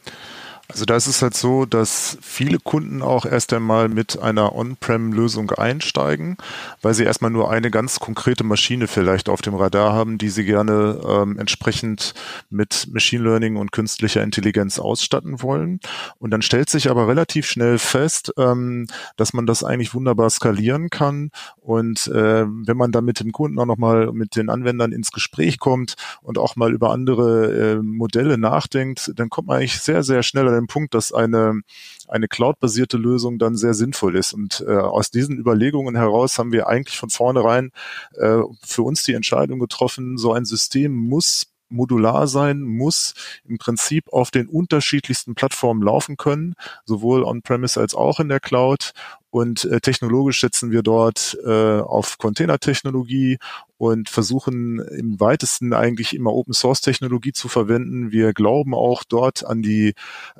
[0.68, 5.50] Also da ist es halt so, dass viele Kunden auch erst einmal mit einer On-Prem-Lösung
[5.50, 6.38] einsteigen,
[6.80, 10.44] weil sie erstmal nur eine ganz konkrete Maschine vielleicht auf dem Radar haben, die sie
[10.44, 12.14] gerne ähm, entsprechend
[12.48, 15.80] mit Machine Learning und künstlicher Intelligenz ausstatten wollen.
[16.18, 20.90] Und dann stellt sich aber relativ schnell fest, ähm, dass man das eigentlich wunderbar skalieren
[20.90, 21.30] kann.
[21.56, 25.58] Und äh, wenn man dann mit dem Kunden auch nochmal mit den Anwendern ins Gespräch
[25.58, 30.22] kommt und auch mal über andere äh, Modelle nachdenkt, dann kommt man eigentlich sehr, sehr
[30.22, 31.60] schnell an den Punkt, dass eine,
[32.08, 34.32] eine Cloud-basierte Lösung dann sehr sinnvoll ist.
[34.32, 37.70] Und äh, aus diesen Überlegungen heraus haben wir eigentlich von vornherein
[38.14, 43.14] äh, für uns die Entscheidung getroffen, so ein System muss modular sein, muss
[43.44, 48.92] im Prinzip auf den unterschiedlichsten Plattformen laufen können, sowohl on-premise als auch in der Cloud.
[49.30, 53.38] Und äh, technologisch setzen wir dort äh, auf Containertechnologie
[53.84, 58.12] und versuchen im weitesten eigentlich immer Open Source Technologie zu verwenden.
[58.12, 59.94] Wir glauben auch dort an die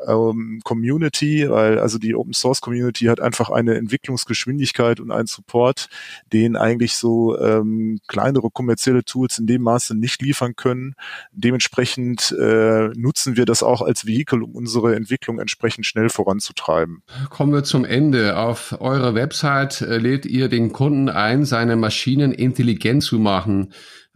[0.06, 5.88] ähm, Community, weil also die Open Source Community hat einfach eine Entwicklungsgeschwindigkeit und einen Support,
[6.32, 10.94] den eigentlich so ähm, kleinere kommerzielle Tools in dem Maße nicht liefern können.
[11.32, 17.02] Dementsprechend äh, nutzen wir das auch als Vehikel, um unsere Entwicklung entsprechend schnell voranzutreiben.
[17.28, 18.38] Kommen wir zum Ende.
[18.38, 23.33] Auf eurer Website äh, lädt ihr den Kunden ein, seine Maschinen intelligent zu machen,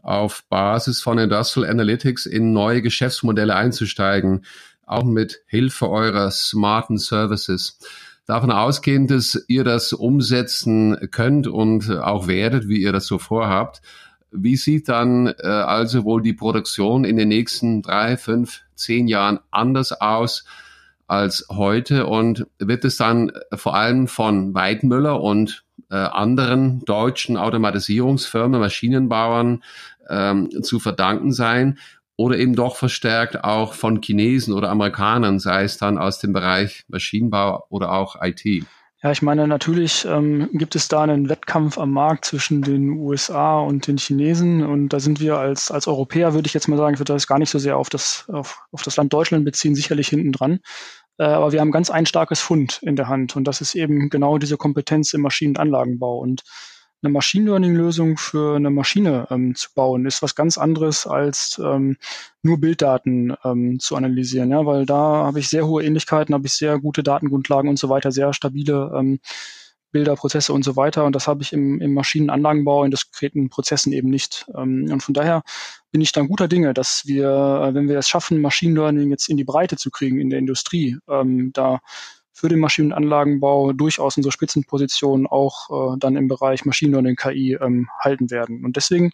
[0.02, 4.44] auf Basis von Industrial Analytics in neue Geschäftsmodelle einzusteigen,
[4.86, 7.78] auch mit Hilfe eurer smarten Services.
[8.26, 13.80] Davon ausgehend, dass ihr das umsetzen könnt und auch werdet, wie ihr das so vorhabt.
[14.30, 19.40] Wie sieht dann äh, also wohl die Produktion in den nächsten drei, fünf, zehn Jahren
[19.50, 20.44] anders aus?
[21.08, 28.60] als heute und wird es dann vor allem von Weidmüller und äh, anderen deutschen Automatisierungsfirmen,
[28.60, 29.62] Maschinenbauern
[30.08, 31.78] ähm, zu verdanken sein
[32.16, 36.84] oder eben doch verstärkt auch von Chinesen oder Amerikanern, sei es dann aus dem Bereich
[36.88, 38.64] Maschinenbau oder auch IT.
[39.00, 43.60] Ja, ich meine, natürlich ähm, gibt es da einen Wettkampf am Markt zwischen den USA
[43.60, 44.66] und den Chinesen.
[44.66, 47.28] Und da sind wir als, als Europäer, würde ich jetzt mal sagen, ich würde das
[47.28, 50.58] gar nicht so sehr auf das, auf, auf das Land Deutschland beziehen, sicherlich hinten dran.
[51.18, 54.08] Äh, aber wir haben ganz ein starkes Fund in der Hand und das ist eben
[54.08, 56.18] genau diese Kompetenz im Maschinenanlagenbau.
[56.18, 56.42] Und
[57.02, 61.96] eine Machine Learning-Lösung für eine Maschine ähm, zu bauen, ist was ganz anderes als ähm,
[62.42, 66.54] nur Bilddaten ähm, zu analysieren, ja, weil da habe ich sehr hohe Ähnlichkeiten, habe ich
[66.54, 69.20] sehr gute Datengrundlagen und so weiter, sehr stabile ähm,
[69.90, 71.04] Bilder, Prozesse und so weiter.
[71.04, 74.46] Und das habe ich im, im Maschinenanlagenbau in diskreten Prozessen eben nicht.
[74.56, 75.42] Ähm, und von daher
[75.90, 79.28] bin ich dann guter Dinge, dass wir, äh, wenn wir es schaffen, Machine Learning jetzt
[79.28, 81.80] in die Breite zu kriegen in der Industrie, ähm, da
[82.38, 87.88] für den Maschinenanlagenbau durchaus unsere Spitzenposition auch äh, dann im Bereich Machine Learning KI ähm,
[87.98, 88.64] halten werden.
[88.64, 89.10] Und deswegen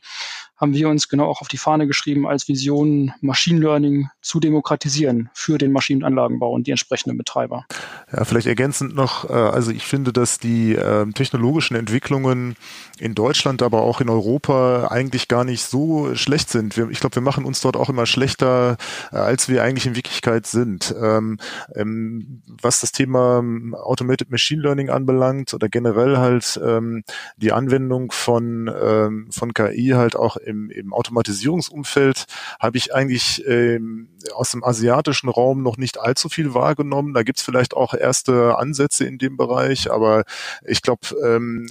[0.56, 5.30] haben wir uns genau auch auf die Fahne geschrieben, als Vision Machine Learning zu demokratisieren
[5.34, 7.64] für den Maschinenanlagenbau und die entsprechenden Betreiber.
[8.12, 12.56] Ja, vielleicht ergänzend noch, äh, also ich finde, dass die äh, technologischen Entwicklungen
[12.98, 16.76] in Deutschland, aber auch in Europa eigentlich gar nicht so schlecht sind.
[16.76, 18.76] Ich glaube, wir machen uns dort auch immer schlechter,
[19.12, 20.94] äh, als wir eigentlich in Wirklichkeit sind.
[21.00, 21.38] Ähm,
[21.74, 27.04] ähm, was das Thema ähm, Automated Machine Learning anbelangt oder generell halt ähm,
[27.36, 32.24] die Anwendung von, ähm, von KI halt auch im, im Automatisierungsumfeld
[32.60, 37.14] habe ich eigentlich ähm, aus dem asiatischen Raum noch nicht allzu viel wahrgenommen.
[37.14, 40.24] Da gibt's vielleicht auch erste Ansätze in dem Bereich, aber
[40.64, 41.68] ich glaube, ähm,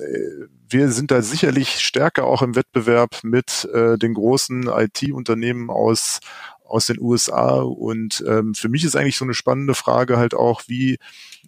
[0.69, 6.19] wir sind da sicherlich stärker auch im Wettbewerb mit äh, den großen IT-Unternehmen aus
[6.65, 7.61] aus den USA.
[7.61, 10.97] Und ähm, für mich ist eigentlich so eine spannende Frage halt auch, wie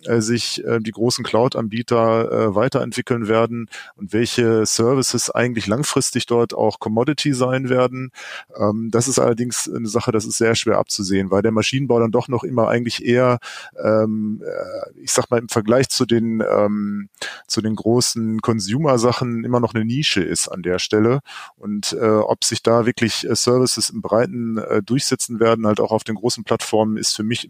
[0.07, 6.53] äh, sich äh, die großen Cloud-Anbieter äh, weiterentwickeln werden und welche Services eigentlich langfristig dort
[6.53, 8.11] auch Commodity sein werden.
[8.57, 12.11] Ähm, das ist allerdings eine Sache, das ist sehr schwer abzusehen, weil der Maschinenbau dann
[12.11, 13.40] doch noch immer eigentlich eher,
[13.84, 17.10] ähm, äh, ich sag mal, im Vergleich zu den, ähm,
[17.48, 21.19] zu den großen Consumer-Sachen immer noch eine Nische ist an der Stelle.
[21.57, 25.91] Und äh, ob sich da wirklich äh, Services im Breiten äh, durchsetzen werden, halt auch
[25.91, 27.49] auf den großen Plattformen, ist für mich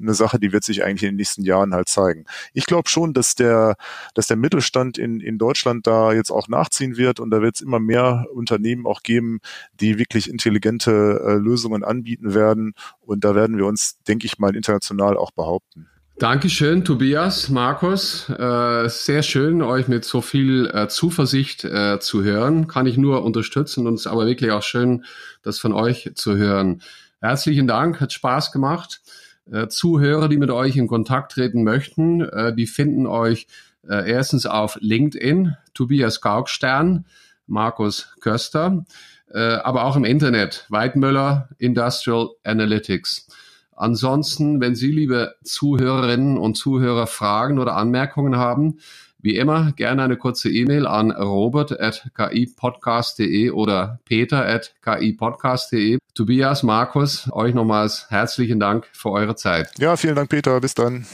[0.00, 2.26] eine Sache, die wird sich eigentlich in den nächsten Jahren halt zeigen.
[2.52, 3.76] Ich glaube schon, dass der,
[4.14, 7.60] dass der Mittelstand in, in Deutschland da jetzt auch nachziehen wird und da wird es
[7.62, 9.40] immer mehr Unternehmen auch geben,
[9.80, 10.90] die wirklich intelligente
[11.24, 12.74] äh, Lösungen anbieten werden.
[13.00, 15.88] Und da werden wir uns, denke ich mal, international auch behaupten.
[16.18, 18.28] Dankeschön, Tobias, Markus.
[18.30, 22.68] Äh, sehr schön, euch mit so viel äh, Zuversicht äh, zu hören.
[22.68, 25.04] Kann ich nur unterstützen und es ist aber wirklich auch schön,
[25.42, 26.80] das von euch zu hören.
[27.20, 29.02] Herzlichen Dank, hat Spaß gemacht.
[29.50, 33.46] Äh, Zuhörer, die mit euch in Kontakt treten möchten, äh, die finden euch
[33.88, 37.06] äh, erstens auf LinkedIn, Tobias Gaugstern,
[37.46, 38.84] Markus Köster,
[39.32, 43.28] äh, aber auch im Internet, Weidmüller Industrial Analytics.
[43.76, 48.78] Ansonsten, wenn Sie, liebe Zuhörerinnen und Zuhörer, Fragen oder Anmerkungen haben,
[49.26, 55.98] wie immer gerne eine kurze E-Mail an robert.kipodcast.de oder peter.kipodcast.de.
[56.14, 59.72] Tobias, Markus, euch nochmals herzlichen Dank für eure Zeit.
[59.78, 60.60] Ja, vielen Dank, Peter.
[60.60, 61.04] Bis dann.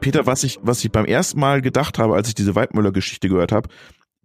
[0.00, 3.52] Peter, was ich, was ich beim ersten Mal gedacht habe, als ich diese Weidmüller-Geschichte gehört
[3.52, 3.70] habe,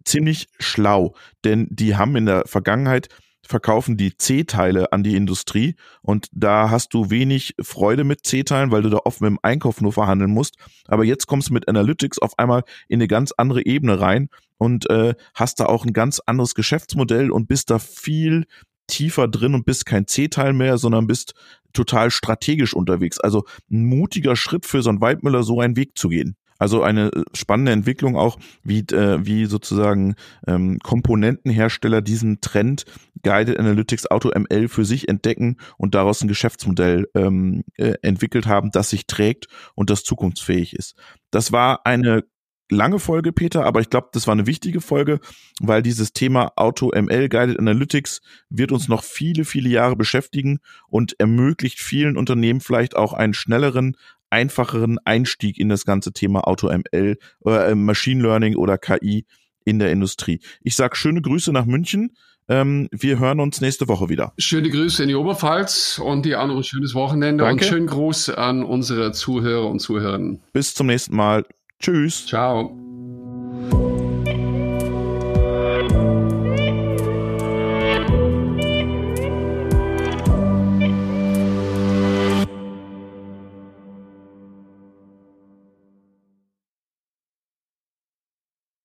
[0.04, 1.14] ziemlich schlau,
[1.44, 3.08] denn die haben in der Vergangenheit
[3.46, 8.82] verkaufen die C-Teile an die Industrie und da hast du wenig Freude mit C-Teilen, weil
[8.82, 10.56] du da oft mit dem Einkauf nur verhandeln musst.
[10.86, 14.28] Aber jetzt kommst du mit Analytics auf einmal in eine ganz andere Ebene rein
[14.58, 18.46] und äh, hast da auch ein ganz anderes Geschäftsmodell und bist da viel
[18.86, 21.34] tiefer drin und bist kein C-Teil mehr, sondern bist
[21.72, 23.18] total strategisch unterwegs.
[23.20, 26.36] Also ein mutiger Schritt für so ein Weidmüller, so einen Weg zu gehen.
[26.58, 30.14] Also eine äh, spannende Entwicklung auch, wie, äh, wie sozusagen
[30.46, 32.84] ähm, Komponentenhersteller diesen Trend
[33.22, 38.70] Guided Analytics Auto ML für sich entdecken und daraus ein Geschäftsmodell ähm, äh, entwickelt haben,
[38.70, 40.94] das sich trägt und das zukunftsfähig ist.
[41.30, 42.24] Das war eine
[42.70, 45.20] lange Folge, Peter, aber ich glaube, das war eine wichtige Folge,
[45.60, 50.58] weil dieses Thema Auto ML Guided Analytics wird uns noch viele, viele Jahre beschäftigen
[50.88, 53.96] und ermöglicht vielen Unternehmen vielleicht auch einen schnelleren,
[54.36, 59.24] einfacheren Einstieg in das ganze Thema AutoML oder äh, Machine Learning oder KI
[59.64, 60.40] in der Industrie.
[60.60, 62.14] Ich sage schöne Grüße nach München.
[62.48, 64.34] Ähm, wir hören uns nächste Woche wieder.
[64.36, 67.64] Schöne Grüße in die Oberpfalz und die ein schönes Wochenende Danke.
[67.64, 70.42] und schönen Gruß an unsere Zuhörer und Zuhörerinnen.
[70.52, 71.44] Bis zum nächsten Mal.
[71.80, 72.26] Tschüss.
[72.26, 72.85] Ciao.